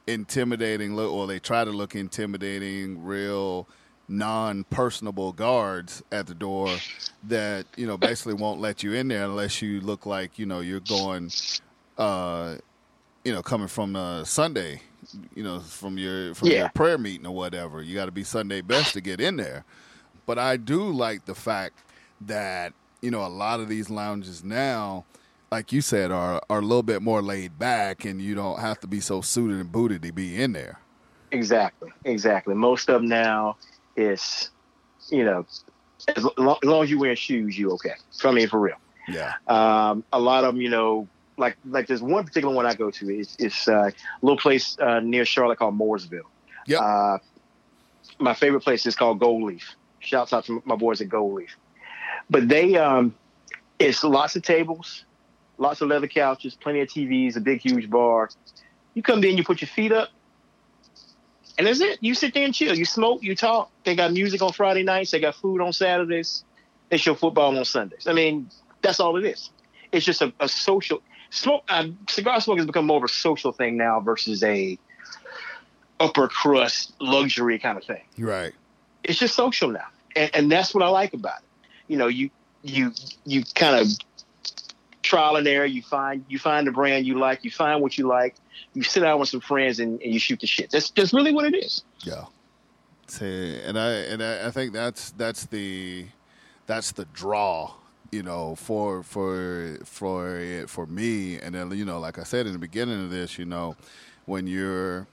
intimidating 0.06 0.96
look, 0.96 1.12
or 1.12 1.26
they 1.26 1.38
try 1.38 1.64
to 1.64 1.70
look 1.70 1.94
intimidating, 1.94 3.02
real 3.02 3.68
non-personable 4.08 5.32
guards 5.32 6.02
at 6.12 6.26
the 6.26 6.34
door 6.34 6.82
that 7.22 7.66
you 7.76 7.86
know 7.86 7.96
basically 7.96 8.34
won't 8.34 8.60
let 8.60 8.82
you 8.82 8.92
in 8.92 9.08
there 9.08 9.24
unless 9.24 9.62
you 9.62 9.80
look 9.80 10.06
like 10.06 10.38
you 10.38 10.46
know 10.46 10.60
you're 10.60 10.80
going, 10.80 11.32
uh, 11.98 12.56
you 13.24 13.32
know, 13.32 13.42
coming 13.42 13.68
from 13.68 13.94
a 13.96 14.24
Sunday, 14.26 14.82
you 15.34 15.42
know, 15.42 15.60
from 15.60 15.98
your 15.98 16.34
from 16.34 16.48
Yeah. 16.50 16.60
your 16.60 16.68
prayer 16.70 16.98
meeting 16.98 17.26
or 17.26 17.34
whatever. 17.34 17.82
You 17.82 17.94
got 17.94 18.06
to 18.06 18.12
be 18.12 18.24
Sunday 18.24 18.60
best 18.60 18.94
to 18.94 19.00
get 19.00 19.20
in 19.20 19.36
there. 19.36 19.64
But 20.26 20.38
I 20.38 20.56
do 20.56 20.90
like 20.90 21.24
the 21.26 21.34
fact 21.34 21.84
that 22.20 22.74
you 23.00 23.10
know 23.10 23.24
a 23.24 23.28
lot 23.28 23.60
of 23.60 23.68
these 23.68 23.90
lounges 23.90 24.44
now 24.44 25.06
like 25.52 25.70
you 25.70 25.82
said, 25.82 26.10
are 26.10 26.40
are 26.48 26.58
a 26.60 26.62
little 26.62 26.82
bit 26.82 27.02
more 27.02 27.20
laid 27.20 27.58
back, 27.58 28.06
and 28.06 28.22
you 28.22 28.34
don't 28.34 28.58
have 28.58 28.80
to 28.80 28.86
be 28.86 29.00
so 29.00 29.20
suited 29.20 29.58
and 29.58 29.70
booted 29.70 30.02
to 30.02 30.10
be 30.10 30.40
in 30.42 30.52
there. 30.52 30.80
Exactly, 31.30 31.90
exactly. 32.06 32.54
Most 32.54 32.88
of 32.88 33.02
them 33.02 33.08
now 33.08 33.58
is, 33.94 34.50
you 35.10 35.24
know, 35.24 35.44
as 36.08 36.24
long, 36.38 36.56
as 36.62 36.68
long 36.68 36.82
as 36.82 36.90
you 36.90 36.98
wear 36.98 37.14
shoes, 37.14 37.58
you 37.58 37.70
okay. 37.72 37.92
I 38.24 38.32
mean, 38.32 38.48
for 38.48 38.60
real. 38.60 38.76
Yeah. 39.08 39.34
Um, 39.46 40.04
a 40.12 40.18
lot 40.18 40.44
of 40.44 40.54
them, 40.54 40.62
you 40.62 40.70
know, 40.70 41.06
like 41.36 41.58
like 41.66 41.86
there's 41.86 42.02
one 42.02 42.24
particular 42.24 42.54
one 42.54 42.64
I 42.64 42.74
go 42.74 42.90
to. 42.90 43.10
It's, 43.14 43.36
it's 43.38 43.68
uh, 43.68 43.90
a 43.90 43.92
little 44.22 44.38
place 44.38 44.78
uh, 44.78 45.00
near 45.00 45.26
Charlotte 45.26 45.58
called 45.58 45.78
Mooresville. 45.78 46.22
Yep. 46.66 46.80
Uh, 46.80 47.18
my 48.18 48.32
favorite 48.32 48.60
place 48.60 48.86
is 48.86 48.96
called 48.96 49.20
Gold 49.20 49.42
Leaf. 49.42 49.76
Shouts 50.00 50.32
out 50.32 50.46
to 50.46 50.62
my 50.64 50.76
boys 50.76 51.02
at 51.02 51.10
Gold 51.10 51.34
Leaf. 51.34 51.56
But 52.30 52.48
they, 52.48 52.76
um, 52.76 53.14
it's 53.78 54.02
lots 54.02 54.34
of 54.34 54.42
tables, 54.42 55.04
lots 55.62 55.80
of 55.80 55.88
leather 55.88 56.08
couches, 56.08 56.54
plenty 56.54 56.80
of 56.80 56.88
TVs, 56.88 57.36
a 57.36 57.40
big 57.40 57.60
huge 57.60 57.88
bar. 57.88 58.28
You 58.94 59.02
come 59.02 59.24
in, 59.24 59.38
you 59.38 59.44
put 59.44 59.62
your 59.62 59.68
feet 59.68 59.92
up, 59.92 60.10
and 61.56 61.66
that's 61.66 61.80
it. 61.80 61.98
You 62.00 62.14
sit 62.14 62.34
there 62.34 62.44
and 62.44 62.54
chill. 62.54 62.76
You 62.76 62.84
smoke, 62.84 63.22
you 63.22 63.34
talk. 63.34 63.70
They 63.84 63.94
got 63.94 64.12
music 64.12 64.42
on 64.42 64.52
Friday 64.52 64.82
nights. 64.82 65.12
They 65.12 65.20
got 65.20 65.34
food 65.34 65.60
on 65.60 65.72
Saturdays. 65.72 66.44
They 66.90 66.98
show 66.98 67.14
football 67.14 67.56
on 67.56 67.64
Sundays. 67.64 68.06
I 68.06 68.12
mean, 68.12 68.50
that's 68.82 69.00
all 69.00 69.16
it 69.16 69.24
is. 69.24 69.50
It's 69.92 70.04
just 70.04 70.20
a, 70.20 70.32
a 70.40 70.48
social 70.48 71.00
smoke. 71.30 71.64
Uh, 71.68 71.88
cigar 72.08 72.40
smoking 72.40 72.58
has 72.58 72.66
become 72.66 72.86
more 72.86 72.98
of 72.98 73.04
a 73.04 73.08
social 73.08 73.52
thing 73.52 73.76
now 73.76 74.00
versus 74.00 74.42
a 74.42 74.78
upper 76.00 76.28
crust 76.28 76.94
luxury 77.00 77.58
kind 77.58 77.78
of 77.78 77.84
thing. 77.84 78.02
Right. 78.18 78.52
It's 79.04 79.18
just 79.18 79.34
social 79.34 79.70
now, 79.70 79.86
and, 80.16 80.30
and 80.34 80.52
that's 80.52 80.74
what 80.74 80.82
I 80.82 80.88
like 80.88 81.14
about 81.14 81.38
it. 81.38 81.68
You 81.88 81.96
know, 81.96 82.08
you 82.08 82.30
you 82.62 82.92
you 83.24 83.44
kind 83.54 83.76
of 83.76 83.88
trial 85.02 85.36
and 85.36 85.46
error. 85.46 85.66
You 85.66 85.82
find 85.82 86.24
you 86.28 86.38
find 86.38 86.66
the 86.66 86.72
brand 86.72 87.06
you 87.06 87.18
like. 87.18 87.44
You 87.44 87.50
find 87.50 87.82
what 87.82 87.98
you 87.98 88.06
like. 88.06 88.36
You 88.74 88.82
sit 88.82 89.00
down 89.00 89.18
with 89.18 89.28
some 89.28 89.40
friends 89.40 89.80
and, 89.80 90.00
and 90.00 90.12
you 90.12 90.18
shoot 90.18 90.40
the 90.40 90.46
shit. 90.46 90.70
That's 90.70 90.90
that's 90.90 91.12
really 91.12 91.32
what 91.32 91.44
it 91.44 91.54
is. 91.54 91.82
Yeah. 92.00 92.24
And 93.20 93.78
I 93.78 93.90
and 93.90 94.22
I, 94.22 94.48
I 94.48 94.50
think 94.50 94.72
that's 94.72 95.10
that's 95.12 95.46
the 95.46 96.06
that's 96.66 96.92
the 96.92 97.04
draw, 97.06 97.74
you 98.10 98.22
know, 98.22 98.54
for 98.54 99.02
for 99.02 99.78
for 99.84 100.64
for 100.66 100.86
me. 100.86 101.38
And 101.38 101.54
then 101.54 101.70
you 101.72 101.84
know, 101.84 101.98
like 101.98 102.18
I 102.18 102.22
said 102.22 102.46
in 102.46 102.52
the 102.52 102.58
beginning 102.58 103.04
of 103.04 103.10
this, 103.10 103.38
you 103.38 103.44
know, 103.44 103.76
when 104.24 104.46
you're 104.46 105.06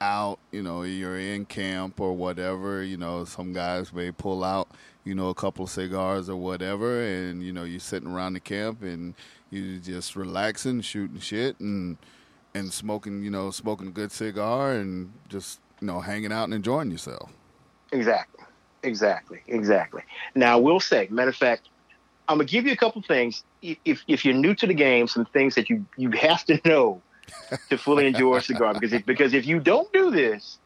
out, 0.00 0.38
you 0.52 0.62
know, 0.62 0.82
you're 0.82 1.18
in 1.18 1.44
camp 1.44 2.00
or 2.00 2.14
whatever, 2.14 2.82
you 2.82 2.96
know, 2.96 3.24
some 3.24 3.52
guys 3.52 3.92
may 3.92 4.10
pull 4.10 4.44
out, 4.44 4.68
you 5.04 5.14
know, 5.14 5.28
a 5.28 5.34
couple 5.34 5.66
cigars 5.66 6.28
or 6.28 6.36
whatever, 6.36 7.02
and 7.02 7.42
you 7.42 7.52
know, 7.52 7.64
you're 7.64 7.80
sitting 7.80 8.08
around 8.08 8.34
the 8.34 8.40
camp 8.40 8.82
and 8.82 9.14
you're 9.50 9.78
just 9.78 10.16
relaxing, 10.16 10.80
shooting 10.80 11.20
shit, 11.20 11.58
and 11.60 11.96
and 12.54 12.72
smoking, 12.72 13.22
you 13.22 13.30
know, 13.30 13.50
smoking 13.50 13.88
a 13.88 13.90
good 13.90 14.12
cigar 14.12 14.72
and 14.72 15.12
just 15.28 15.60
you 15.80 15.86
know 15.86 16.00
hanging 16.00 16.32
out 16.32 16.44
and 16.44 16.54
enjoying 16.54 16.90
yourself. 16.90 17.30
Exactly. 17.92 18.44
Exactly. 18.82 19.42
Exactly. 19.48 20.02
Now, 20.34 20.56
I 20.56 20.60
will 20.60 20.80
say, 20.80 21.08
matter 21.10 21.30
of 21.30 21.36
fact, 21.36 21.68
I'm 22.28 22.36
gonna 22.36 22.44
give 22.44 22.66
you 22.66 22.72
a 22.72 22.76
couple 22.76 23.02
things. 23.02 23.42
If 23.62 24.02
if 24.06 24.24
you're 24.24 24.34
new 24.34 24.54
to 24.54 24.66
the 24.66 24.74
game, 24.74 25.08
some 25.08 25.24
things 25.26 25.54
that 25.54 25.70
you 25.70 25.84
you 25.96 26.10
have 26.12 26.44
to 26.44 26.60
know 26.68 27.02
to 27.70 27.78
fully 27.78 28.06
enjoy 28.06 28.36
a 28.36 28.40
cigar 28.40 28.74
because 28.74 28.92
if, 28.92 29.04
because 29.06 29.34
if 29.34 29.46
you 29.46 29.60
don't 29.60 29.92
do 29.92 30.10
this, 30.10 30.58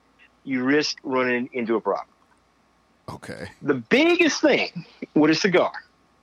you 0.44 0.62
risk 0.64 0.96
running 1.02 1.48
into 1.52 1.76
a 1.76 1.80
problem. 1.80 2.08
Okay. 3.08 3.48
The 3.62 3.74
biggest 3.74 4.40
thing 4.40 4.84
with 5.14 5.30
a 5.30 5.34
cigar, 5.34 5.72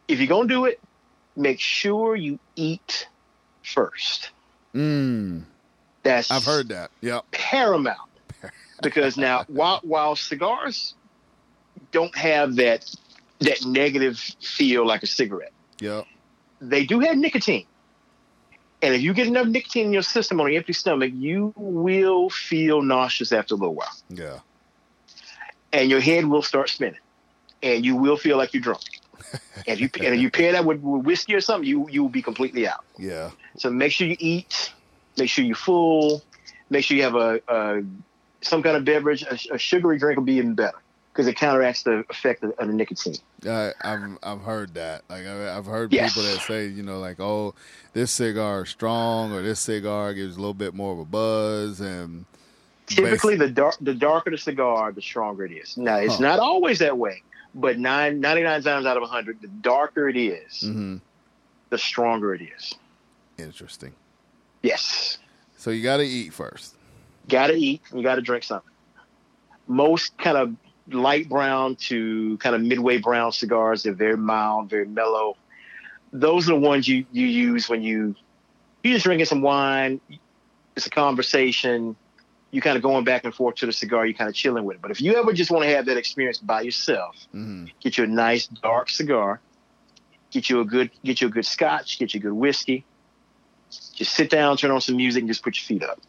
if 0.07 0.19
you're 0.19 0.27
gonna 0.27 0.47
do 0.47 0.65
it, 0.65 0.79
make 1.35 1.59
sure 1.59 2.15
you 2.15 2.39
eat 2.55 3.07
first. 3.63 4.31
Mm, 4.73 5.43
That's 6.03 6.31
I've 6.31 6.45
heard 6.45 6.69
that. 6.69 6.91
Yep. 7.01 7.25
paramount 7.31 7.97
because 8.83 9.17
now 9.17 9.43
while 9.47 9.79
while 9.83 10.15
cigars 10.15 10.95
don't 11.91 12.15
have 12.15 12.55
that 12.57 12.89
that 13.39 13.63
negative 13.65 14.17
feel 14.41 14.85
like 14.85 15.03
a 15.03 15.07
cigarette, 15.07 15.51
Yep. 15.79 16.05
they 16.61 16.85
do 16.85 16.99
have 16.99 17.17
nicotine. 17.17 17.65
And 18.81 18.95
if 18.95 19.01
you 19.01 19.13
get 19.13 19.27
enough 19.27 19.47
nicotine 19.47 19.87
in 19.87 19.93
your 19.93 20.01
system 20.01 20.39
on 20.39 20.47
an 20.47 20.55
empty 20.55 20.73
stomach, 20.73 21.11
you 21.13 21.53
will 21.57 22.29
feel 22.29 22.81
nauseous 22.81 23.31
after 23.31 23.55
a 23.55 23.57
little 23.57 23.75
while. 23.75 23.95
Yeah. 24.09 24.39
And 25.73 25.89
your 25.89 25.99
head 25.99 26.25
will 26.25 26.41
start 26.41 26.69
spinning. 26.69 26.99
And 27.61 27.85
you 27.85 27.97
will 27.97 28.15
feel 28.15 28.37
like 28.37 28.53
you're 28.53 28.61
drunk. 28.61 28.83
and 29.67 29.79
if 29.79 29.81
you 29.81 29.89
and 29.95 30.15
if 30.15 30.21
you 30.21 30.31
pair 30.31 30.53
that 30.53 30.63
with, 30.63 30.79
with 30.79 31.05
whiskey 31.05 31.35
or 31.35 31.41
something, 31.41 31.67
you 31.67 31.89
you 31.89 32.01
will 32.01 32.09
be 32.09 32.21
completely 32.21 32.67
out. 32.67 32.85
Yeah. 32.97 33.31
So 33.57 33.69
make 33.69 33.91
sure 33.91 34.07
you 34.07 34.15
eat, 34.17 34.73
make 35.17 35.29
sure 35.29 35.43
you're 35.43 35.55
full, 35.55 36.23
make 36.69 36.85
sure 36.85 36.95
you 36.95 37.03
have 37.03 37.15
a, 37.15 37.41
a 37.49 37.83
some 38.41 38.63
kind 38.63 38.77
of 38.77 38.85
beverage. 38.85 39.23
A, 39.23 39.55
a 39.55 39.57
sugary 39.57 39.99
drink 39.99 40.17
will 40.17 40.25
be 40.25 40.35
even 40.35 40.55
better 40.55 40.77
because 41.13 41.27
it 41.27 41.35
counteracts 41.35 41.83
the 41.83 42.03
effect 42.09 42.43
of, 42.43 42.51
of 42.59 42.67
the 42.67 42.73
nicotine. 42.73 43.15
I, 43.45 43.73
I've 43.81 44.17
I've 44.23 44.41
heard 44.41 44.73
that. 44.75 45.03
Like 45.09 45.25
I, 45.25 45.57
I've 45.57 45.65
heard 45.65 45.91
Yes. 45.91 46.13
people 46.13 46.23
that 46.23 46.41
say, 46.41 46.67
you 46.67 46.83
know, 46.83 46.99
like, 46.99 47.19
oh, 47.19 47.53
this 47.93 48.11
cigar 48.11 48.63
is 48.63 48.69
strong, 48.69 49.33
or 49.33 49.41
this 49.41 49.59
cigar 49.59 50.13
gives 50.13 50.35
a 50.35 50.39
little 50.39 50.53
bit 50.53 50.73
more 50.73 50.93
of 50.93 50.99
a 50.99 51.05
buzz, 51.05 51.79
and 51.79 52.25
Typically, 52.87 53.35
the 53.35 53.49
dark 53.49 53.75
the 53.81 53.93
darker 53.93 54.31
the 54.31 54.37
cigar, 54.37 54.91
the 54.91 55.01
stronger 55.01 55.45
it 55.45 55.51
is. 55.51 55.77
Now, 55.77 55.97
it's 55.97 56.15
Huh. 56.15 56.21
not 56.23 56.39
always 56.39 56.79
that 56.79 56.97
way, 56.97 57.21
but 57.53 57.77
nine, 57.77 58.19
99 58.19 58.63
times 58.63 58.85
out 58.87 58.97
of 58.97 59.01
100, 59.01 59.41
the 59.41 59.47
darker 59.47 60.09
it 60.09 60.17
is, 60.17 60.61
hmm 60.61 60.97
the 61.69 61.77
stronger 61.77 62.33
it 62.33 62.41
is. 62.41 62.73
interesting. 63.37 63.93
Yes. 64.63 65.19
So 65.55 65.69
you 65.69 65.83
got 65.83 65.97
to 65.97 66.03
eat 66.03 66.33
first. 66.33 66.75
Got 67.27 67.47
to 67.47 67.53
eat, 67.53 67.81
you 67.93 68.01
got 68.01 68.15
to 68.15 68.21
drink 68.21 68.43
something. 68.43 68.65
Most 69.67 70.17
kind 70.17 70.35
of 70.37 70.55
light 70.91 71.29
brown 71.29 71.75
to 71.75 72.37
kind 72.37 72.55
of 72.55 72.61
midway 72.61 72.97
brown 72.97 73.31
cigars, 73.31 73.83
they're 73.83 73.93
very 73.93 74.17
mild, 74.17 74.69
very 74.69 74.87
mellow. 74.87 75.37
Those 76.11 76.49
are 76.49 76.53
the 76.53 76.59
ones 76.59 76.87
you, 76.87 77.05
you 77.11 77.27
use 77.27 77.69
when 77.69 77.81
you 77.81 78.15
you're 78.83 78.93
just 78.93 79.05
drinking 79.05 79.25
some 79.25 79.41
wine. 79.41 79.99
It's 80.75 80.85
a 80.85 80.89
conversation. 80.89 81.95
You 82.51 82.61
kind 82.61 82.77
of 82.77 82.81
going 82.81 83.03
back 83.03 83.25
and 83.25 83.33
forth 83.33 83.55
to 83.55 83.65
the 83.65 83.73
cigar. 83.73 84.05
You're 84.05 84.17
kind 84.17 84.29
of 84.29 84.35
chilling 84.35 84.63
with 84.63 84.77
it. 84.77 84.81
But 84.81 84.91
if 84.91 85.01
you 85.01 85.15
ever 85.15 85.33
just 85.33 85.51
want 85.51 85.65
to 85.65 85.69
have 85.75 85.85
that 85.85 85.97
experience 85.97 86.37
by 86.37 86.61
yourself, 86.61 87.15
hmm 87.31 87.65
get 87.81 87.97
you 87.97 88.03
a 88.03 88.07
nice 88.07 88.47
dark 88.47 88.89
cigar, 88.89 89.39
get 90.31 90.49
you 90.49 90.61
a 90.61 90.65
good 90.65 90.91
get 91.03 91.21
you 91.21 91.27
a 91.27 91.31
good 91.31 91.45
scotch, 91.45 91.99
get 91.99 92.13
you 92.13 92.19
a 92.19 92.23
good 92.23 92.33
whiskey. 92.33 92.85
Just 93.93 94.13
sit 94.13 94.29
down, 94.29 94.57
turn 94.57 94.71
on 94.71 94.81
some 94.81 94.95
music, 94.95 95.21
and 95.21 95.29
just 95.29 95.43
put 95.43 95.55
your 95.55 95.63
feet 95.63 95.87
up. 95.87 95.99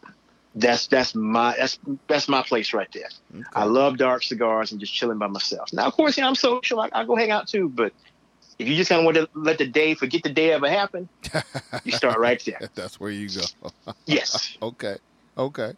That's 0.53 0.87
that's 0.87 1.15
my 1.15 1.55
that's 1.57 1.79
that's 2.07 2.27
my 2.27 2.43
place 2.43 2.73
right 2.73 2.89
there. 2.93 3.09
I 3.53 3.63
love 3.63 3.97
dark 3.97 4.23
cigars 4.23 4.71
and 4.71 4.81
just 4.81 4.93
chilling 4.93 5.17
by 5.17 5.27
myself. 5.27 5.71
Now, 5.71 5.85
of 5.85 5.93
course, 5.93 6.17
you 6.17 6.23
know, 6.23 6.29
I'm 6.29 6.35
social. 6.35 6.81
I, 6.81 6.89
I 6.91 7.05
go 7.05 7.15
hang 7.15 7.31
out 7.31 7.47
too, 7.47 7.69
but 7.69 7.93
if 8.59 8.67
you 8.67 8.75
just 8.75 8.89
kind 8.89 8.99
of 8.99 9.05
want 9.05 9.15
to 9.17 9.29
let 9.33 9.57
the 9.57 9.67
day 9.67 9.93
forget 9.95 10.23
the 10.23 10.29
day 10.29 10.51
ever 10.51 10.69
happened, 10.69 11.07
you 11.85 11.93
start 11.93 12.19
right 12.19 12.43
there. 12.45 12.69
That's 12.75 12.99
where 12.99 13.11
you 13.11 13.29
go. 13.29 13.93
Yes. 14.05 14.57
okay. 14.61 14.97
Okay. 15.37 15.73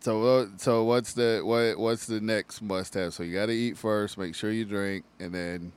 So 0.00 0.22
uh, 0.22 0.46
so 0.58 0.84
what's 0.84 1.14
the 1.14 1.40
what 1.42 1.78
what's 1.78 2.06
the 2.06 2.20
next 2.20 2.62
must 2.62 2.94
have? 2.94 3.14
So 3.14 3.22
you 3.22 3.34
got 3.34 3.46
to 3.46 3.52
eat 3.54 3.76
first. 3.76 4.18
Make 4.18 4.34
sure 4.34 4.50
you 4.50 4.64
drink, 4.64 5.04
and 5.18 5.34
then 5.34 5.72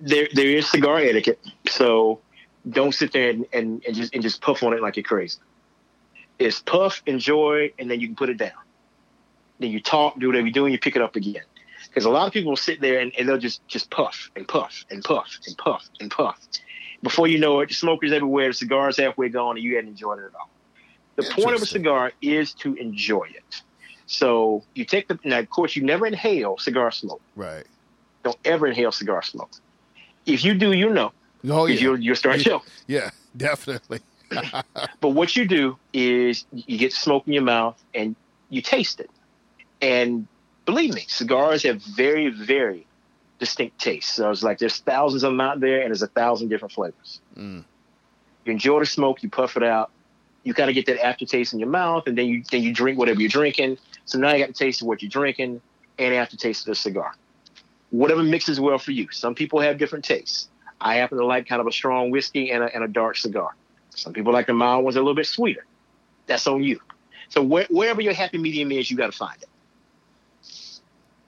there 0.00 0.28
there 0.32 0.46
is 0.46 0.70
cigar 0.70 0.98
etiquette. 0.98 1.40
So 1.68 2.20
don't 2.68 2.94
sit 2.94 3.12
there 3.12 3.30
and, 3.30 3.46
and, 3.52 3.84
and 3.84 3.96
just 3.96 4.14
and 4.14 4.22
just 4.22 4.40
puff 4.40 4.62
on 4.62 4.72
it 4.72 4.80
like 4.80 4.96
you're 4.96 5.04
crazy. 5.04 5.38
It's 6.38 6.60
puff, 6.60 7.02
enjoy, 7.06 7.72
and 7.78 7.90
then 7.90 8.00
you 8.00 8.08
can 8.08 8.16
put 8.16 8.28
it 8.28 8.36
down. 8.36 8.52
Then 9.58 9.70
you 9.70 9.80
talk, 9.80 10.18
do 10.18 10.26
whatever 10.26 10.46
you're 10.46 10.52
doing, 10.52 10.72
you 10.72 10.78
pick 10.78 10.96
it 10.96 11.02
up 11.02 11.16
again. 11.16 11.42
Because 11.88 12.04
a 12.04 12.10
lot 12.10 12.26
of 12.26 12.32
people 12.32 12.50
will 12.50 12.56
sit 12.56 12.80
there 12.80 13.00
and, 13.00 13.12
and 13.18 13.28
they'll 13.28 13.38
just 13.38 13.66
just 13.68 13.90
puff 13.90 14.30
and 14.36 14.46
puff 14.46 14.84
and 14.90 15.02
puff 15.02 15.38
and 15.46 15.56
puff 15.56 15.88
and 16.00 16.10
puff. 16.10 16.38
Before 17.02 17.26
you 17.26 17.38
know 17.38 17.60
it, 17.60 17.68
the 17.68 17.74
smokers 17.74 18.12
everywhere, 18.12 18.48
the 18.48 18.54
cigar's 18.54 18.98
halfway 18.98 19.28
gone, 19.28 19.56
and 19.56 19.64
you 19.64 19.76
hadn't 19.76 19.90
enjoyed 19.90 20.18
it 20.18 20.26
at 20.26 20.34
all. 20.34 20.50
The 21.16 21.22
point 21.22 21.56
of 21.56 21.62
a 21.62 21.66
cigar 21.66 22.12
is 22.20 22.52
to 22.54 22.74
enjoy 22.74 23.28
it. 23.34 23.62
So 24.06 24.62
you 24.74 24.84
take 24.84 25.08
the 25.08 25.18
now, 25.24 25.38
of 25.38 25.50
course, 25.50 25.74
you 25.74 25.82
never 25.82 26.06
inhale 26.06 26.58
cigar 26.58 26.90
smoke. 26.90 27.22
right. 27.34 27.64
Don't 28.22 28.38
ever 28.44 28.66
inhale 28.66 28.90
cigar 28.90 29.22
smoke. 29.22 29.52
If 30.26 30.44
you 30.44 30.54
do, 30.54 30.72
you 30.72 30.90
know. 30.90 31.12
Oh 31.48 31.66
yeah. 31.66 31.78
you'll, 31.78 32.00
you'll 32.00 32.16
start 32.16 32.40
choking. 32.40 32.68
Yeah. 32.88 33.10
Definitely. 33.36 34.00
But 35.00 35.10
what 35.10 35.36
you 35.36 35.46
do 35.46 35.78
is 35.92 36.44
you 36.52 36.78
get 36.78 36.92
smoke 36.92 37.26
in 37.26 37.32
your 37.32 37.42
mouth 37.42 37.82
and 37.94 38.16
you 38.50 38.62
taste 38.62 39.00
it. 39.00 39.10
And 39.80 40.26
believe 40.64 40.94
me, 40.94 41.04
cigars 41.08 41.62
have 41.62 41.82
very, 41.82 42.28
very 42.28 42.86
distinct 43.38 43.78
tastes. 43.78 44.12
So 44.14 44.30
it's 44.30 44.42
like 44.42 44.58
there's 44.58 44.78
thousands 44.78 45.22
of 45.22 45.32
them 45.32 45.40
out 45.40 45.60
there 45.60 45.80
and 45.80 45.88
there's 45.88 46.02
a 46.02 46.08
thousand 46.08 46.48
different 46.48 46.72
flavors. 46.72 47.20
Mm. 47.36 47.64
You 48.44 48.52
enjoy 48.52 48.80
the 48.80 48.86
smoke, 48.86 49.22
you 49.22 49.30
puff 49.30 49.56
it 49.56 49.62
out, 49.62 49.90
you 50.44 50.54
kind 50.54 50.70
of 50.70 50.74
get 50.74 50.86
that 50.86 51.04
aftertaste 51.04 51.52
in 51.52 51.58
your 51.58 51.68
mouth, 51.68 52.04
and 52.06 52.16
then 52.16 52.26
you 52.26 52.44
then 52.50 52.62
you 52.62 52.72
drink 52.72 52.98
whatever 52.98 53.20
you're 53.20 53.28
drinking. 53.28 53.78
So 54.04 54.18
now 54.18 54.32
you 54.32 54.38
got 54.38 54.48
the 54.48 54.54
taste 54.54 54.80
of 54.80 54.86
what 54.86 55.02
you're 55.02 55.10
drinking 55.10 55.60
and 55.98 56.14
aftertaste 56.14 56.62
of 56.62 56.66
the 56.66 56.74
cigar. 56.76 57.14
Whatever 57.90 58.22
mixes 58.22 58.60
well 58.60 58.78
for 58.78 58.92
you. 58.92 59.08
Some 59.10 59.34
people 59.34 59.60
have 59.60 59.78
different 59.78 60.04
tastes. 60.04 60.48
I 60.80 60.96
happen 60.96 61.18
to 61.18 61.26
like 61.26 61.48
kind 61.48 61.60
of 61.60 61.66
a 61.66 61.72
strong 61.72 62.10
whiskey 62.10 62.52
and 62.52 62.62
a, 62.62 62.72
and 62.72 62.84
a 62.84 62.88
dark 62.88 63.16
cigar. 63.16 63.54
Some 63.96 64.12
people 64.12 64.32
like 64.32 64.46
the 64.46 64.52
mild 64.52 64.84
ones 64.84 64.96
a 64.96 65.00
little 65.00 65.14
bit 65.14 65.26
sweeter. 65.26 65.64
That's 66.26 66.46
on 66.46 66.62
you. 66.62 66.80
So 67.28 67.42
where, 67.42 67.66
wherever 67.70 68.00
your 68.00 68.12
happy 68.12 68.38
medium 68.38 68.70
is, 68.70 68.90
you 68.90 68.96
got 68.96 69.10
to 69.10 69.16
find 69.16 69.42
it. 69.42 69.48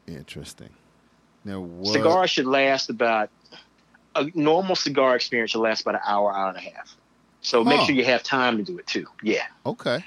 Interesting. 0.06 0.70
Now, 1.44 1.60
what, 1.60 1.92
Cigars 1.92 2.30
should 2.30 2.46
last 2.46 2.90
about 2.90 3.30
a 4.14 4.30
normal 4.34 4.76
cigar 4.76 5.16
experience 5.16 5.52
should 5.52 5.60
last 5.60 5.82
about 5.82 5.96
an 5.96 6.00
hour, 6.06 6.32
hour 6.32 6.48
and 6.48 6.56
a 6.56 6.60
half. 6.60 6.96
So 7.40 7.64
make 7.64 7.80
sure 7.80 7.94
you 7.94 8.04
have 8.04 8.22
time 8.22 8.58
to 8.58 8.62
do 8.62 8.78
it 8.78 8.86
too. 8.86 9.06
Yeah. 9.22 9.46
Okay. 9.64 10.04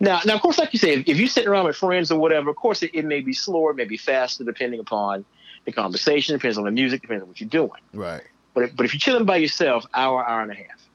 Now, 0.00 0.20
now, 0.24 0.34
of 0.34 0.42
course, 0.42 0.58
like 0.58 0.72
you 0.72 0.78
say, 0.78 0.94
if, 0.94 1.08
if 1.08 1.18
you're 1.18 1.28
sitting 1.28 1.48
around 1.48 1.66
with 1.66 1.76
friends 1.76 2.10
or 2.10 2.18
whatever, 2.18 2.50
of 2.50 2.56
course, 2.56 2.82
it, 2.82 2.90
it 2.94 3.04
may 3.04 3.20
be 3.20 3.32
slower, 3.32 3.70
it 3.70 3.76
may 3.76 3.84
be 3.84 3.96
faster, 3.96 4.42
depending 4.42 4.80
upon 4.80 5.24
the 5.64 5.72
conversation, 5.72 6.34
depends 6.34 6.58
on 6.58 6.64
the 6.64 6.70
music, 6.70 7.02
depends 7.02 7.22
on 7.22 7.28
what 7.28 7.40
you're 7.40 7.48
doing. 7.48 7.80
Right. 7.92 8.24
But 8.54 8.64
if, 8.64 8.76
but 8.76 8.86
if 8.86 8.94
you're 8.94 9.00
chilling 9.00 9.26
by 9.26 9.36
yourself, 9.36 9.84
hour, 9.94 10.26
hour 10.26 10.42
and 10.42 10.50
a 10.50 10.54
half, 10.54 10.85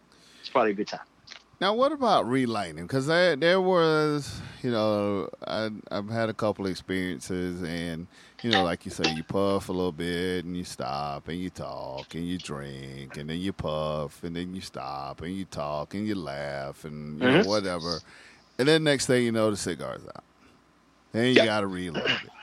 it's 0.42 0.50
probably 0.50 0.72
a 0.72 0.76
good 0.76 0.88
time. 0.88 1.00
Now, 1.62 1.76
what 1.76 1.92
about 1.92 2.28
relighting? 2.28 2.88
Because 2.88 3.06
there, 3.06 3.36
there 3.36 3.62
was, 3.62 4.42
you 4.64 4.72
know, 4.72 5.30
I, 5.48 5.70
I've 5.92 6.10
had 6.10 6.28
a 6.28 6.34
couple 6.34 6.66
experiences, 6.66 7.62
and 7.62 8.08
you 8.42 8.50
know, 8.50 8.64
like 8.64 8.84
you 8.84 8.92
say, 8.92 9.10
you 9.10 9.24
puff 9.24 9.70
a 9.70 9.72
little 9.72 9.92
bit, 9.92 10.44
and 10.44 10.58
you 10.58 10.64
stop, 10.64 11.28
and 11.28 11.38
you 11.38 11.52
talk, 11.52 12.16
and 12.16 12.28
you 12.28 12.40
drink, 12.40 13.16
and 13.16 13.30
then 13.30 13.38
you 13.38 13.54
puff, 13.54 14.24
and 14.24 14.36
then 14.36 14.56
you 14.56 14.62
stop, 14.62 15.22
and 15.22 15.36
you 15.36 15.46
talk, 15.46 15.94
and 15.94 16.08
you 16.08 16.16
laugh, 16.16 16.84
and 16.84 17.22
you 17.22 17.28
Mhm. 17.28 17.44
know, 17.44 17.48
whatever, 17.48 18.02
and 18.58 18.68
then 18.68 18.84
next 18.84 19.06
thing 19.06 19.24
you 19.24 19.32
know, 19.32 19.52
the 19.52 19.58
cigar's 19.58 20.04
out. 20.06 20.24
Then 21.14 21.28
you 21.28 21.36
Yeah. 21.38 21.46
got 21.46 21.62
to 21.62 21.68
relight 21.68 22.24
it. 22.24 22.34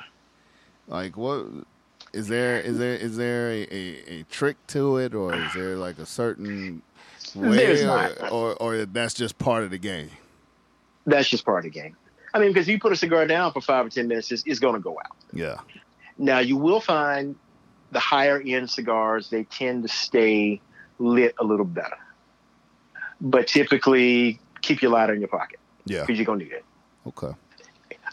Like, 0.86 1.16
what 1.16 1.46
is 2.14 2.28
there? 2.28 2.60
Is 2.60 2.78
there 2.78 2.94
is 2.94 3.16
there 3.16 3.50
a, 3.50 3.62
a, 3.70 4.20
a 4.20 4.22
trick 4.24 4.58
to 4.68 4.96
it, 4.98 5.14
or 5.14 5.38
is 5.38 5.54
there 5.54 5.76
like 5.76 5.98
a 5.98 6.06
certain 6.06 6.82
way, 7.38 7.56
There's 7.56 7.82
or, 7.82 7.86
not. 7.86 8.32
or 8.32 8.54
or 8.62 8.86
that's 8.86 9.14
just 9.14 9.38
part 9.38 9.64
of 9.64 9.70
the 9.70 9.78
game? 9.78 10.10
That's 11.06 11.28
just 11.28 11.44
part 11.44 11.64
of 11.64 11.72
the 11.72 11.80
game. 11.80 11.96
I 12.34 12.38
mean, 12.38 12.48
because 12.52 12.68
you 12.68 12.78
put 12.78 12.92
a 12.92 12.96
cigar 12.96 13.26
down 13.26 13.52
for 13.52 13.60
five 13.60 13.86
or 13.86 13.88
ten 13.88 14.08
minutes, 14.08 14.30
it's, 14.30 14.42
it's 14.46 14.58
going 14.60 14.74
to 14.74 14.80
go 14.80 14.98
out. 14.98 15.16
Yeah. 15.32 15.58
Now, 16.18 16.40
you 16.40 16.56
will 16.56 16.80
find 16.80 17.36
the 17.90 18.00
higher 18.00 18.40
end 18.44 18.68
cigars, 18.70 19.30
they 19.30 19.44
tend 19.44 19.82
to 19.84 19.88
stay 19.88 20.60
lit 20.98 21.34
a 21.38 21.44
little 21.44 21.64
better. 21.64 21.96
But 23.20 23.46
typically, 23.46 24.38
keep 24.60 24.82
your 24.82 24.90
lighter 24.90 25.14
in 25.14 25.20
your 25.20 25.28
pocket 25.28 25.58
Yeah. 25.86 26.00
because 26.02 26.18
you're 26.18 26.26
going 26.26 26.40
to 26.40 26.44
need 26.44 26.52
it. 26.52 26.64
Okay. 27.06 27.32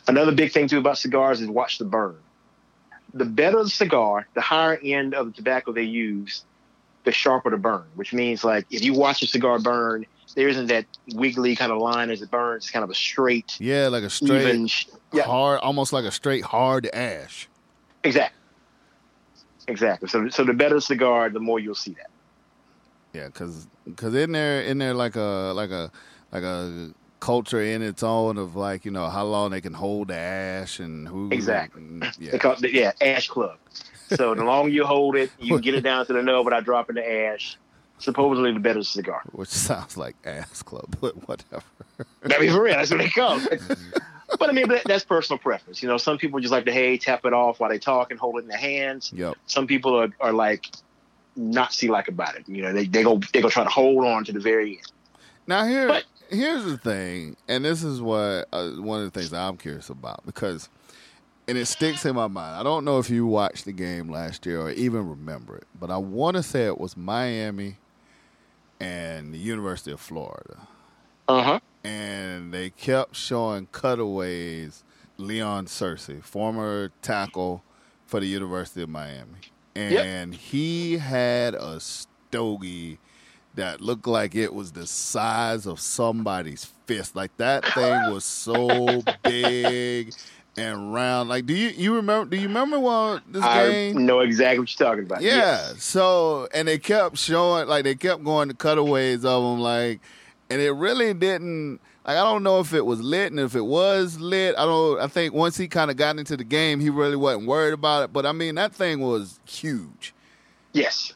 Another 0.08 0.32
big 0.32 0.52
thing, 0.52 0.68
too, 0.68 0.78
about 0.78 0.98
cigars 0.98 1.42
is 1.42 1.48
watch 1.50 1.78
the 1.78 1.86
burn. 1.86 2.16
The 3.14 3.26
better 3.26 3.64
the 3.64 3.70
cigar, 3.70 4.28
the 4.34 4.42
higher 4.42 4.80
end 4.82 5.14
of 5.14 5.28
the 5.28 5.32
tobacco 5.34 5.72
they 5.74 5.84
use, 5.84 6.46
the 7.06 7.12
sharper 7.12 7.50
the 7.52 7.58
burn, 7.58 7.86
which 7.96 8.14
means, 8.14 8.44
like, 8.44 8.66
if 8.70 8.84
you 8.84 8.94
watch 8.94 9.22
a 9.24 9.28
cigar 9.28 9.60
burn, 9.60 10.06
there 10.36 10.48
isn't 10.50 10.68
that 10.68 10.86
wiggly 11.14 11.56
kind 11.56 11.72
of 11.72 11.78
line 11.78 12.10
as 12.10 12.22
it 12.22 12.30
burns. 12.30 12.64
It's 12.66 12.72
kind 12.72 12.84
of 12.84 12.90
a 12.90 12.96
straight, 12.96 13.56
Yeah, 13.60 13.88
like 13.88 14.04
a 14.04 14.10
straight 14.10 14.42
even. 14.42 14.70
Yeah, 15.14 15.24
hard, 15.24 15.60
almost 15.62 15.94
like 15.94 16.04
a 16.04 16.12
straight 16.12 16.44
hard 16.44 16.88
ash. 16.94 17.48
exactly. 18.04 18.42
Exactly. 19.68 20.08
So, 20.10 20.30
so 20.30 20.44
the 20.44 20.54
better 20.54 20.80
cigar, 20.80 21.30
the 21.30 21.40
more 21.40 21.60
you'll 21.60 21.74
see 21.74 21.94
that. 21.94 22.10
Yeah, 23.14 23.28
because 23.28 23.68
cause 23.96 24.14
in 24.14 24.32
there 24.34 24.62
in 24.62 24.78
there 24.78 24.94
like 24.94 25.16
a 25.16 25.54
like 25.56 25.72
a 25.72 25.90
like 26.32 26.44
a 26.44 26.92
culture 27.22 27.62
in 27.62 27.82
its 27.82 28.04
own 28.04 28.38
of 28.38 28.56
like 28.56 28.84
you 28.86 28.92
know 28.92 29.08
how 29.08 29.24
long 29.24 29.50
they 29.52 29.62
can 29.62 29.74
hold 29.74 30.10
the 30.10 30.16
ash 30.18 30.80
and 30.80 31.08
who 31.08 31.30
Exactly. 31.32 31.82
and- 31.82 32.06
yeah. 32.20 32.38
call 32.38 32.56
yeah, 32.60 32.92
Ash 33.02 33.28
Club. 33.30 33.58
So 34.10 34.36
the 34.36 34.44
longer 34.44 34.70
you 34.70 34.86
hold 34.86 35.16
it, 35.16 35.32
you 35.40 35.60
get 35.60 35.74
it 35.76 35.82
down 35.84 36.06
to 36.08 36.14
the 36.14 36.22
nub 36.22 36.46
without 36.46 36.64
dropping 36.66 36.96
the 36.96 37.10
ash. 37.10 37.58
Supposedly 37.98 38.52
the 38.52 38.60
better 38.60 38.84
cigar. 38.84 39.22
Which 39.32 39.50
sounds 39.50 39.96
like 39.98 40.16
ass 40.26 40.62
club, 40.62 40.98
but 41.00 41.28
whatever. 41.28 41.64
I 42.26 42.40
mean, 42.40 42.52
for 42.52 42.64
real, 42.64 42.76
that's 42.76 42.92
what 42.92 42.98
they 43.00 43.10
call 43.10 43.40
it. 43.40 43.62
But 44.40 44.50
I 44.50 44.54
mean, 44.54 44.68
that, 44.70 44.84
that's 44.86 45.06
personal 45.06 45.38
preference. 45.38 45.84
You 45.84 45.88
know, 45.88 45.98
some 45.98 46.18
people 46.18 46.40
just 46.40 46.52
like 46.52 46.66
to 46.66 46.72
hey 46.72 46.98
tap 46.98 47.26
it 47.26 47.32
off 47.32 47.60
while 47.60 47.70
they 47.70 47.78
talk 47.78 48.10
and 48.10 48.20
hold 48.20 48.38
it 48.38 48.40
in 48.40 48.48
their 48.48 48.58
hands. 48.58 49.14
Yep. 49.16 49.36
Some 49.46 49.68
people 49.68 49.96
are, 49.96 50.10
are 50.20 50.34
like 50.34 50.68
Nazi 51.36 51.88
like 51.88 52.08
about 52.08 52.36
it. 52.36 52.50
You 52.50 52.64
know, 52.64 52.74
they 52.74 52.86
they 52.86 53.04
go 53.04 53.20
they 53.34 53.42
go 53.42 53.50
try 53.50 53.64
to 53.64 53.70
hold 53.70 54.04
on 54.04 54.26
to 54.26 54.32
the 54.34 54.40
very 54.40 54.78
end. 54.78 54.92
Now 55.48 55.66
here, 55.66 55.88
But- 55.88 56.06
here's 56.30 56.66
the 56.66 56.76
thing, 56.78 57.38
and 57.48 57.64
this 57.64 57.84
is 57.84 58.02
what 58.02 58.48
uh, 58.52 58.72
one 58.72 59.00
of 59.04 59.14
the 59.14 59.18
things 59.18 59.32
I'm 59.32 59.58
curious 59.58 59.90
about 59.90 60.26
because, 60.26 60.70
and 61.48 61.58
it 61.58 61.66
sticks 61.68 62.06
in 62.06 62.16
my 62.16 62.28
mind. 62.28 62.56
I 62.56 62.64
don't 62.64 62.86
know 62.86 63.00
if 63.00 63.10
you 63.10 63.26
watched 63.26 63.66
the 63.66 63.72
game 63.72 64.10
last 64.10 64.46
year 64.46 64.62
or 64.62 64.72
even 64.72 65.08
remember 65.10 65.56
it, 65.58 65.66
but 65.80 65.90
I 65.92 65.98
want 65.98 66.38
to 66.38 66.44
say 66.44 66.66
it 66.66 66.80
was 66.80 66.96
Miami 66.98 67.78
and 68.80 69.34
the 69.34 69.38
University 69.38 69.92
of 69.92 70.00
Florida, 70.02 70.68
Uh 71.28 71.42
huh. 71.44 71.60
and 71.84 72.54
they 72.54 72.70
kept 72.70 73.16
showing 73.16 73.68
cutaways. 73.72 74.84
Leon 75.18 75.66
Searcy, 75.68 76.22
former 76.22 76.92
tackle 77.02 77.64
for 78.06 78.20
the 78.20 78.26
University 78.28 78.82
of 78.82 78.90
Miami, 78.90 79.40
and 79.74 80.36
he 80.36 80.98
had 80.98 81.56
a 81.56 81.80
stogie 81.80 83.00
that 83.54 83.80
looked 83.80 84.08
like 84.08 84.36
it 84.36 84.54
was 84.54 84.74
the 84.74 84.86
size 84.86 85.66
of 85.66 85.80
somebody's 85.80 86.66
fist. 86.86 87.16
Like 87.16 87.32
that 87.38 87.66
thing 87.68 88.12
was 88.12 88.26
so 88.26 89.02
big 89.24 90.14
and 90.58 90.94
round. 90.94 91.30
Like, 91.30 91.46
do 91.46 91.54
you 91.54 91.70
you 91.70 91.96
remember? 91.96 92.30
Do 92.30 92.38
you 92.38 92.48
remember 92.48 92.80
what 92.80 93.24
this 93.28 93.44
I 93.44 93.70
game? 93.70 94.06
know 94.06 94.20
exactly 94.20 94.60
what 94.60 94.80
you're 94.80 94.88
talking 94.88 95.06
about. 95.06 95.22
Yeah. 95.22 95.36
Yes. 95.36 95.84
So, 95.84 96.48
and 96.54 96.68
they 96.68 96.78
kept 96.78 97.18
showing, 97.18 97.68
like, 97.68 97.84
they 97.84 97.96
kept 97.96 98.24
going 98.24 98.48
to 98.50 98.54
cutaways 98.54 99.26
of 99.26 99.44
them, 99.44 99.60
like, 99.60 100.00
and 100.50 100.62
it 100.62 100.72
really 100.72 101.14
didn't. 101.14 101.80
Like, 102.06 102.18
I 102.18 102.24
don't 102.24 102.44
know 102.44 102.60
if 102.60 102.74
it 102.74 102.86
was 102.86 103.02
lit, 103.02 103.32
and 103.32 103.40
if 103.40 103.56
it 103.56 103.66
was 103.66 104.20
lit, 104.20 104.54
I 104.58 104.66
don't. 104.66 105.00
I 105.00 105.08
think 105.08 105.34
once 105.34 105.58
he 105.58 105.68
kind 105.68 105.90
of 105.90 105.98
got 105.98 106.20
into 106.20 106.38
the 106.38 106.44
game, 106.44 106.80
he 106.80 106.92
really 106.92 107.16
wasn't 107.16 107.48
worried 107.48 107.74
about 107.74 108.04
it. 108.04 108.14
But 108.14 108.28
I 108.28 108.32
mean, 108.32 108.56
that 108.56 108.74
thing 108.74 109.00
was 109.00 109.40
huge. 109.46 110.14
Yes. 110.72 111.15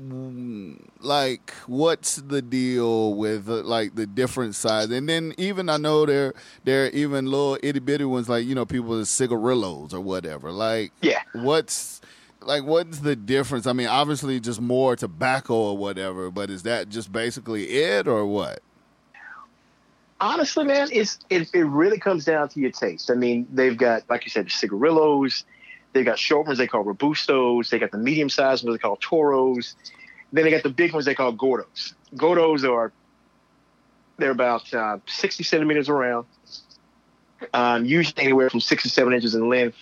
Like, 0.00 1.50
what's 1.66 2.16
the 2.16 2.40
deal 2.40 3.14
with 3.14 3.48
uh, 3.48 3.62
like 3.62 3.94
the 3.96 4.06
different 4.06 4.54
size? 4.54 4.90
And 4.90 5.08
then 5.08 5.34
even 5.38 5.68
I 5.68 5.76
know 5.76 6.06
there 6.06 6.34
there 6.64 6.84
are 6.86 6.88
even 6.90 7.26
little 7.26 7.58
itty 7.62 7.80
bitty 7.80 8.04
ones, 8.04 8.28
like 8.28 8.46
you 8.46 8.54
know, 8.54 8.64
people 8.64 8.90
with 8.90 9.08
cigarillos 9.08 9.92
or 9.92 10.00
whatever. 10.00 10.52
Like, 10.52 10.92
Yeah. 11.02 11.22
what's 11.32 12.00
like 12.40 12.64
what's 12.64 13.00
the 13.00 13.16
difference? 13.16 13.66
I 13.66 13.72
mean, 13.72 13.88
obviously 13.88 14.38
just 14.40 14.60
more 14.60 14.94
tobacco 14.94 15.54
or 15.54 15.76
whatever, 15.76 16.30
but 16.30 16.48
is 16.50 16.62
that 16.62 16.88
just 16.88 17.10
basically 17.12 17.64
it 17.70 18.06
or 18.06 18.24
what? 18.26 18.60
honestly, 20.20 20.64
man, 20.64 20.88
it's 20.92 21.18
it, 21.30 21.48
it 21.54 21.64
really 21.64 21.98
comes 21.98 22.24
down 22.24 22.48
to 22.48 22.60
your 22.60 22.70
taste. 22.70 23.10
I 23.10 23.14
mean, 23.14 23.46
they've 23.52 23.76
got, 23.76 24.02
like 24.08 24.24
you 24.24 24.30
said, 24.30 24.50
cigarillos. 24.50 25.44
They've 25.92 26.04
got 26.04 26.18
short 26.18 26.46
ones 26.46 26.58
they 26.58 26.66
call 26.66 26.84
robustos. 26.84 27.70
They 27.70 27.78
got 27.78 27.90
the 27.90 27.98
medium 27.98 28.28
sized 28.28 28.64
ones 28.64 28.76
they 28.76 28.80
call 28.80 28.96
toros. 28.96 29.74
Then 30.32 30.44
they 30.44 30.50
got 30.50 30.62
the 30.62 30.70
big 30.70 30.92
ones 30.92 31.06
they 31.06 31.14
call 31.14 31.32
gordos. 31.32 31.94
Gordos 32.14 32.68
are 32.68 32.92
they're 34.18 34.30
about 34.30 34.72
uh, 34.74 34.98
60 35.06 35.44
centimeters 35.44 35.88
around, 35.88 36.26
um, 37.54 37.84
usually 37.84 38.24
anywhere 38.24 38.50
from 38.50 38.60
six 38.60 38.82
to 38.82 38.90
seven 38.90 39.12
inches 39.12 39.34
in 39.34 39.48
length. 39.48 39.76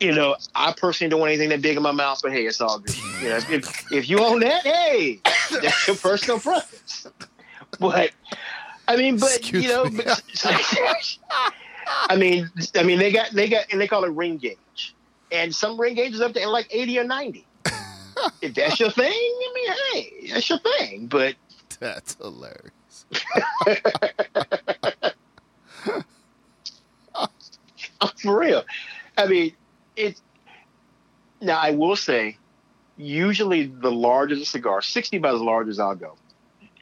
You 0.00 0.14
know, 0.14 0.36
I 0.54 0.72
personally 0.76 1.10
don't 1.10 1.18
want 1.18 1.30
anything 1.30 1.48
that 1.48 1.60
big 1.60 1.76
in 1.76 1.82
my 1.82 1.90
mouth, 1.90 2.20
but 2.22 2.30
hey, 2.30 2.46
it's 2.46 2.60
all 2.60 2.78
good. 2.78 2.96
You 3.20 3.30
know, 3.30 3.36
if, 3.50 3.92
if 3.92 4.08
you 4.08 4.20
own 4.20 4.40
that, 4.40 4.62
hey, 4.62 5.20
that's 5.60 5.88
your 5.88 5.96
personal 5.96 6.38
preference. 6.38 7.08
But 7.80 8.12
I 8.86 8.96
mean, 8.96 9.18
but 9.18 9.36
Excuse 9.36 9.64
you 9.64 9.70
know, 9.70 9.90
but, 9.90 10.22
I 12.08 12.16
mean, 12.16 12.48
I 12.76 12.84
mean, 12.84 12.98
they 12.98 13.10
got 13.10 13.32
they 13.32 13.48
got 13.48 13.66
and 13.72 13.80
they 13.80 13.88
call 13.88 14.04
it 14.04 14.12
ring 14.12 14.36
gauge, 14.36 14.56
and 15.30 15.54
some 15.54 15.80
ring 15.80 15.94
gauges 15.94 16.20
up 16.20 16.32
to 16.34 16.48
like 16.48 16.68
eighty 16.70 16.98
or 16.98 17.04
ninety. 17.04 17.46
if 18.42 18.54
that's 18.54 18.80
your 18.80 18.90
thing, 18.90 19.12
I 19.12 19.52
mean, 19.54 19.72
hey, 19.92 20.28
that's 20.32 20.48
your 20.48 20.58
thing. 20.58 21.06
But 21.06 21.36
That's 21.80 22.14
hilarious. 22.16 22.72
for 28.16 28.38
real, 28.38 28.64
I 29.16 29.26
mean, 29.26 29.52
it's 29.96 30.20
now. 31.40 31.58
I 31.58 31.70
will 31.70 31.96
say, 31.96 32.36
usually 32.96 33.66
the 33.66 33.90
larger 33.90 34.36
the 34.36 34.44
cigar, 34.44 34.82
sixty 34.82 35.16
about 35.18 35.36
as 35.36 35.40
large 35.40 35.68
as 35.68 35.78
I'll 35.78 35.94
go. 35.94 36.16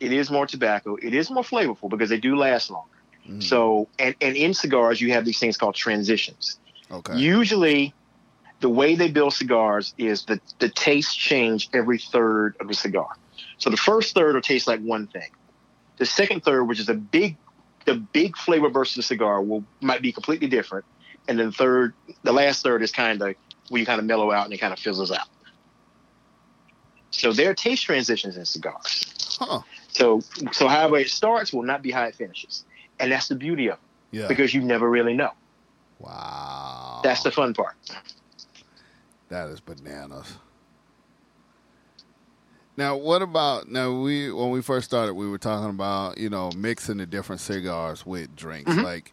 It 0.01 0.13
is 0.13 0.31
more 0.31 0.47
tobacco. 0.47 0.97
It 0.97 1.15
is 1.15 1.31
more 1.31 1.43
flavorful 1.43 1.89
because 1.89 2.11
they 2.11 2.19
do 2.19 2.37
last 2.37 2.71
longer. 2.71 2.91
Mhm. 3.29 3.43
So, 3.43 3.89
and, 3.99 4.15
and 4.21 4.37
in 4.37 4.55
cigars, 4.55 5.01
you 5.01 5.13
have 5.13 5.25
these 5.25 5.39
things 5.39 5.57
called 5.57 5.75
transitions. 5.75 6.59
okay. 6.91 7.17
Usually, 7.17 7.95
the 8.61 8.69
way 8.69 8.95
they 8.95 9.11
build 9.11 9.35
cigars 9.35 9.95
is 9.99 10.25
that 10.27 10.41
the 10.59 10.69
taste 10.69 11.19
change 11.19 11.69
every 11.73 11.99
third 11.99 12.57
of 12.61 12.69
the 12.69 12.75
cigar. 12.75 13.09
So 13.59 13.71
the 13.71 13.77
first 13.77 14.15
third 14.15 14.35
will 14.35 14.43
taste 14.43 14.67
like 14.67 14.81
one 14.81 15.07
thing. 15.07 15.31
The 15.99 16.07
second 16.07 16.43
third, 16.45 16.65
which 16.65 16.81
is 16.81 16.89
a 16.89 16.95
big, 16.95 17.37
the 17.85 17.95
big 17.95 18.37
flavor 18.37 18.69
burst 18.69 18.93
of 18.93 18.97
the 18.97 19.03
cigar, 19.03 19.43
will 19.43 19.65
might 19.81 20.03
be 20.03 20.13
completely 20.13 20.49
different. 20.49 20.85
And 21.29 21.39
then 21.39 21.53
third, 21.53 21.95
the 22.23 22.33
last 22.33 22.63
third 22.63 22.83
is 22.83 22.93
kind 22.93 23.21
of 23.21 23.35
where 23.69 23.81
you 23.81 23.87
kind 23.87 23.99
of 23.99 24.05
mellow 24.07 24.31
out 24.31 24.45
and 24.45 24.55
it 24.55 24.59
kind 24.59 24.73
of 24.73 24.79
fizzles 24.79 25.11
out. 25.11 25.29
So 27.11 27.33
there 27.33 27.51
are 27.51 27.55
taste 27.55 27.85
transitions 27.85 28.37
in 28.37 28.45
cigars. 28.45 29.39
huh. 29.41 29.61
So 29.89 30.21
so 30.53 30.69
however 30.69 30.99
it 30.99 31.09
starts 31.09 31.53
will 31.53 31.63
not 31.63 31.83
be 31.83 31.91
how 31.91 32.05
it 32.05 32.15
finishes, 32.15 32.65
and 33.01 33.11
that's 33.11 33.29
the 33.29 33.35
beauty 33.35 33.69
of 33.69 33.75
it. 33.75 33.81
Yeah. 34.19 34.29
because 34.29 34.55
you 34.55 34.63
never 34.63 34.89
really 34.89 35.15
know. 35.15 35.33
wow. 35.99 37.01
That's 37.03 37.23
the 37.23 37.31
fun 37.31 37.55
part. 37.55 37.75
That 39.29 39.49
is 39.49 39.61
bananas. 39.61 40.37
Now, 42.77 42.97
what 42.97 43.23
about 43.23 43.71
now? 43.71 44.01
We 44.01 44.31
when 44.31 44.51
we 44.51 44.61
first 44.61 44.87
started, 44.87 45.15
we 45.15 45.29
were 45.29 45.39
talking 45.39 45.71
about 45.71 46.19
you 46.19 46.29
know 46.29 46.51
mixing 46.57 46.99
the 46.99 47.07
different 47.07 47.41
cigars 47.41 48.05
with 48.05 48.37
drinks. 48.37 48.71
Mm-hmm. 48.71 48.83
Like, 48.83 49.13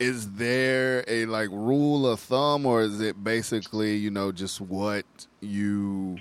is 0.00 0.32
there 0.32 1.04
a 1.06 1.26
like 1.26 1.48
rule 1.50 2.08
of 2.08 2.18
thumb, 2.18 2.66
or 2.66 2.82
is 2.82 3.00
it 3.00 3.22
basically 3.22 3.96
you 3.96 4.10
know 4.10 4.32
just 4.32 4.60
what 4.60 5.06
you 5.40 6.18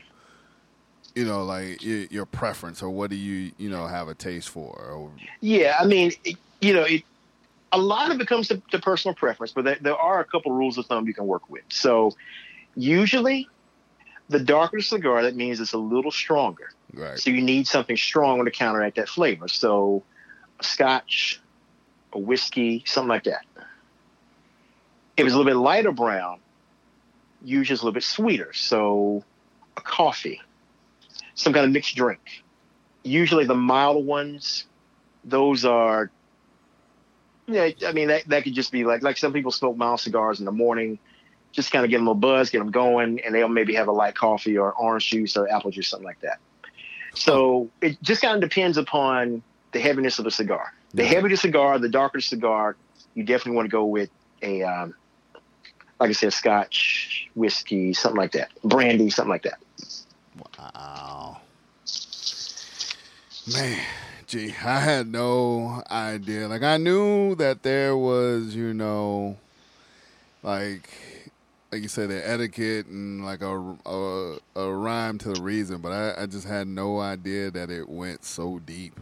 you 1.16 1.26
know 1.26 1.44
like 1.44 1.84
your, 1.84 2.06
your 2.12 2.26
preference, 2.28 2.84
or 2.84 2.92
what 2.92 3.10
do 3.10 3.16
you 3.16 3.52
you 3.58 3.70
know 3.70 3.88
have 3.88 4.08
a 4.08 4.14
taste 4.14 4.50
for? 4.50 4.76
Or, 4.76 5.12
Yeah, 5.42 5.78
I 5.80 5.86
mean, 5.86 6.12
it, 6.24 6.38
you 6.62 6.74
know, 6.74 6.84
it, 6.84 7.04
a 7.72 7.78
lot 7.80 8.12
of 8.12 8.22
it 8.22 8.28
comes 8.28 8.48
to, 8.50 8.62
to 8.70 8.78
personal 8.78 9.16
preference, 9.16 9.52
but 9.52 9.66
there, 9.66 9.78
there 9.82 9.98
are 9.98 10.20
a 10.20 10.26
couple 10.26 10.52
rules 10.52 10.78
of 10.78 10.86
thumb 10.86 11.08
you 11.08 11.14
can 11.16 11.26
work 11.26 11.50
with. 11.50 11.64
So, 11.70 12.16
usually, 12.76 13.48
the 14.30 14.40
darker 14.40 14.78
the 14.78 14.84
cigar, 14.84 15.24
that 15.24 15.36
means 15.36 15.60
it's 15.60 15.74
a 15.74 15.78
little 15.78 16.12
stronger. 16.12 16.72
right. 16.94 17.20
So 17.20 17.30
you 17.30 17.42
need 17.42 17.68
something 17.68 17.98
strong 17.98 18.44
to 18.46 18.52
counteract 18.52 18.96
that 18.98 19.10
flavor. 19.10 19.48
So, 19.48 20.04
a 20.60 20.64
Scotch, 20.64 21.42
a 22.14 22.20
whiskey, 22.20 22.84
something 22.86 23.10
like 23.10 23.26
that. 23.26 23.46
If 25.16 25.26
it's 25.26 25.34
a 25.34 25.38
little 25.38 25.52
bit 25.52 25.58
lighter 25.58 25.92
brown, 25.92 26.40
usually 27.44 27.74
it's 27.74 27.82
a 27.82 27.86
little 27.86 27.94
bit 27.94 28.04
sweeter. 28.04 28.54
So, 28.54 29.24
a 29.78 29.82
coffee, 29.82 30.42
some 31.36 31.54
kind 31.54 31.66
of 31.66 31.72
mixed 31.72 31.96
drink. 31.96 32.44
Usually, 33.04 33.46
the 33.46 33.56
milder 33.56 34.00
ones, 34.00 34.66
those 35.24 35.66
are. 35.66 36.10
Yeah, 37.46 37.70
I 37.86 37.92
mean 37.92 38.08
that 38.08 38.26
that 38.30 38.46
could 38.46 38.54
just 38.54 38.72
be 38.72 38.86
like 38.86 39.04
like 39.04 39.18
some 39.18 39.34
people 39.34 39.52
smoke 39.52 39.76
mild 39.76 40.00
cigars 40.00 40.40
in 40.40 40.46
the 40.46 40.52
morning, 40.54 40.98
just 41.54 41.72
kind 41.72 41.86
of 41.86 41.92
get 41.92 41.98
them 41.98 42.08
a 42.08 42.12
little 42.12 42.20
buzz, 42.20 42.50
get 42.50 42.60
them 42.60 42.72
going, 42.72 43.22
and 43.24 43.34
they'll 43.34 43.48
maybe 43.48 43.76
have 43.76 43.88
a 43.88 43.92
light 43.92 44.16
coffee 44.16 44.58
or 44.58 44.74
orange 44.74 45.08
juice 45.08 45.38
or 45.38 45.50
apple 45.50 45.72
juice, 45.72 45.88
something 45.88 46.06
like 46.06 46.20
that. 46.22 46.40
So 47.14 47.70
it 47.80 48.02
just 48.02 48.22
kind 48.22 48.44
of 48.44 48.50
depends 48.50 48.78
upon 48.78 49.44
the 49.72 49.80
heaviness 49.80 50.18
of 50.20 50.26
the 50.26 50.32
cigar. 50.32 50.74
The 50.94 51.06
heavier 51.06 51.30
the 51.30 51.38
cigar, 51.38 51.80
the 51.80 51.90
darker 51.90 52.18
the 52.18 52.24
cigar, 52.24 52.76
you 53.14 53.24
definitely 53.24 53.56
want 53.56 53.68
to 53.68 53.72
go 53.72 53.86
with 53.86 54.10
a, 54.42 54.64
um, 54.64 54.96
like 56.00 56.10
I 56.10 56.14
said, 56.14 56.34
Scotch, 56.34 57.30
whiskey, 57.36 57.94
something 57.94 58.18
like 58.18 58.34
that, 58.34 58.52
brandy, 58.64 59.10
something 59.10 59.30
like 59.30 59.44
that. 59.44 59.60
Wow. 60.58 61.38
Man, 63.54 63.80
gee, 64.28 64.56
I 64.64 64.80
had 64.80 65.08
no 65.08 65.84
idea. 65.90 66.48
Like 66.48 66.64
I 66.64 66.78
knew 66.78 67.36
that 67.36 67.62
there 67.64 67.96
was, 67.96 68.56
you 68.56 68.74
know, 68.74 69.38
like 70.42 70.90
like 71.74 71.82
you 71.82 71.88
said, 71.90 72.10
the 72.12 72.30
etiquette 72.30 72.86
and 72.86 73.26
like 73.26 73.42
a 73.42 73.76
a, 73.86 74.38
a 74.56 74.72
rhyme 74.72 75.18
to 75.18 75.34
the 75.34 75.42
reason, 75.42 75.82
but 75.82 75.92
I, 75.92 76.22
I 76.22 76.26
just 76.28 76.48
had 76.48 76.68
no 76.68 77.00
idea 77.00 77.50
that 77.50 77.72
it 77.72 77.90
went 77.90 78.24
so 78.24 78.60
deep. 78.60 79.00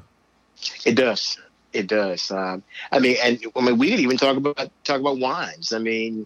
It 0.86 0.96
does. 0.96 1.38
It 1.74 1.88
does. 1.88 2.32
Um, 2.32 2.64
I 2.92 3.00
mean, 3.00 3.18
and 3.22 3.44
I 3.56 3.62
mean, 3.62 3.78
we 3.78 3.92
could 3.92 4.00
even 4.00 4.16
talk 4.18 4.38
about 4.38 4.58
talk 4.86 5.02
about 5.02 5.20
wines. 5.20 5.74
I 5.74 5.80
mean, 5.80 6.26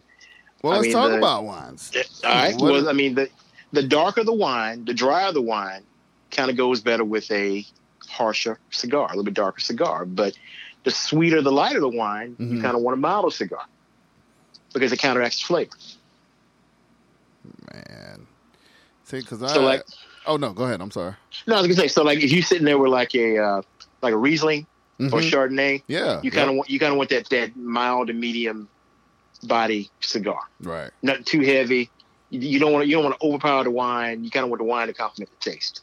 Well, 0.62 0.74
I 0.74 0.76
let's 0.78 0.86
mean, 0.88 0.94
talk 0.94 1.10
the- 1.12 1.18
about 1.18 1.46
wines. 1.46 1.92
all 2.24 2.32
right. 2.32 2.54
What- 2.56 2.72
Well, 2.74 2.90
I 2.90 2.94
mean, 2.94 3.16
the 3.16 3.28
the 3.72 3.84
darker 3.84 4.24
the 4.24 4.34
wine, 4.34 4.86
the 4.86 4.94
drier 4.94 5.32
the 5.32 5.42
wine, 5.42 5.82
kind 6.30 6.52
of 6.52 6.58
goes 6.58 6.80
better 6.82 7.04
with 7.04 7.30
a 7.32 7.66
harsher 8.08 8.60
cigar, 8.70 9.06
a 9.08 9.10
little 9.10 9.24
bit 9.24 9.34
darker 9.34 9.62
cigar. 9.62 10.06
But 10.06 10.38
the 10.84 10.92
sweeter, 10.92 11.42
the 11.42 11.52
lighter 11.52 11.80
the 11.80 11.90
wine, 11.90 12.36
you 12.38 12.46
Mhm. 12.46 12.62
kind 12.62 12.76
of 12.76 12.82
want 12.84 12.94
a 12.94 13.02
milder 13.02 13.32
cigar 13.32 13.66
because 14.74 14.92
it 14.92 15.00
counteracts 15.00 15.42
flavor. 15.42 15.72
Man, 17.74 18.28
see, 19.04 19.20
because 19.20 19.42
I 19.44 19.54
So, 19.54 19.62
like- 19.62 19.84
oh 20.26 20.38
no, 20.38 20.54
go 20.54 20.64
ahead. 20.66 20.82
I'm 20.82 20.92
sorry. 20.92 21.16
No, 21.48 21.56
I 21.56 21.58
was 21.60 21.68
gonna 21.68 21.76
say, 21.76 21.88
so 21.88 22.04
like 22.04 22.20
if 22.20 22.32
you 22.32 22.42
sitting 22.42 22.66
there 22.66 22.78
with 22.78 22.92
like 22.92 23.14
a 23.16 23.38
uh, 23.38 23.62
like 24.02 24.14
a 24.14 24.18
Riesling 24.18 24.66
or 25.00 25.06
Mhm. 25.20 25.30
Chardonnay, 25.32 25.84
Yeah, 25.88 26.22
you 26.24 26.32
kind 26.32 26.50
of 26.50 26.56
want 26.56 26.70
you 26.70 26.80
kind 26.80 26.92
of 26.92 26.98
want 26.98 27.10
that 27.10 27.30
that 27.30 27.56
mild 27.56 28.08
to 28.08 28.14
medium 28.14 28.70
body 29.44 29.90
cigar. 30.02 30.40
right. 30.62 30.92
nothing 31.04 31.24
too 31.24 31.42
heavy. 31.42 31.90
You, 32.32 32.40
you 32.40 32.60
don't 32.60 32.72
want 32.74 32.84
to, 32.84 32.90
you 32.90 32.96
don't 32.96 33.04
want 33.04 33.20
to 33.20 33.26
overpower 33.28 33.64
the 33.64 33.70
wine. 33.72 34.24
You 34.24 34.32
kind 34.32 34.44
of 34.46 34.50
want 34.50 34.60
the 34.60 34.64
wine 34.66 34.88
to 34.88 34.94
complement 34.94 35.30
the 35.40 35.52
taste. 35.52 35.82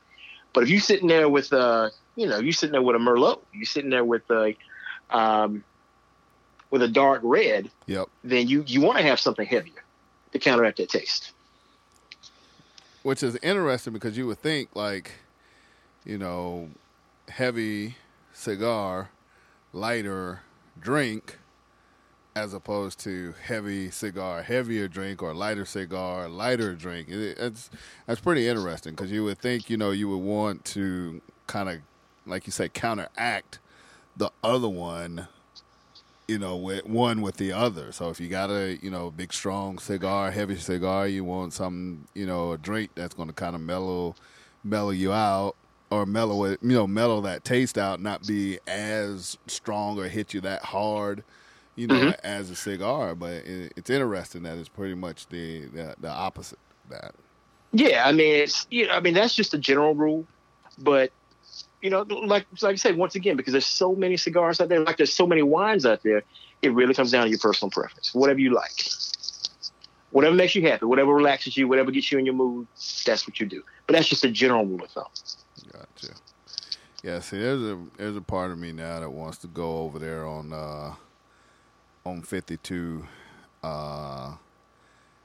But 0.52 0.64
if 0.64 0.70
you're 0.70 0.80
sitting 0.80 1.06
there 1.08 1.28
with 1.28 1.52
uh, 1.52 1.90
you 2.16 2.26
know, 2.26 2.38
you're 2.38 2.52
sitting 2.52 2.72
there 2.72 2.82
with 2.82 2.96
a 2.96 2.98
Merlot, 2.98 3.40
you're 3.52 3.64
sitting 3.64 3.90
there 3.90 4.04
with 4.04 4.28
a 4.30 4.56
um, 5.10 5.62
with 6.70 6.82
a 6.82 6.88
dark 6.88 7.20
red, 7.22 7.70
Yep. 7.86 8.08
then 8.24 8.48
you 8.48 8.64
you 8.66 8.80
want 8.80 8.98
to 8.98 9.04
have 9.04 9.20
something 9.20 9.46
heavier 9.46 9.84
to 10.32 10.38
counteract 10.38 10.78
that 10.78 10.88
taste. 10.88 11.32
Which 13.03 13.22
is 13.22 13.36
interesting 13.42 13.92
because 13.92 14.16
you 14.16 14.26
would 14.26 14.38
think 14.38 14.68
like 14.74 15.12
you 16.05 16.18
know 16.18 16.68
heavy 17.28 17.96
cigar 18.32 19.11
lighter 19.72 20.40
drink 20.80 21.38
as 22.34 22.55
opposed 22.55 22.98
to 22.98 23.34
heavy 23.44 23.90
cigar 23.90 24.42
heavier 24.42 24.88
drink 24.88 25.22
or 25.22 25.34
lighter 25.34 25.64
cigar 25.64 26.28
lighter 26.28 26.74
drink. 26.74 27.09
It, 27.09 27.36
it's 27.38 27.70
that's 28.07 28.20
pretty 28.20 28.48
interesting 28.48 28.94
because 28.94 29.12
you 29.12 29.24
would 29.24 29.38
think 29.38 29.68
you 29.68 29.76
know 29.76 29.90
you 29.90 30.09
would 30.09 30.16
want 30.24 30.64
to 30.66 31.20
kind 31.46 31.68
of 31.68 31.78
like 32.26 32.46
you 32.46 32.53
say 32.53 32.68
counteract 32.68 33.59
the 34.16 34.30
other 34.42 34.68
one 34.68 35.28
you 36.29 36.39
know, 36.39 36.57
with 36.57 36.87
one 36.87 37.20
with 37.20 37.37
the 37.37 37.53
other. 37.53 37.93
So 37.93 38.11
if 38.11 38.20
you 38.20 38.29
got 38.29 38.51
a, 38.51 38.79
you 38.83 38.91
know, 38.91 39.11
big 39.11 39.33
strong 39.33 39.79
cigar, 39.79 40.31
heavy 40.31 40.57
cigar, 40.57 41.07
you 41.07 41.25
want 41.25 41.53
some, 41.53 42.07
you 42.14 42.27
know, 42.27 42.53
a 42.53 42.59
drink 42.59 42.91
that's 42.95 43.14
going 43.14 43.29
to 43.29 43.35
kind 43.35 43.55
of 43.55 43.61
mellow, 43.61 44.14
mellow 44.64 44.91
you 44.91 45.12
out, 45.12 45.57
or 45.91 46.07
mellow 46.07 46.45
it, 46.45 46.59
you 46.62 46.70
know, 46.70 46.87
mellow 46.87 47.20
that 47.20 47.45
taste 47.45 47.77
out, 47.77 48.01
not 48.01 48.27
be 48.27 48.59
as 48.66 49.37
strong 49.47 49.99
or 49.99 50.09
hit 50.09 50.33
you 50.33 50.41
that 50.41 50.62
hard, 50.62 51.23
you 51.77 51.87
know, 51.87 51.95
mm-hmm. 51.95 52.27
as 52.27 52.51
a 52.51 52.57
cigar. 52.57 53.14
But 53.14 53.45
it, 53.45 53.75
it's 53.77 53.91
interesting 53.91 54.45
that 54.45 54.57
it's 54.57 54.70
pretty 54.70 54.95
much 54.95 55.27
the 55.29 55.66
the, 55.66 55.95
the 56.01 56.09
opposite 56.09 56.59
that. 56.89 57.14
Yeah, 57.73 58.07
I 58.07 58.12
mean, 58.12 58.35
it's 58.35 58.66
you 58.70 58.87
know, 58.87 58.95
I 58.95 59.01
mean 59.01 59.14
that's 59.14 59.35
just 59.35 59.55
a 59.55 59.59
general 59.59 59.95
rule, 59.95 60.27
but 60.79 61.12
you 61.83 61.91
know, 61.91 62.03
like 62.03 62.47
like 62.62 62.72
I 62.72 62.76
said, 62.76 62.97
once 62.97 63.16
again, 63.16 63.37
because 63.37 63.53
there's 63.53 63.66
so 63.66 63.95
many 63.95 64.16
cigars 64.16 64.61
out 64.61 64.68
there, 64.68 64.80
like 64.80 64.97
there's 64.97 65.12
so 65.12 65.26
many 65.26 65.43
wines 65.43 65.85
out 65.85 66.03
there, 66.03 66.22
it 66.62 66.72
really 66.72 66.95
comes 66.95 67.11
down 67.11 67.24
to 67.24 67.30
your 67.30 67.41
personal 67.41 67.70
preference, 67.70 68.14
whatever 68.14 68.39
you 68.39 68.55
like, 68.55 68.87
whatever 70.11 70.35
makes 70.35 70.55
you 70.55 70.62
happy, 70.62 70.87
whatever 70.87 71.12
relaxes 71.12 71.57
you, 71.57 71.66
whatever 71.66 71.91
gets 71.91 72.12
you 72.12 72.18
in 72.18 72.24
your 72.24 72.37
mood, 72.37 72.68
that's 73.05 73.26
what 73.26 73.41
you 73.41 73.47
do. 73.47 73.62
But 73.87 73.95
that's 73.95 74.09
just 74.09 74.24
a 74.24 74.30
general 74.30 74.64
rule 74.64 74.85
of 74.85 74.91
thumb. 74.91 75.05
Gotcha. 75.72 76.14
Yeah, 77.03 77.18
see, 77.18 77.39
there's 77.39 77.62
a 77.62 77.78
there's 77.97 78.16
a 78.16 78.22
part 78.22 78.53
of 78.53 78.59
me 78.59 78.70
now 78.70 79.01
that 79.01 79.11
wants 79.11 79.39
to 79.39 79.49
go 79.49 79.78
over 79.78 79.99
there 79.99 80.24
on 80.24 80.53
uh, 80.53 80.95
on 82.07 82.22
52, 82.22 83.05
uh, 83.64 84.35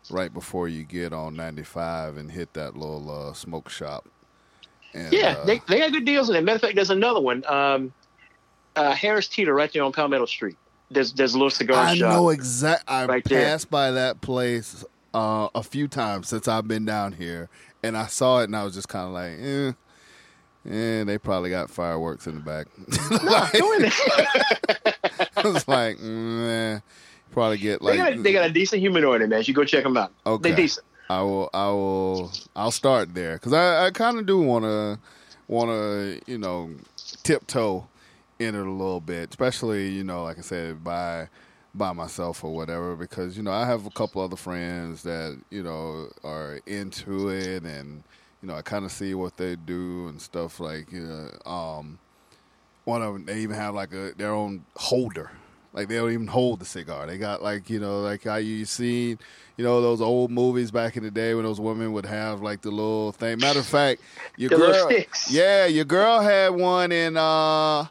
right 0.09 0.33
before 0.33 0.67
you 0.67 0.83
get 0.83 1.13
on 1.13 1.35
95 1.35 2.17
and 2.17 2.31
hit 2.31 2.53
that 2.53 2.75
little 2.75 3.11
uh, 3.11 3.33
smoke 3.33 3.69
shop. 3.69 4.07
And, 4.97 5.13
Yeah, 5.13 5.37
uh, 5.39 5.45
they, 5.45 5.61
they 5.67 5.79
got 5.79 5.91
good 5.91 6.05
deals 6.05 6.29
in 6.29 6.33
there. 6.33 6.41
Matter 6.41 6.55
of 6.55 6.61
fact, 6.61 6.75
there's 6.75 6.89
another 6.89 7.21
one, 7.21 7.43
um, 7.47 7.93
uh, 8.75 8.91
Harris 8.93 9.27
Teeter, 9.27 9.53
right 9.53 9.71
there 9.71 9.83
on 9.83 9.91
Palmetto 9.91 10.25
Street. 10.25 10.57
There's 10.89 11.11
there's 11.13 11.33
a 11.33 11.37
little 11.37 11.49
cigar 11.49 11.83
I 11.85 11.95
shop. 11.95 12.13
know 12.13 12.29
exact. 12.29 12.83
I 12.87 13.05
right 13.05 13.23
there. 13.25 13.43
passed 13.43 13.69
by 13.69 13.91
that 13.91 14.21
place 14.21 14.85
uh, 15.13 15.49
a 15.53 15.61
few 15.63 15.87
times 15.87 16.29
since 16.29 16.47
I've 16.47 16.67
been 16.67 16.85
down 16.85 17.11
here, 17.13 17.49
and 17.83 17.97
I 17.97 18.07
saw 18.07 18.39
it, 18.39 18.45
and 18.45 18.55
I 18.55 18.63
was 18.63 18.73
just 18.73 18.87
kind 18.87 19.05
of 19.07 19.11
like, 19.13 19.39
eh. 19.39 19.73
Eh, 20.69 21.03
they 21.05 21.17
probably 21.17 21.49
got 21.49 21.69
fireworks 21.69 22.27
in 22.27 22.35
the 22.35 22.41
back. 22.41 22.67
Like- 23.23 23.53
in 23.55 23.81
there. 23.83 23.91
I 25.37 25.47
was 25.47 25.67
like, 25.67 25.97
mm, 25.97 26.81
probably 27.31 27.57
get 27.57 27.79
they, 27.79 27.97
like. 27.97 28.15
got, 28.15 28.23
they 28.23 28.33
got 28.33 28.49
a 28.49 28.51
decent 28.51 28.81
humidor 28.81 29.15
in 29.15 29.21
there, 29.21 29.29
man. 29.29 29.43
You 29.45 29.53
go 29.53 29.63
check 29.63 29.83
them 29.83 29.95
out. 29.95 30.11
Okay. 30.25 30.49
They're 30.49 30.57
decent. 30.57 30.85
I 31.09 31.21
will. 31.21 31.49
I 31.53 31.67
will. 31.67 32.31
I'll 32.55 32.71
start 32.71 33.13
there 33.13 33.35
because 33.35 33.53
I, 33.53 33.87
I 33.87 33.91
kind 33.91 34.19
of 34.19 34.25
do 34.25 34.41
want 34.41 34.65
to, 34.65 34.99
want 35.47 35.69
to, 35.69 36.21
you 36.27 36.37
know, 36.37 36.71
tiptoe 37.23 37.87
in 38.39 38.55
it 38.55 38.65
a 38.65 38.71
little 38.71 39.01
bit, 39.01 39.29
especially 39.29 39.89
you 39.89 40.03
know, 40.03 40.23
like 40.23 40.37
I 40.37 40.41
said, 40.41 40.83
by 40.83 41.29
by 41.73 41.93
myself 41.93 42.43
or 42.43 42.53
whatever. 42.53 42.95
Because 42.95 43.37
you 43.37 43.43
know, 43.43 43.51
I 43.51 43.65
have 43.65 43.85
a 43.85 43.89
couple 43.91 44.21
other 44.21 44.35
friends 44.35 45.03
that 45.03 45.39
you 45.49 45.63
know 45.63 46.09
are 46.23 46.59
into 46.65 47.29
it, 47.29 47.63
and 47.63 48.03
you 48.41 48.49
know, 48.49 48.55
I 48.55 48.61
kind 48.61 48.83
of 48.83 48.91
see 48.91 49.13
what 49.13 49.37
they 49.37 49.55
do 49.55 50.07
and 50.09 50.21
stuff 50.21 50.59
like. 50.59 50.91
You 50.91 51.01
know, 51.45 51.51
um, 51.51 51.99
one 52.83 53.01
of 53.01 53.13
them 53.13 53.25
they 53.25 53.39
even 53.39 53.55
have 53.55 53.75
like 53.75 53.93
a 53.93 54.13
their 54.17 54.33
own 54.33 54.65
holder. 54.75 55.31
Like 55.77 55.87
they 55.87 55.95
don't 55.95 56.11
even 56.11 56.27
hold 56.27 56.59
the 56.59 56.65
cigar. 56.65 57.05
They 57.07 57.17
got 57.17 57.41
like 57.41 57.69
you 57.69 57.79
know 57.79 58.01
like 58.01 58.23
how 58.23 58.35
you 58.37 58.65
seen 58.65 59.19
you 59.57 59.63
know 59.63 59.81
those 59.81 60.01
old 60.01 60.31
movies 60.31 60.71
back 60.71 60.97
in 60.97 61.03
the 61.03 61.11
day 61.11 61.33
when 61.35 61.45
those 61.45 61.59
women 61.59 61.93
would 61.93 62.05
have 62.05 62.41
like 62.41 62.61
the 62.61 62.71
little 62.71 63.11
thing. 63.11 63.37
Matter 63.39 63.59
of 63.59 63.65
fact, 63.65 64.01
your 64.35 64.49
girl, 64.57 64.89
sticks. 64.89 65.31
yeah, 65.31 65.65
your 65.67 65.85
girl 65.85 66.19
had 66.19 66.49
one 66.49 66.91
in 66.91 67.15
uh 67.15 67.85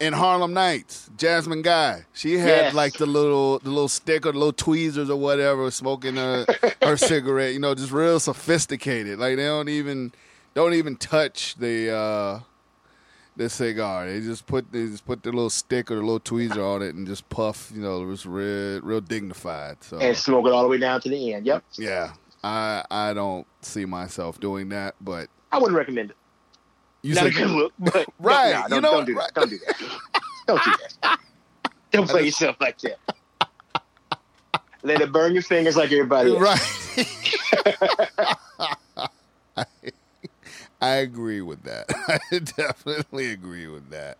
in 0.00 0.12
Harlem 0.12 0.52
Nights, 0.52 1.10
Jasmine 1.16 1.62
Guy. 1.62 2.04
She 2.12 2.34
had 2.38 2.48
Yes. 2.48 2.74
like 2.74 2.92
the 2.94 3.06
little 3.06 3.58
the 3.60 3.70
little 3.70 3.88
stick 3.88 4.26
or 4.26 4.32
the 4.32 4.38
little 4.38 4.52
tweezers 4.52 5.08
or 5.10 5.16
whatever, 5.16 5.70
smoking 5.70 6.16
her 6.16 6.44
her 6.82 6.96
cigarette. 7.12 7.52
You 7.54 7.60
know, 7.60 7.74
just 7.74 7.92
real 7.92 8.20
sophisticated. 8.20 9.18
Like 9.18 9.36
they 9.36 9.44
don't 9.46 9.68
even 9.68 10.12
don't 10.54 10.74
even 10.74 10.96
touch 10.96 11.54
the 11.56 11.90
uh 11.94 12.40
the 13.38 13.48
cigar. 13.48 14.06
They 14.06 14.20
just 14.20 14.44
put 14.46 14.70
they 14.70 14.86
just 14.86 15.06
put 15.06 15.22
the 15.22 15.30
little 15.30 15.48
stick 15.48 15.90
or 15.90 15.94
the 15.94 16.02
little 16.02 16.20
tweezer 16.20 16.58
on 16.58 16.82
it 16.82 16.94
and 16.94 17.06
just 17.06 17.26
puff. 17.30 17.70
You 17.74 17.80
know, 17.80 18.02
it 18.02 18.06
was 18.06 18.26
real 18.26 18.80
real 18.82 19.00
dignified. 19.00 19.82
So 19.82 19.98
and 19.98 20.14
smoke 20.16 20.46
it 20.46 20.52
all 20.52 20.62
the 20.62 20.68
way 20.68 20.76
down 20.78 21.00
to 21.00 21.08
the 21.08 21.32
end. 21.32 21.46
Yep. 21.46 21.64
yeah, 21.78 22.12
I 22.44 22.84
I 22.90 23.14
don't 23.14 23.46
see 23.62 23.86
myself 23.86 24.38
doing 24.40 24.68
that, 24.70 24.96
but 25.00 25.28
I 25.52 25.58
wouldn't 25.58 25.78
recommend 25.78 26.10
it. 26.10 26.16
you 27.02 27.14
Not 27.14 27.26
a 27.26 27.30
good 27.30 27.48
look, 27.48 27.72
but 27.78 28.06
Right, 28.18 28.52
Nah, 28.52 28.64
you 28.64 28.68
don't, 28.68 28.82
know, 28.82 28.90
don't 28.92 29.06
do 29.06 29.14
that. 29.14 29.32
Don't 29.34 29.48
do 29.48 29.58
that. 29.66 29.80
Don't 30.46 30.64
do 30.64 30.72
that. 31.02 31.18
Don't 31.90 32.08
play 32.08 32.24
yourself 32.24 32.56
like 32.58 32.78
that. 32.78 32.98
Let 34.82 35.02
it 35.02 35.12
burn 35.12 35.34
your 35.34 35.42
fingers 35.42 35.76
like 35.76 35.92
everybody 35.92 36.34
else. 36.34 36.96
Right. 36.96 37.06
I, 40.80 40.96
agree 40.96 41.40
with 41.40 41.62
that. 41.64 41.86
I 42.32 42.38
definitely 42.38 43.30
agree 43.30 43.66
with 43.66 43.90
that. 43.90 44.18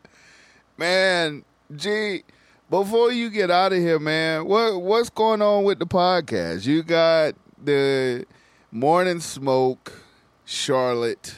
Man, 0.76 1.44
G, 1.74 2.22
before 2.70 3.12
you 3.12 3.30
get 3.30 3.50
out 3.50 3.72
of 3.72 3.78
here, 3.78 3.98
man, 3.98 4.46
what 4.46 4.80
what's 4.80 5.10
going 5.10 5.42
on 5.42 5.64
with 5.64 5.78
the 5.78 5.86
podcast? 5.86 6.66
You 6.66 6.82
got 6.82 7.34
the 7.62 8.26
Morning 8.70 9.20
Smoke, 9.20 9.92
Charlotte. 10.44 11.34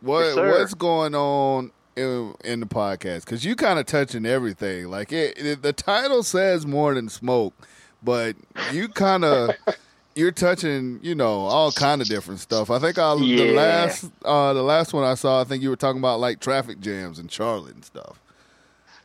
What 0.00 0.36
what's 0.36 0.74
going 0.74 1.14
on 1.14 1.72
in, 1.96 2.34
in 2.44 2.60
the 2.60 2.66
podcast? 2.66 3.24
Because 3.24 3.44
you 3.44 3.56
kind 3.56 3.78
of 3.78 3.86
touching 3.86 4.24
everything. 4.24 4.88
Like 4.88 5.12
it, 5.12 5.38
it, 5.38 5.62
the 5.62 5.72
title 5.72 6.22
says 6.22 6.66
Morning 6.66 7.08
Smoke, 7.08 7.54
but 8.02 8.36
you 8.72 8.88
kind 8.88 9.24
of 9.24 9.54
you're 10.18 10.32
touching, 10.32 10.98
you 11.00 11.14
know, 11.14 11.46
all 11.46 11.70
kind 11.70 12.02
of 12.02 12.08
different 12.08 12.40
stuff. 12.40 12.70
I 12.70 12.80
think 12.80 12.98
I, 12.98 13.14
the 13.14 13.52
last 13.52 14.04
uh, 14.24 14.52
the 14.52 14.62
last 14.62 14.92
one 14.92 15.04
I 15.04 15.14
saw, 15.14 15.40
I 15.40 15.44
think 15.44 15.62
you 15.62 15.70
were 15.70 15.76
talking 15.76 16.00
about 16.00 16.18
like 16.18 16.40
traffic 16.40 16.80
jams 16.80 17.20
in 17.20 17.28
Charlotte 17.28 17.74
and 17.74 17.84
stuff. 17.84 18.20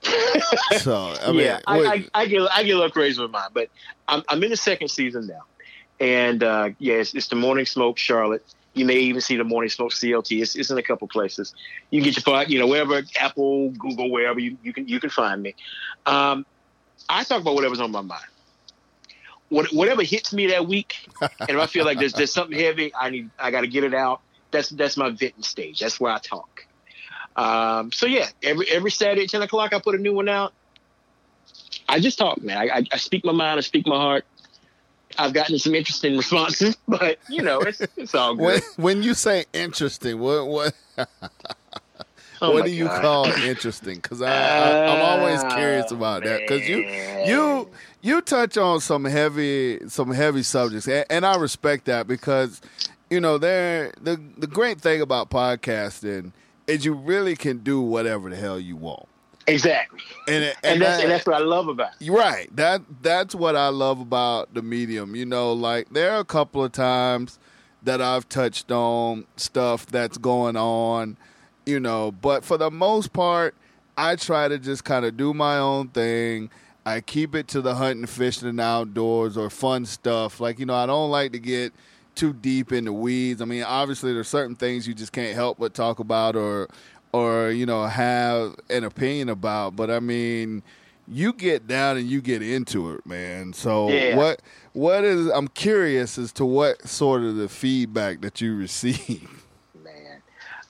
so 0.79 1.13
I 1.21 1.31
mean, 1.31 1.41
yeah, 1.41 1.59
I, 1.67 1.79
I, 1.79 2.05
I 2.15 2.25
get 2.25 2.41
I 2.51 2.63
get 2.63 2.71
a 2.73 2.77
little 2.77 2.91
crazy 2.91 3.21
with 3.21 3.29
mine, 3.29 3.49
but 3.53 3.69
I'm 4.07 4.23
I'm 4.27 4.43
in 4.43 4.49
the 4.49 4.57
second 4.57 4.89
season 4.89 5.27
now, 5.27 5.43
and 5.99 6.43
uh, 6.43 6.69
yeah, 6.79 6.95
it's, 6.95 7.13
it's 7.13 7.27
the 7.27 7.35
Morning 7.35 7.67
Smoke 7.67 7.97
Charlotte. 7.99 8.43
You 8.73 8.85
may 8.85 8.97
even 8.97 9.21
see 9.21 9.37
the 9.37 9.43
Morning 9.43 9.69
Smoke 9.69 9.91
CLT. 9.91 10.41
It's, 10.41 10.55
it's 10.55 10.71
in 10.71 10.79
a 10.79 10.81
couple 10.81 11.07
places. 11.07 11.53
You 11.91 12.01
can 12.01 12.11
get 12.11 12.25
your 12.25 12.43
you 12.45 12.57
know, 12.57 12.65
wherever 12.65 13.03
Apple, 13.19 13.69
Google, 13.69 14.09
wherever 14.09 14.39
you, 14.39 14.57
you 14.63 14.73
can 14.73 14.87
you 14.87 14.99
can 14.99 15.11
find 15.11 15.43
me. 15.43 15.53
Um, 16.07 16.43
I 17.07 17.23
talk 17.23 17.41
about 17.41 17.53
whatever's 17.53 17.79
on 17.79 17.91
my 17.91 18.01
mind. 18.01 18.25
What, 19.53 19.71
whatever 19.71 20.01
hits 20.01 20.33
me 20.33 20.47
that 20.47 20.67
week, 20.67 21.07
and 21.21 21.51
if 21.51 21.57
I 21.57 21.67
feel 21.67 21.85
like 21.85 21.99
there's 21.99 22.13
there's 22.13 22.33
something 22.33 22.57
heavy, 22.57 22.91
I 22.99 23.11
need 23.11 23.29
I 23.37 23.51
got 23.51 23.61
to 23.61 23.67
get 23.67 23.83
it 23.83 23.93
out. 23.93 24.21
That's 24.49 24.69
that's 24.69 24.97
my 24.97 25.11
venting 25.11 25.43
stage. 25.43 25.79
That's 25.79 25.99
where 25.99 26.11
I 26.11 26.17
talk. 26.17 26.65
Um, 27.35 27.91
so 27.91 28.07
yeah, 28.07 28.29
every 28.41 28.67
every 28.71 28.89
Saturday 28.89 29.25
at 29.25 29.29
ten 29.29 29.43
o'clock, 29.43 29.71
I 29.71 29.79
put 29.79 29.93
a 29.93 29.99
new 29.99 30.13
one 30.13 30.27
out. 30.27 30.53
I 31.87 31.99
just 31.99 32.17
talk, 32.17 32.41
man. 32.41 32.57
I, 32.57 32.77
I, 32.77 32.83
I 32.93 32.97
speak 32.97 33.23
my 33.23 33.31
mind. 33.31 33.59
I 33.59 33.61
speak 33.61 33.85
my 33.85 33.95
heart. 33.95 34.25
I've 35.19 35.33
gotten 35.33 35.59
some 35.59 35.75
interesting 35.75 36.17
responses, 36.17 36.75
but 36.87 37.19
you 37.29 37.43
know, 37.43 37.59
it's 37.61 37.79
it's 37.95 38.15
all 38.15 38.35
when, 38.35 38.55
good. 38.55 38.63
when 38.77 39.03
you 39.03 39.13
say 39.13 39.45
interesting, 39.53 40.17
what 40.17 40.47
what 40.47 40.73
Oh 42.43 42.51
what 42.51 42.65
do 42.65 42.71
you 42.71 42.85
God. 42.85 43.01
call 43.01 43.25
interesting? 43.43 43.95
Because 43.95 44.21
I, 44.21 44.31
I 44.31 44.85
I'm 44.87 45.01
always 45.21 45.41
curious 45.53 45.87
ah, 45.91 45.95
about 45.95 46.23
that. 46.23 46.41
Because 46.41 46.67
you 46.67 46.79
you 47.25 47.69
you 48.01 48.21
touch 48.21 48.57
on 48.57 48.79
some 48.81 49.05
heavy 49.05 49.79
some 49.89 50.11
heavy 50.11 50.43
subjects, 50.43 50.87
and, 50.87 51.05
and 51.09 51.25
I 51.25 51.35
respect 51.37 51.85
that 51.85 52.07
because 52.07 52.61
you 53.09 53.19
know 53.19 53.37
there 53.37 53.93
the 54.01 54.19
the 54.37 54.47
great 54.47 54.81
thing 54.81 55.01
about 55.01 55.29
podcasting 55.29 56.31
is 56.67 56.85
you 56.85 56.93
really 56.93 57.35
can 57.35 57.59
do 57.59 57.81
whatever 57.81 58.29
the 58.29 58.35
hell 58.35 58.59
you 58.59 58.75
want, 58.75 59.07
exactly, 59.47 59.99
and 60.27 60.43
it- 60.45 60.55
and, 60.63 60.81
that's 60.81 60.97
that- 60.97 61.03
and 61.03 61.11
that's 61.11 61.25
what 61.25 61.35
I 61.35 61.39
love 61.45 61.67
about. 61.67 61.91
it. 61.99 62.05
you're 62.05 62.17
Right. 62.17 62.53
That 62.55 62.81
that's 63.01 63.35
what 63.35 63.55
I 63.55 63.67
love 63.69 63.99
about 63.99 64.53
the 64.53 64.61
medium. 64.61 65.15
You 65.15 65.25
know, 65.25 65.53
like 65.53 65.89
there 65.89 66.11
are 66.11 66.19
a 66.19 66.25
couple 66.25 66.63
of 66.63 66.71
times 66.71 67.39
that 67.83 68.01
I've 68.01 68.27
touched 68.29 68.71
on 68.71 69.25
stuff 69.35 69.85
that's 69.87 70.17
going 70.17 70.55
on, 70.55 71.17
you 71.65 71.79
know, 71.79 72.11
but 72.11 72.43
for 72.43 72.57
the 72.57 72.69
most 72.71 73.13
part, 73.13 73.55
I 73.97 74.15
try 74.15 74.47
to 74.47 74.57
just 74.57 74.83
kind 74.83 75.05
of 75.05 75.17
do 75.17 75.33
my 75.33 75.57
own 75.57 75.89
thing. 75.89 76.49
I 76.85 76.99
keep 77.01 77.33
it 77.35 77.47
to 77.49 77.61
the 77.61 77.75
hunting, 77.75 78.05
fishing, 78.07 78.49
and 78.49 78.59
outdoors 78.59 79.37
or 79.37 79.49
fun 79.49 79.85
stuff. 79.85 80.39
Like, 80.39 80.59
you 80.59 80.65
know, 80.65 80.73
I 80.75 80.85
don't 80.85 81.11
like 81.11 81.31
to 81.31 81.39
get 81.39 81.71
too 82.15 82.33
deep 82.33 82.71
in 82.71 82.85
the 82.85 82.93
weeds. 82.93 83.41
I 83.41 83.45
mean, 83.45 83.63
obviously 83.63 84.13
there's 84.13 84.27
certain 84.27 84.55
things 84.55 84.87
you 84.87 84.93
just 84.93 85.11
can't 85.13 85.33
help 85.33 85.57
but 85.59 85.73
talk 85.73 85.99
about 85.99 86.35
or 86.35 86.67
or, 87.13 87.51
you 87.51 87.65
know, 87.67 87.85
have 87.85 88.55
an 88.71 88.83
opinion 88.83 89.29
about, 89.29 89.75
but 89.75 89.91
I 89.91 89.99
mean, 89.99 90.63
you 91.07 91.31
get 91.31 91.67
down 91.67 91.95
and 91.97 92.07
you 92.09 92.21
get 92.21 92.41
into 92.41 92.91
it, 92.91 93.05
man. 93.05 93.53
So 93.53 93.89
Yeah. 93.89 94.15
what 94.17 94.41
what 94.73 95.03
is 95.03 95.27
I'm 95.27 95.47
curious 95.47 96.17
as 96.17 96.31
to 96.33 96.45
what 96.45 96.87
sort 96.87 97.21
of 97.21 97.35
the 97.35 97.47
feedback 97.49 98.21
that 98.21 98.41
you 98.41 98.55
receive. 98.57 99.42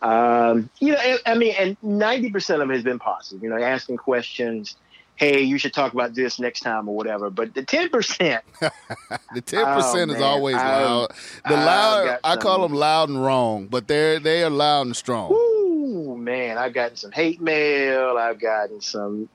Um, 0.03 0.69
you 0.79 0.91
know, 0.91 0.99
I- 0.99 1.19
I 1.25 1.35
mean, 1.35 1.55
and 1.57 1.77
ninety 1.81 2.29
percent 2.29 2.61
of 2.61 2.69
it 2.69 2.73
has 2.75 2.83
been 2.83 2.99
positive. 2.99 3.41
You 3.43 3.49
know, 3.49 3.57
asking 3.61 3.97
questions. 3.97 4.75
Hey, 5.15 5.41
you 5.43 5.59
should 5.59 5.73
talk 5.75 5.93
about 5.93 6.15
this 6.15 6.39
next 6.39 6.61
time 6.61 6.89
or 6.89 6.95
whatever. 6.95 7.29
But 7.29 7.53
the 7.53 7.63
ten 7.63 7.89
percent, 7.89 8.43
The 8.59 9.41
ten 9.41 9.65
percent 9.65 10.09
Oh, 10.11 10.13
is 10.15 10.19
man. 10.19 10.23
always 10.23 10.55
loud. 10.55 11.09
The 11.47 11.55
I've 11.55 11.65
loud 11.65 12.19
I 12.23 12.35
call 12.35 12.61
them 12.63 12.73
loud 12.73 13.09
and 13.09 13.23
wrong, 13.23 13.67
but 13.67 13.87
they're 13.87 14.19
they 14.19 14.43
are 14.43 14.49
loud 14.49 14.87
and 14.87 14.95
strong. 14.95 15.31
Ooh, 15.31 16.17
man, 16.17 16.57
I've 16.57 16.73
gotten 16.73 16.97
some 16.97 17.11
hate 17.11 17.39
mail. 17.39 18.17
I've 18.17 18.39
gotten 18.39 18.81
some. 18.81 19.29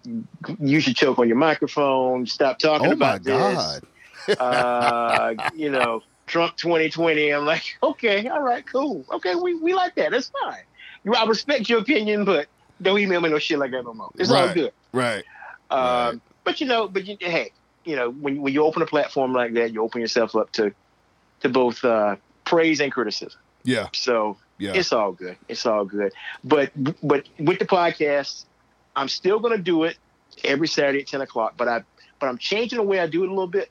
You 0.58 0.80
should 0.80 0.96
choke 0.96 1.18
on 1.20 1.28
your 1.28 1.36
microphone. 1.36 2.26
Stop 2.26 2.58
talking 2.58 2.88
Oh 2.88 2.96
my 2.96 3.14
about 3.14 3.22
god! 3.22 3.82
this. 4.26 4.36
Uh, 4.40 5.32
you 5.54 5.70
know, 5.70 6.02
Trump 6.28 6.56
2020. 6.56 7.30
I'm 7.30 7.44
like, 7.44 7.76
okay, 7.82 8.28
all 8.28 8.42
right, 8.42 8.64
cool. 8.66 9.04
Okay, 9.10 9.34
we, 9.34 9.54
we 9.54 9.74
like 9.74 9.94
that. 9.96 10.10
That's 10.12 10.30
fine. 10.42 10.62
You- 11.04 11.14
I 11.14 11.24
respect 11.26 11.68
your 11.68 11.80
opinion, 11.80 12.24
but 12.24 12.46
don't 12.80 12.98
email 12.98 13.20
me 13.20 13.28
no 13.30 13.38
shit 13.38 13.58
like 13.58 13.70
that 13.72 13.82
no 13.84 13.94
more. 13.94 14.10
It's 14.16 14.30
all 14.30 14.52
good. 14.54 14.72
Right. 14.92 15.24
Um, 15.70 15.80
Right. 15.80 16.20
But 16.44 16.60
you 16.62 16.66
know, 16.66 16.88
but 16.88 17.06
you, 17.06 17.16
hey, 17.20 17.52
you 17.84 17.94
know, 17.96 18.10
when 18.10 18.40
when 18.40 18.54
you 18.54 18.64
open 18.64 18.80
a 18.80 18.86
platform 18.86 19.34
like 19.34 19.52
that, 19.54 19.70
you 19.72 19.82
open 19.82 20.00
yourself 20.00 20.34
up 20.34 20.50
to 20.52 20.72
to 21.40 21.48
both 21.50 21.84
uh, 21.84 22.16
praise 22.44 22.80
and 22.80 22.90
criticism. 22.90 23.38
Yeah. 23.64 23.88
So 23.92 24.38
Yeah. 24.58 24.72
it's 24.74 24.92
all 24.92 25.12
good. 25.12 25.36
It's 25.48 25.66
all 25.66 25.84
good. 25.84 26.12
But 26.42 26.72
but 27.02 27.28
with 27.38 27.58
the 27.58 27.66
podcast, 27.66 28.46
I'm 28.96 29.08
still 29.08 29.40
gonna 29.40 29.58
do 29.58 29.84
it 29.84 29.98
every 30.42 30.68
Saturday 30.68 31.00
at 31.00 31.06
ten 31.08 31.20
o'clock. 31.20 31.54
But 31.58 31.68
I 31.68 31.82
but 32.18 32.28
I'm 32.28 32.38
changing 32.38 32.78
the 32.78 32.82
way 32.82 32.98
I 32.98 33.06
do 33.06 33.24
it 33.24 33.26
a 33.26 33.30
little 33.30 33.46
bit 33.46 33.70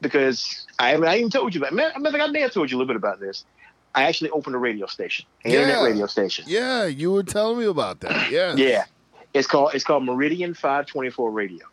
because 0.00 0.66
I 0.78 0.90
haven't 0.90 1.08
I 1.08 1.18
even 1.18 1.30
told 1.30 1.54
you 1.54 1.60
about. 1.60 1.72
Man, 1.72 1.90
I 1.94 2.10
think 2.10 2.22
I 2.22 2.26
may 2.28 2.40
have 2.40 2.52
told 2.52 2.70
you 2.70 2.76
a 2.76 2.78
little 2.78 2.88
bit 2.88 2.96
about 2.96 3.20
this. 3.20 3.44
I 3.94 4.04
actually 4.04 4.30
opened 4.30 4.54
a 4.54 4.58
radio 4.58 4.86
station, 4.86 5.26
an 5.44 5.50
Yeah. 5.50 5.62
internet 5.62 5.82
radio 5.84 6.06
station. 6.06 6.44
yeah. 6.48 6.84
You 6.86 7.12
were 7.12 7.22
telling 7.24 7.58
me 7.58 7.64
about 7.66 8.00
that. 8.00 8.30
Yeah. 8.30 8.54
Yeah, 8.54 8.84
it's 9.34 9.46
called 9.46 9.74
it's 9.74 9.84
called 9.84 10.04
Meridian 10.04 10.54
524 10.54 11.30
Radio. 11.30 11.66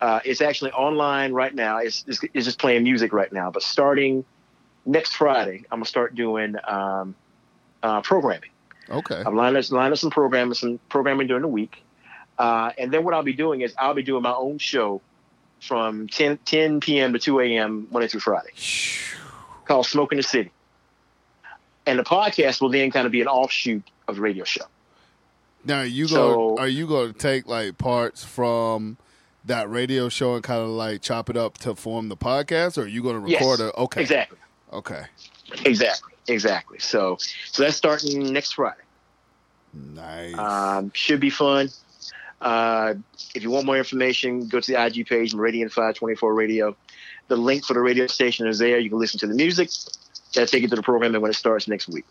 Uh, 0.00 0.20
it's 0.24 0.40
actually 0.42 0.70
online 0.72 1.32
right 1.32 1.54
now. 1.54 1.78
It's, 1.78 2.04
it's 2.06 2.20
it's 2.34 2.44
just 2.44 2.58
playing 2.58 2.82
music 2.84 3.12
right 3.12 3.32
now. 3.32 3.50
But 3.50 3.62
starting 3.62 4.24
next 4.84 5.14
Friday, 5.16 5.64
I'm 5.70 5.78
gonna 5.78 5.86
start 5.86 6.14
doing 6.14 6.54
um, 6.68 7.14
uh, 7.82 8.00
programming. 8.02 8.50
Okay. 8.88 9.20
I'm 9.26 9.34
lined 9.34 9.56
up, 9.56 9.68
lined 9.72 9.92
up 9.92 9.98
some 9.98 10.10
programming, 10.10 10.54
some 10.54 10.78
programming 10.88 11.26
during 11.26 11.42
the 11.42 11.48
week, 11.48 11.82
uh, 12.38 12.70
and 12.78 12.92
then 12.92 13.02
what 13.04 13.14
I'll 13.14 13.22
be 13.24 13.32
doing 13.32 13.62
is 13.62 13.74
I'll 13.78 13.94
be 13.94 14.02
doing 14.04 14.22
my 14.22 14.34
own 14.34 14.58
show 14.58 15.00
from 15.60 16.08
10, 16.08 16.38
10 16.44 16.80
p.m. 16.80 17.12
to 17.12 17.18
2 17.18 17.40
a.m. 17.40 17.88
Monday 17.90 18.08
through 18.08 18.20
Friday, 18.20 18.50
called 19.64 19.86
Smoking 19.86 20.16
the 20.16 20.22
City. 20.22 20.52
And 21.86 21.98
the 21.98 22.04
podcast 22.04 22.60
will 22.60 22.68
then 22.70 22.90
kind 22.90 23.06
of 23.06 23.12
be 23.12 23.20
an 23.20 23.28
offshoot 23.28 23.82
of 24.08 24.16
the 24.16 24.20
radio 24.20 24.44
show. 24.44 24.64
Now 25.64 25.82
you 25.82 26.06
So- 26.08 26.16
go. 26.56 26.58
Are 26.58 26.68
you 26.68 26.86
going 26.86 27.12
to 27.12 27.18
take 27.18 27.46
like 27.46 27.78
parts 27.78 28.24
from 28.24 28.96
that 29.44 29.70
radio 29.70 30.08
show 30.08 30.34
and 30.34 30.42
kind 30.42 30.60
of 30.60 30.68
like 30.68 31.02
chop 31.02 31.30
it 31.30 31.36
up 31.36 31.58
to 31.58 31.74
form 31.76 32.08
the 32.08 32.16
podcast, 32.16 32.76
or 32.78 32.82
are 32.82 32.86
you 32.88 33.02
going 33.02 33.22
to 33.24 33.30
Yes, 33.30 33.40
record 33.40 33.60
it? 33.60 33.74
Okay. 33.78 34.00
Exactly. 34.00 34.38
Okay. 34.72 35.04
Exactly, 35.64 36.12
exactly. 36.26 36.78
So, 36.80 37.16
so 37.50 37.62
that's 37.62 37.76
starting 37.76 38.32
next 38.32 38.54
Friday. 38.54 38.80
Nice. 39.72 40.36
Um, 40.36 40.90
should 40.94 41.20
be 41.20 41.30
fun. 41.30 41.68
Uh, 42.40 42.94
if 43.34 43.42
you 43.42 43.50
want 43.50 43.66
more 43.66 43.78
information, 43.78 44.48
go 44.48 44.60
to 44.60 44.72
the 44.72 44.84
IG 44.84 45.06
page, 45.06 45.34
Meridian 45.34 45.68
Five 45.68 45.94
Twenty 45.94 46.16
Four 46.16 46.34
Radio. 46.34 46.76
The 47.28 47.36
link 47.36 47.64
for 47.64 47.74
the 47.74 47.80
radio 47.80 48.06
station 48.06 48.46
is 48.46 48.58
there. 48.58 48.78
You 48.78 48.90
can 48.90 48.98
listen 48.98 49.18
to 49.20 49.26
the 49.26 49.34
music. 49.34 49.70
That'll 50.34 50.46
take 50.46 50.62
you 50.62 50.68
to 50.68 50.76
the 50.76 50.82
programming 50.82 51.20
when 51.20 51.30
it 51.30 51.34
starts 51.34 51.66
next 51.66 51.88
week. 51.88 52.04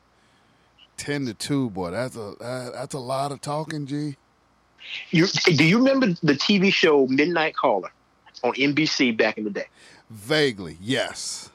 Ten 0.97 1.25
to 1.25 1.33
two, 1.33 1.69
boy. 1.69 1.91
That's 1.91 2.15
a 2.15 2.33
that, 2.39 2.71
that's 2.73 2.93
a 2.95 2.99
lot 2.99 3.31
of 3.31 3.41
talking, 3.41 3.85
G. 3.85 4.15
You 5.11 5.27
do 5.27 5.63
you 5.63 5.77
remember 5.77 6.07
the 6.23 6.33
TV 6.33 6.73
show 6.73 7.07
Midnight 7.07 7.55
Caller 7.55 7.91
on 8.43 8.53
NBC 8.53 9.15
back 9.15 9.37
in 9.37 9.43
the 9.43 9.49
day? 9.49 9.67
Vaguely, 10.09 10.77
yes. 10.81 11.49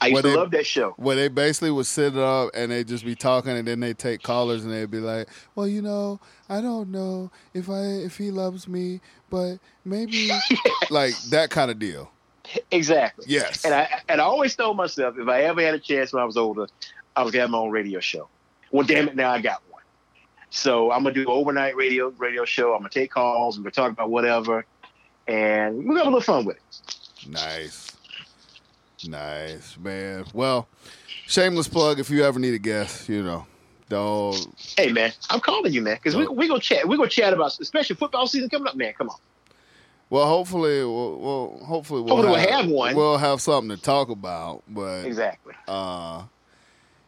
I 0.00 0.06
used 0.08 0.22
to 0.22 0.28
they- 0.30 0.36
love 0.36 0.50
that 0.52 0.66
show. 0.66 0.94
Where 0.96 1.16
they 1.16 1.28
basically 1.28 1.70
would 1.70 1.86
sit 1.86 2.16
up 2.16 2.50
and 2.54 2.70
they 2.72 2.84
just 2.84 3.04
be 3.04 3.14
talking, 3.14 3.52
and 3.52 3.66
then 3.66 3.80
they 3.80 3.94
take 3.94 4.22
callers 4.22 4.64
and 4.64 4.72
they'd 4.72 4.90
be 4.90 5.00
like, 5.00 5.28
"Well, 5.54 5.66
you 5.66 5.82
know, 5.82 6.20
I 6.48 6.60
don't 6.60 6.90
know 6.90 7.30
if 7.54 7.68
I 7.68 7.82
if 7.82 8.16
he 8.16 8.30
loves 8.30 8.68
me, 8.68 9.00
but 9.30 9.58
maybe 9.84 10.30
like 10.90 11.16
that 11.30 11.50
kind 11.50 11.70
of 11.70 11.78
deal." 11.78 12.10
Exactly. 12.70 13.26
Yes. 13.28 13.64
And 13.64 13.74
I 13.74 14.00
and 14.08 14.20
I 14.20 14.24
always 14.24 14.56
told 14.56 14.76
myself 14.76 15.16
if 15.18 15.28
I 15.28 15.42
ever 15.42 15.60
had 15.62 15.74
a 15.74 15.78
chance 15.78 16.12
when 16.12 16.22
I 16.22 16.26
was 16.26 16.36
older, 16.36 16.66
I 17.16 17.22
was 17.22 17.32
gonna 17.32 17.42
have 17.42 17.50
my 17.50 17.58
own 17.58 17.70
radio 17.70 18.00
show. 18.00 18.28
Well, 18.70 18.86
damn 18.86 19.08
it, 19.08 19.16
now 19.16 19.30
I 19.30 19.40
got 19.40 19.62
one. 19.70 19.82
So 20.50 20.90
I'm 20.90 21.02
gonna 21.02 21.14
do 21.14 21.22
an 21.22 21.26
overnight 21.28 21.76
radio 21.76 22.08
radio 22.16 22.44
show. 22.44 22.72
I'm 22.72 22.80
gonna 22.80 22.90
take 22.90 23.10
calls. 23.10 23.56
I'm 23.56 23.62
gonna 23.62 23.70
talk 23.72 23.92
about 23.92 24.10
whatever, 24.10 24.64
and 25.26 25.76
we're 25.78 25.94
gonna 25.94 25.98
have 25.98 26.06
a 26.06 26.10
little 26.10 26.20
fun 26.20 26.44
with 26.46 26.56
it. 26.56 27.28
Nice. 27.28 27.96
Nice, 29.06 29.76
man. 29.78 30.24
Well, 30.32 30.68
shameless 31.26 31.68
plug 31.68 32.00
if 32.00 32.10
you 32.10 32.24
ever 32.24 32.38
need 32.38 32.54
a 32.54 32.58
guest, 32.58 33.08
you 33.08 33.22
know. 33.22 33.46
Don't 33.88 34.36
Hey 34.76 34.92
man, 34.92 35.12
I'm 35.30 35.40
calling 35.40 35.72
you, 35.72 35.80
man, 35.80 35.94
because 35.96 36.14
we 36.14 36.26
we 36.28 36.46
gonna 36.46 36.60
chat. 36.60 36.86
We 36.86 36.96
gonna 36.98 37.08
chat 37.08 37.32
about 37.32 37.58
especially 37.58 37.96
football 37.96 38.26
season 38.26 38.50
coming 38.50 38.68
up, 38.68 38.76
man. 38.76 38.92
Come 38.92 39.08
on. 39.08 39.16
well 40.10 40.26
hopefully 40.26 40.84
we'll, 40.84 41.18
we'll 41.18 41.64
hopefully 41.64 42.02
we'll 42.02 42.16
Hopefully 42.16 42.38
we'll 42.38 42.50
have 42.50 42.68
one. 42.68 42.94
We'll 42.94 43.16
have 43.16 43.40
something 43.40 43.74
to 43.74 43.82
talk 43.82 44.10
about. 44.10 44.62
But 44.68 45.04
Exactly. 45.06 45.54
uh 45.66 46.24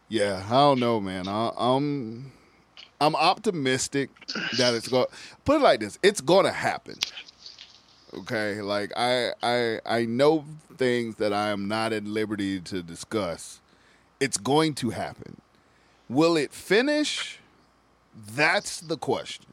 yeah, 0.09 0.43
I 0.47 0.53
don't 0.53 0.79
know, 0.79 0.99
man. 0.99 1.27
I, 1.27 1.51
I'm 1.55 2.31
I'm 2.99 3.15
optimistic 3.15 4.09
that 4.57 4.73
it's 4.73 4.87
going 4.87 5.05
put 5.45 5.57
it 5.57 5.61
like 5.61 5.81
this, 5.81 5.99
it's 6.01 6.19
gonna 6.21 6.51
happen. 6.51 6.95
Okay, 8.13 8.61
like 8.61 8.91
I 8.97 9.31
I 9.41 9.79
I 9.85 10.05
know 10.05 10.45
things 10.77 11.15
that 11.15 11.31
I 11.33 11.49
am 11.49 11.67
not 11.67 11.93
at 11.93 12.03
liberty 12.05 12.59
to 12.61 12.83
discuss. 12.83 13.61
It's 14.19 14.37
going 14.37 14.73
to 14.75 14.89
happen. 14.91 15.39
Will 16.09 16.35
it 16.35 16.51
finish? 16.53 17.39
That's 18.35 18.81
the 18.81 18.97
question. 18.97 19.45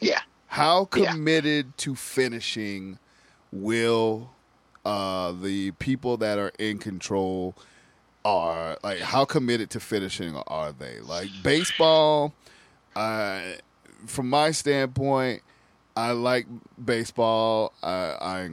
Yeah. 0.00 0.20
How 0.48 0.88
Yeah. 0.96 1.12
committed 1.12 1.78
to 1.78 1.94
finishing 1.94 2.98
will 3.52 4.30
uh, 4.84 5.32
the 5.32 5.70
people 5.72 6.16
that 6.16 6.38
are 6.38 6.52
in 6.58 6.78
control 6.78 7.54
are? 8.24 8.76
Like, 8.82 8.98
how 8.98 9.24
committed 9.24 9.70
to 9.70 9.80
finishing 9.80 10.34
are 10.48 10.72
they? 10.72 10.98
Like 11.00 11.28
baseball, 11.44 12.34
uh, 12.96 13.40
from 14.06 14.28
my 14.28 14.50
standpoint, 14.50 15.42
I 16.00 16.12
like 16.12 16.46
baseball. 16.82 17.74
I, 17.82 18.16
I 18.20 18.50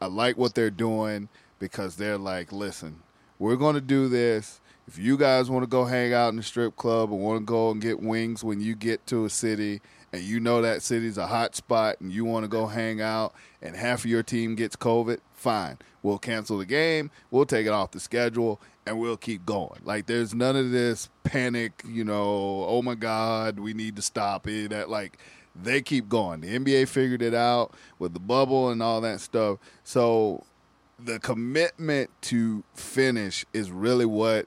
I 0.00 0.06
like 0.06 0.38
what 0.38 0.54
they're 0.54 0.70
doing 0.70 1.28
because 1.58 1.96
they're 1.96 2.18
like, 2.18 2.52
listen, 2.52 3.02
we're 3.38 3.56
going 3.56 3.74
to 3.74 3.80
do 3.82 4.08
this. 4.08 4.60
If 4.88 4.98
you 4.98 5.18
guys 5.18 5.50
want 5.50 5.62
to 5.62 5.68
go 5.68 5.84
hang 5.84 6.14
out 6.14 6.30
in 6.30 6.36
the 6.36 6.42
strip 6.42 6.76
club 6.76 7.12
and 7.12 7.20
want 7.20 7.40
to 7.40 7.44
go 7.44 7.70
and 7.70 7.82
get 7.82 8.00
wings 8.00 8.42
when 8.42 8.60
you 8.60 8.74
get 8.74 9.06
to 9.08 9.24
a 9.26 9.30
city 9.30 9.82
and 10.12 10.22
you 10.22 10.40
know 10.40 10.62
that 10.62 10.82
city's 10.82 11.18
a 11.18 11.26
hot 11.26 11.54
spot 11.54 12.00
and 12.00 12.12
you 12.12 12.24
want 12.24 12.44
to 12.44 12.48
go 12.48 12.66
hang 12.66 13.00
out 13.00 13.34
and 13.60 13.76
half 13.76 14.04
of 14.04 14.10
your 14.10 14.22
team 14.22 14.54
gets 14.54 14.76
COVID, 14.76 15.18
fine. 15.34 15.78
We'll 16.02 16.18
cancel 16.18 16.58
the 16.58 16.64
game. 16.64 17.10
We'll 17.30 17.46
take 17.46 17.66
it 17.66 17.72
off 17.72 17.90
the 17.90 18.00
schedule 18.00 18.60
and 18.86 19.00
we'll 19.00 19.16
keep 19.16 19.44
going. 19.44 19.80
Like 19.84 20.06
there's 20.06 20.34
none 20.34 20.56
of 20.56 20.70
this 20.70 21.08
panic, 21.24 21.82
you 21.86 22.04
know, 22.04 22.64
oh 22.68 22.80
my 22.82 22.94
God, 22.94 23.58
we 23.58 23.74
need 23.74 23.96
to 23.96 24.02
stop 24.02 24.46
it. 24.46 24.70
That 24.70 24.88
like 24.88 25.18
they 25.62 25.80
keep 25.82 26.08
going. 26.08 26.40
The 26.40 26.58
NBA 26.58 26.88
figured 26.88 27.22
it 27.22 27.34
out 27.34 27.74
with 27.98 28.14
the 28.14 28.20
bubble 28.20 28.70
and 28.70 28.82
all 28.82 29.00
that 29.00 29.20
stuff. 29.20 29.58
So 29.84 30.44
the 30.98 31.18
commitment 31.18 32.10
to 32.22 32.62
finish 32.74 33.44
is 33.52 33.70
really 33.70 34.06
what 34.06 34.46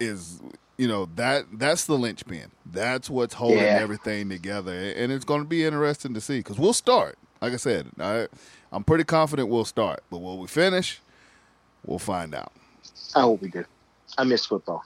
is 0.00 0.40
you 0.78 0.88
know 0.88 1.08
that 1.16 1.44
that's 1.52 1.84
the 1.84 1.94
linchpin. 1.98 2.50
That's 2.66 3.08
what's 3.10 3.34
holding 3.34 3.58
Yeah. 3.58 3.78
everything 3.80 4.28
together, 4.28 4.72
and 4.72 5.12
it's 5.12 5.24
going 5.24 5.42
to 5.42 5.46
be 5.48 5.64
interesting 5.64 6.14
to 6.14 6.20
see 6.20 6.38
because 6.38 6.58
we'll 6.58 6.72
start. 6.72 7.18
Like 7.40 7.52
I 7.52 7.56
said, 7.56 7.88
I, 7.98 8.28
I'm 8.70 8.84
pretty 8.84 9.04
confident 9.04 9.48
we'll 9.48 9.64
start, 9.64 10.02
but 10.10 10.18
will 10.18 10.38
we 10.38 10.46
finish? 10.46 11.00
We'll 11.84 11.98
find 11.98 12.34
out. 12.34 12.52
I 13.14 13.22
hope 13.22 13.42
we 13.42 13.48
do. 13.48 13.64
I 14.16 14.24
miss 14.24 14.46
football. 14.46 14.84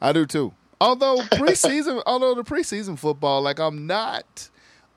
I 0.00 0.12
do 0.12 0.24
too. 0.26 0.52
Although 0.80 1.16
preseason, 1.18 2.02
although 2.06 2.34
the 2.34 2.44
preseason 2.44 2.98
football, 2.98 3.42
like 3.42 3.58
I'm 3.58 3.86
not 3.86 4.50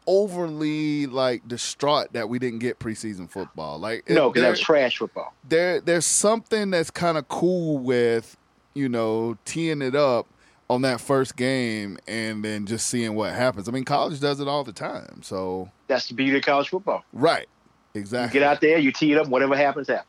overly 0.08 1.06
like 1.08 1.48
distraught 1.48 2.14
that 2.14 2.30
we 2.30 2.40
didn't 2.40 2.60
get 2.60 2.80
preseason 2.80 3.30
football. 3.30 3.80
Like 3.80 4.10
No, 4.10 4.30
because 4.30 4.44
that's 4.44 4.60
trash 4.60 4.98
football. 4.98 5.34
there 5.48 5.80
there's 5.82 6.06
something 6.06 6.72
that's 6.72 6.92
kind 6.92 7.18
of 7.18 7.28
cool 7.28 7.78
with 7.78 8.38
you 8.74 8.90
know 8.90 9.38
teeing 9.46 9.82
it 9.82 9.96
up 9.96 10.28
on 10.70 10.82
that 10.84 11.02
first 11.02 11.36
game 11.36 11.98
and 12.08 12.46
then 12.46 12.66
just 12.66 12.88
seeing 12.88 13.14
what 13.16 13.34
happens. 13.34 13.68
I 13.68 13.72
mean, 13.72 13.84
college 13.84 14.20
does 14.22 14.40
it 14.40 14.48
all 14.48 14.64
the 14.64 14.72
time. 14.72 15.22
So 15.22 15.70
That's 15.88 16.08
the 16.08 16.14
beauty 16.14 16.38
of 16.38 16.44
college 16.44 16.70
football. 16.70 17.04
right, 17.12 17.46
You 17.94 18.00
exactly. 18.00 18.40
get 18.40 18.48
out 18.48 18.62
there, 18.62 18.78
you 18.78 18.94
tee 18.94 19.12
it 19.12 19.18
up, 19.18 19.28
whatever 19.28 19.58
happens, 19.58 19.90
happens. 19.90 20.08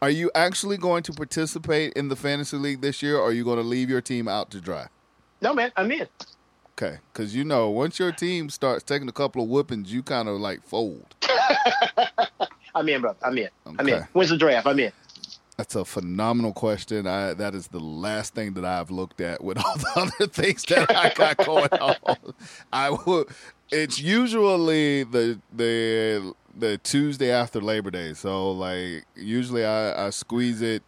Are 0.00 0.08
you 0.08 0.30
actually 0.34 0.78
going 0.78 1.02
to 1.02 1.12
participate 1.12 1.92
in 1.92 2.08
the 2.08 2.16
fantasy 2.16 2.56
league 2.56 2.80
this 2.80 3.02
year, 3.02 3.18
or 3.18 3.24
are 3.28 3.32
you 3.32 3.44
going 3.44 3.58
to 3.58 3.62
leave 3.62 3.90
your 3.90 4.00
team 4.00 4.26
out 4.26 4.50
to 4.52 4.60
dry? 4.62 4.86
No, 5.42 5.52
man, 5.52 5.70
I'm 5.76 5.92
in. 5.92 6.06
Okay, 6.82 6.98
because 7.12 7.34
you 7.36 7.44
know 7.44 7.68
once 7.68 7.98
your 7.98 8.10
team 8.10 8.48
starts 8.48 8.82
taking 8.82 9.06
a 9.08 9.12
couple 9.12 9.42
of 9.42 9.50
whippings, 9.50 9.92
you 9.92 10.02
kind 10.02 10.28
of 10.28 10.40
like 10.40 10.62
fold. 10.62 11.14
I'm 12.74 12.88
in, 12.88 13.02
brother. 13.02 13.18
I'm 13.22 13.36
in. 13.36 13.48
I'm 13.66 13.86
in. 13.86 13.94
Okay. 13.94 14.06
When's 14.14 14.30
the 14.30 14.38
draft? 14.38 14.66
I'm 14.66 14.78
in. 14.78 14.90
That's 15.58 15.74
a 15.74 15.84
phenomenal 15.84 16.54
question. 16.54 17.06
I, 17.06 17.34
that 17.34 17.54
is 17.54 17.68
the 17.68 17.80
last 17.80 18.34
thing 18.34 18.54
that 18.54 18.64
I've 18.64 18.90
looked 18.90 19.20
at 19.20 19.44
with 19.44 19.58
all 19.64 19.76
the 19.76 19.92
other 19.94 20.26
things 20.26 20.64
that 20.66 20.90
I 20.90 21.12
got 21.14 21.36
going 21.36 21.68
on. 21.68 22.16
I 22.72 22.90
would. 22.90 23.28
It's 23.70 24.00
usually 24.00 25.04
the 25.04 25.38
the 25.54 26.34
the 26.56 26.78
Tuesday 26.78 27.30
after 27.30 27.60
Labor 27.60 27.90
Day. 27.90 28.14
So 28.14 28.52
like 28.52 29.04
usually 29.14 29.66
I, 29.66 30.06
I 30.06 30.10
squeeze 30.10 30.62
it 30.62 30.82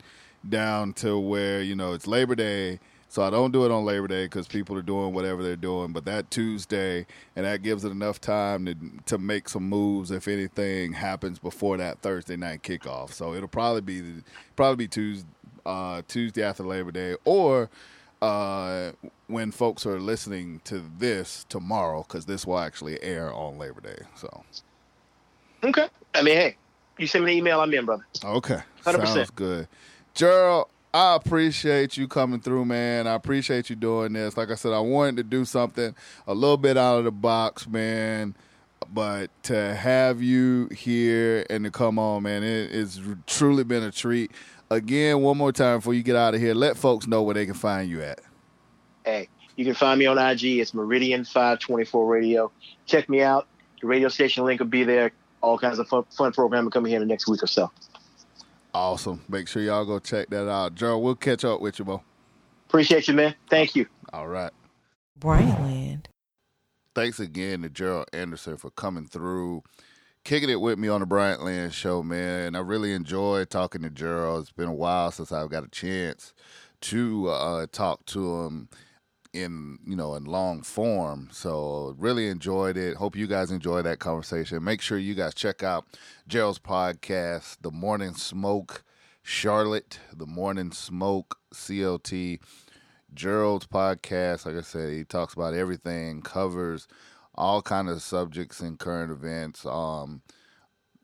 down 0.48 0.94
to 0.94 1.18
where 1.18 1.60
you 1.60 1.74
know 1.74 1.92
it's 1.92 2.06
Labor 2.06 2.34
Day. 2.34 2.80
So 3.12 3.22
I 3.22 3.28
don't 3.28 3.52
do 3.52 3.66
it 3.66 3.70
on 3.70 3.84
Labor 3.84 4.08
Day 4.08 4.24
because 4.24 4.48
people 4.48 4.74
are 4.78 4.82
doing 4.82 5.12
whatever 5.12 5.42
they're 5.42 5.54
doing. 5.54 5.92
But 5.92 6.06
that 6.06 6.30
Tuesday, 6.30 7.04
and 7.36 7.44
that 7.44 7.62
gives 7.62 7.84
it 7.84 7.90
enough 7.92 8.22
time 8.22 8.64
to 8.64 8.74
to 9.04 9.18
make 9.18 9.50
some 9.50 9.68
moves 9.68 10.10
if 10.10 10.26
anything 10.28 10.94
happens 10.94 11.38
before 11.38 11.76
that 11.76 12.00
Thursday 12.00 12.36
night 12.36 12.62
kickoff. 12.62 13.12
So 13.12 13.34
it'll 13.34 13.48
probably 13.48 13.82
be 13.82 14.02
probably 14.56 14.86
be 14.86 14.88
Tuesday 14.88 15.28
uh, 15.66 16.00
Tuesday 16.08 16.42
after 16.42 16.62
Labor 16.62 16.90
Day 16.90 17.16
or 17.26 17.68
uh, 18.22 18.92
when 19.26 19.50
folks 19.50 19.84
are 19.84 20.00
listening 20.00 20.62
to 20.64 20.82
this 20.98 21.44
tomorrow 21.50 22.06
because 22.08 22.24
this 22.24 22.46
will 22.46 22.58
actually 22.58 23.02
air 23.02 23.30
on 23.30 23.58
Labor 23.58 23.82
Day. 23.82 23.98
So 24.16 24.42
Okay. 25.62 25.86
I 26.14 26.22
mean, 26.22 26.34
hey, 26.34 26.56
you 26.96 27.06
send 27.06 27.26
me 27.26 27.32
an 27.32 27.38
email, 27.40 27.60
I'm 27.60 27.74
in, 27.74 27.84
brother. 27.84 28.06
okay, 28.24 28.60
100%. 28.86 29.06
sounds 29.06 29.30
good, 29.30 29.68
Gerald. 30.14 30.68
I 30.94 31.14
appreciate 31.14 31.96
you 31.96 32.06
coming 32.06 32.40
through, 32.40 32.66
man. 32.66 33.06
I 33.06 33.14
appreciate 33.14 33.70
you 33.70 33.76
doing 33.76 34.12
this. 34.12 34.36
Like 34.36 34.50
I 34.50 34.56
said, 34.56 34.72
I 34.72 34.80
wanted 34.80 35.16
to 35.16 35.22
do 35.22 35.46
something 35.46 35.94
a 36.26 36.34
little 36.34 36.58
bit 36.58 36.76
out 36.76 36.98
of 36.98 37.04
the 37.04 37.10
box, 37.10 37.66
man. 37.66 38.34
But 38.92 39.30
to 39.44 39.74
have 39.74 40.20
you 40.22 40.68
here 40.68 41.46
and 41.48 41.64
to 41.64 41.70
come 41.70 41.98
on, 41.98 42.24
man, 42.24 42.42
it, 42.42 42.74
it's 42.74 43.00
truly 43.26 43.64
been 43.64 43.82
a 43.82 43.90
treat. 43.90 44.32
Again, 44.68 45.22
one 45.22 45.38
more 45.38 45.52
time 45.52 45.78
before 45.78 45.94
you 45.94 46.02
get 46.02 46.16
out 46.16 46.34
of 46.34 46.40
here, 46.40 46.52
let 46.52 46.76
folks 46.76 47.06
know 47.06 47.22
where 47.22 47.34
they 47.34 47.46
can 47.46 47.54
find 47.54 47.88
you 47.88 48.02
at. 48.02 48.20
Hey, 49.04 49.28
you 49.56 49.64
can 49.64 49.74
find 49.74 49.98
me 49.98 50.04
on 50.04 50.18
IG. 50.18 50.44
It's 50.58 50.74
Meridian 50.74 51.24
Five 51.24 51.58
Twenty 51.58 51.84
Four 51.84 52.06
Radio. 52.06 52.52
Check 52.86 53.08
me 53.08 53.22
out. 53.22 53.46
The 53.80 53.86
radio 53.86 54.08
station 54.08 54.44
link 54.44 54.60
will 54.60 54.66
be 54.66 54.84
there. 54.84 55.12
All 55.40 55.58
kinds 55.58 55.78
of 55.78 55.88
fun, 55.88 56.04
fun 56.10 56.32
programming 56.32 56.70
coming 56.70 56.90
here 56.90 57.00
in 57.00 57.08
the 57.08 57.10
next 57.10 57.26
week 57.28 57.42
or 57.42 57.46
so. 57.46 57.70
Awesome. 58.74 59.22
Make 59.28 59.48
sure 59.48 59.62
y'all 59.62 59.84
go 59.84 59.98
check 59.98 60.30
that 60.30 60.48
out. 60.48 60.74
Gerald, 60.74 61.02
we'll 61.02 61.14
catch 61.14 61.44
up 61.44 61.60
with 61.60 61.78
you, 61.78 61.84
Bo. 61.84 62.02
Appreciate 62.68 63.06
you, 63.06 63.14
man. 63.14 63.34
Thank 63.50 63.76
you. 63.76 63.86
All 64.12 64.28
right. 64.28 64.52
Bryant 65.18 65.60
Land. 65.60 66.08
Thanks 66.94 67.20
again 67.20 67.62
to 67.62 67.68
Gerald 67.68 68.06
Anderson 68.12 68.56
for 68.56 68.70
coming 68.70 69.06
through, 69.06 69.62
kicking 70.24 70.50
it 70.50 70.60
with 70.60 70.78
me 70.78 70.88
on 70.88 71.00
the 71.00 71.06
Bryant 71.06 71.42
Land 71.42 71.74
Show, 71.74 72.02
man. 72.02 72.54
I 72.54 72.60
really 72.60 72.92
enjoy 72.92 73.44
talking 73.44 73.82
to 73.82 73.90
Gerald. 73.90 74.42
It's 74.42 74.52
been 74.52 74.68
a 74.68 74.74
while 74.74 75.10
since 75.10 75.32
I've 75.32 75.50
got 75.50 75.64
a 75.64 75.68
chance 75.68 76.34
to 76.82 77.28
uh, 77.28 77.66
talk 77.72 78.04
to 78.06 78.42
him 78.42 78.68
in 79.32 79.78
you 79.86 79.96
know 79.96 80.14
in 80.14 80.24
long 80.24 80.62
form. 80.62 81.28
So 81.32 81.94
really 81.98 82.28
enjoyed 82.28 82.76
it. 82.76 82.96
Hope 82.96 83.16
you 83.16 83.26
guys 83.26 83.50
enjoyed 83.50 83.86
that 83.86 83.98
conversation. 83.98 84.62
Make 84.62 84.80
sure 84.80 84.98
you 84.98 85.14
guys 85.14 85.34
check 85.34 85.62
out 85.62 85.84
gerald's 86.28 86.58
podcast 86.58 87.56
the 87.62 87.70
morning 87.70 88.14
smoke 88.14 88.84
charlotte 89.24 89.98
the 90.12 90.26
morning 90.26 90.70
smoke 90.70 91.36
clt 91.52 92.38
gerald's 93.12 93.66
podcast 93.66 94.46
like 94.46 94.56
i 94.56 94.60
said 94.60 94.92
he 94.92 95.04
talks 95.04 95.34
about 95.34 95.52
everything 95.52 96.22
covers 96.22 96.86
all 97.34 97.62
kind 97.62 97.88
of 97.88 98.02
subjects 98.02 98.60
and 98.60 98.78
current 98.78 99.10
events, 99.10 99.64
um, 99.66 100.22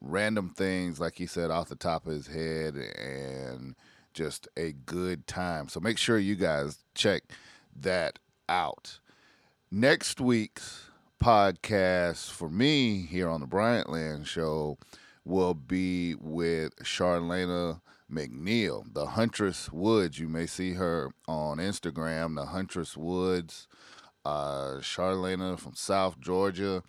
random 0.00 0.50
things, 0.50 1.00
like 1.00 1.16
he 1.16 1.26
said, 1.26 1.50
off 1.50 1.68
the 1.68 1.76
top 1.76 2.06
of 2.06 2.12
his 2.12 2.26
head, 2.26 2.74
and 2.76 3.74
just 4.12 4.48
a 4.56 4.72
good 4.72 5.26
time. 5.26 5.68
So 5.68 5.80
make 5.80 5.98
sure 5.98 6.18
you 6.18 6.36
guys 6.36 6.84
check 6.94 7.22
that 7.82 8.18
out. 8.48 9.00
Next 9.70 10.20
week's 10.20 10.90
podcast 11.22 12.30
for 12.30 12.48
me 12.48 13.02
here 13.02 13.28
on 13.28 13.40
the 13.40 13.46
Bryant 13.46 13.90
Land 13.90 14.26
Show 14.26 14.78
will 15.24 15.54
be 15.54 16.14
with 16.14 16.74
Charlena 16.76 17.80
McNeil, 18.10 18.84
the 18.92 19.06
Huntress 19.06 19.70
Woods. 19.70 20.18
You 20.18 20.28
may 20.28 20.46
see 20.46 20.72
her 20.74 21.10
on 21.26 21.58
Instagram, 21.58 22.36
the 22.36 22.46
Huntress 22.46 22.96
Woods. 22.96 23.68
Uh, 24.24 24.78
Charlena 24.80 25.58
from 25.58 25.74
South 25.74 26.18
Georgia. 26.20 26.82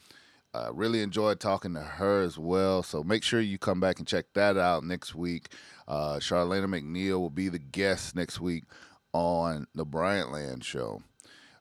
Uh, 0.54 0.72
really 0.74 1.02
enjoyed 1.02 1.40
talking 1.40 1.74
to 1.76 1.82
her 1.82 2.22
as 2.22 2.38
well. 2.38 2.82
So 2.82 3.04
make 3.04 3.24
sure 3.24 3.40
you 3.40 3.58
come 3.58 3.80
back 3.80 4.00
and 4.00 4.08
check 4.08 4.26
that 4.34 4.58
out 4.58 4.84
next 4.84 5.14
week. 5.14 5.54
Uh, 5.88 6.16
Charlena 6.16 6.66
McNeil 6.66 7.20
will 7.20 7.30
be 7.30 7.50
the 7.50 7.60
guest 7.60 8.16
next 8.16 8.40
week 8.40 8.64
on 9.14 9.68
the 9.76 9.86
Bryant 9.86 10.32
Land 10.32 10.64
Show. 10.64 11.02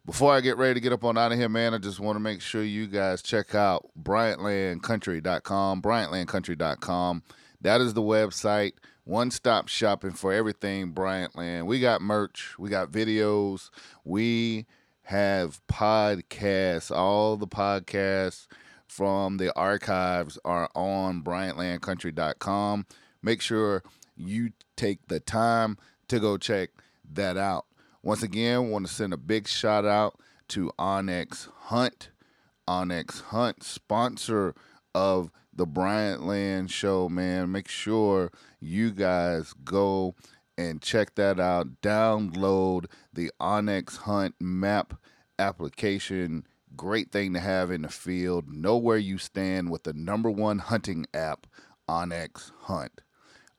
Before 0.04 0.32
I 0.32 0.40
get 0.40 0.56
ready 0.56 0.74
to 0.74 0.80
get 0.80 0.92
up 0.92 1.04
on 1.04 1.18
out 1.18 1.32
of 1.32 1.38
here, 1.38 1.50
man, 1.50 1.74
I 1.74 1.78
just 1.78 2.00
want 2.00 2.16
to 2.16 2.20
make 2.20 2.40
sure 2.40 2.62
you 2.62 2.86
guys 2.86 3.20
check 3.20 3.54
out 3.54 3.90
BryantLandCountry.com, 4.02 5.82
BryantLandCountry.com. 5.82 7.22
That 7.60 7.80
is 7.80 7.92
the 7.92 8.02
website. 8.02 8.72
One 9.04 9.30
stop 9.30 9.68
shopping 9.68 10.12
for 10.12 10.32
everything 10.32 10.92
Bryantland. 10.92 11.66
We 11.66 11.80
got 11.80 12.00
merch, 12.00 12.58
we 12.58 12.70
got 12.70 12.90
videos, 12.90 13.70
we 14.04 14.66
have 15.02 15.60
podcasts. 15.66 16.94
All 16.94 17.36
the 17.36 17.46
podcasts 17.46 18.46
from 18.86 19.36
the 19.36 19.54
archives 19.54 20.38
are 20.44 20.70
on 20.74 21.22
BryantLandCountry.com. 21.22 22.86
Make 23.22 23.40
sure 23.40 23.82
you 24.16 24.52
take 24.76 25.08
the 25.08 25.20
time 25.20 25.76
to 26.08 26.20
go 26.20 26.36
check 26.36 26.70
that 27.14 27.36
out. 27.36 27.66
Once 28.02 28.22
again, 28.22 28.70
want 28.70 28.86
to 28.86 28.92
send 28.92 29.12
a 29.12 29.18
big 29.18 29.48
shout 29.48 29.84
out 29.84 30.18
to 30.48 30.70
onX 30.78 31.48
Hunt. 31.64 32.10
onX 32.68 33.22
Hunt, 33.22 33.62
sponsor 33.62 34.54
of 34.94 35.30
the 35.52 35.66
Bryant 35.66 36.24
Land 36.24 36.70
Show, 36.70 37.08
man. 37.08 37.50
Make 37.50 37.68
sure 37.68 38.30
you 38.60 38.90
guys 38.92 39.52
go 39.64 40.14
and 40.56 40.80
check 40.80 41.14
that 41.16 41.40
out. 41.40 41.80
Download 41.82 42.86
the 43.12 43.30
onX 43.40 43.98
Hunt 43.98 44.34
map 44.40 44.94
application. 45.38 46.46
Great 46.76 47.10
thing 47.10 47.34
to 47.34 47.40
have 47.40 47.70
in 47.70 47.82
the 47.82 47.88
field. 47.88 48.48
Know 48.48 48.76
where 48.76 48.98
you 48.98 49.18
stand 49.18 49.70
with 49.70 49.84
the 49.84 49.92
number 49.92 50.30
one 50.30 50.58
hunting 50.58 51.06
app, 51.12 51.46
onX 51.88 52.52
Hunt. 52.62 53.00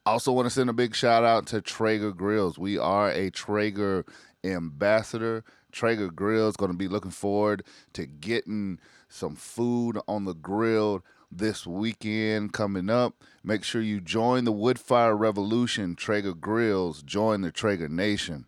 Also, 0.10 0.32
want 0.32 0.48
to 0.48 0.50
send 0.50 0.72
a 0.72 0.74
big 0.74 0.96
shout 0.96 1.24
out 1.24 1.46
to 1.46 1.62
Traeger 1.62 2.12
Grills. 2.12 2.58
We 2.58 2.80
are 2.80 3.12
a 3.12 3.30
Traeger 3.30 4.06
ambassador. 4.44 5.44
Traeger 5.72 6.10
Grills 6.10 6.58
going 6.58 6.72
to 6.72 6.78
be 6.78 6.88
looking 6.88 7.12
forward 7.12 7.64
to 7.94 8.08
getting 8.08 8.80
some 9.08 9.36
food 9.36 10.00
on 10.08 10.26
the 10.26 10.34
grill 10.34 11.06
this 11.32 11.68
weekend 11.68 12.54
coming 12.54 12.90
up. 12.90 13.24
Make 13.44 13.64
sure 13.64 13.84
you 13.84 14.02
join 14.02 14.46
the 14.46 14.52
Woodfire 14.52 15.18
Revolution, 15.18 15.96
Traeger 15.96 16.34
Grills. 16.34 17.04
Join 17.04 17.42
the 17.42 17.52
Traeger 17.52 17.88
Nation. 17.88 18.48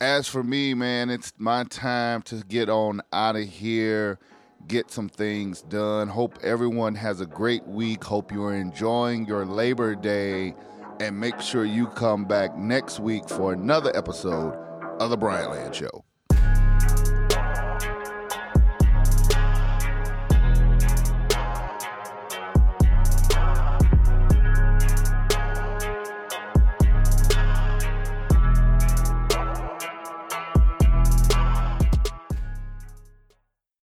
As 0.00 0.28
for 0.28 0.44
me, 0.44 0.72
man, 0.72 1.10
it's 1.10 1.32
my 1.36 1.64
time 1.64 2.22
to 2.22 2.44
get 2.46 2.68
on 2.68 3.00
out 3.12 3.34
of 3.34 3.42
here, 3.42 4.20
get 4.68 4.90
some 4.90 5.08
things 5.08 5.62
done. 5.62 6.08
Hope 6.08 6.38
everyone 6.42 6.94
has 6.94 7.20
a 7.20 7.26
great 7.26 7.66
week. 7.66 8.04
Hope 8.04 8.32
you're 8.32 8.54
enjoying 8.54 9.26
your 9.26 9.44
Labor 9.44 9.94
Day. 9.94 10.54
And 11.00 11.18
make 11.18 11.40
sure 11.40 11.64
you 11.64 11.88
come 11.88 12.24
back 12.24 12.56
next 12.56 13.00
week 13.00 13.28
for 13.28 13.52
another 13.52 13.94
episode 13.96 14.54
of 15.00 15.10
The 15.10 15.16
Bryant 15.16 15.50
Land 15.50 15.74
Show. 15.74 16.03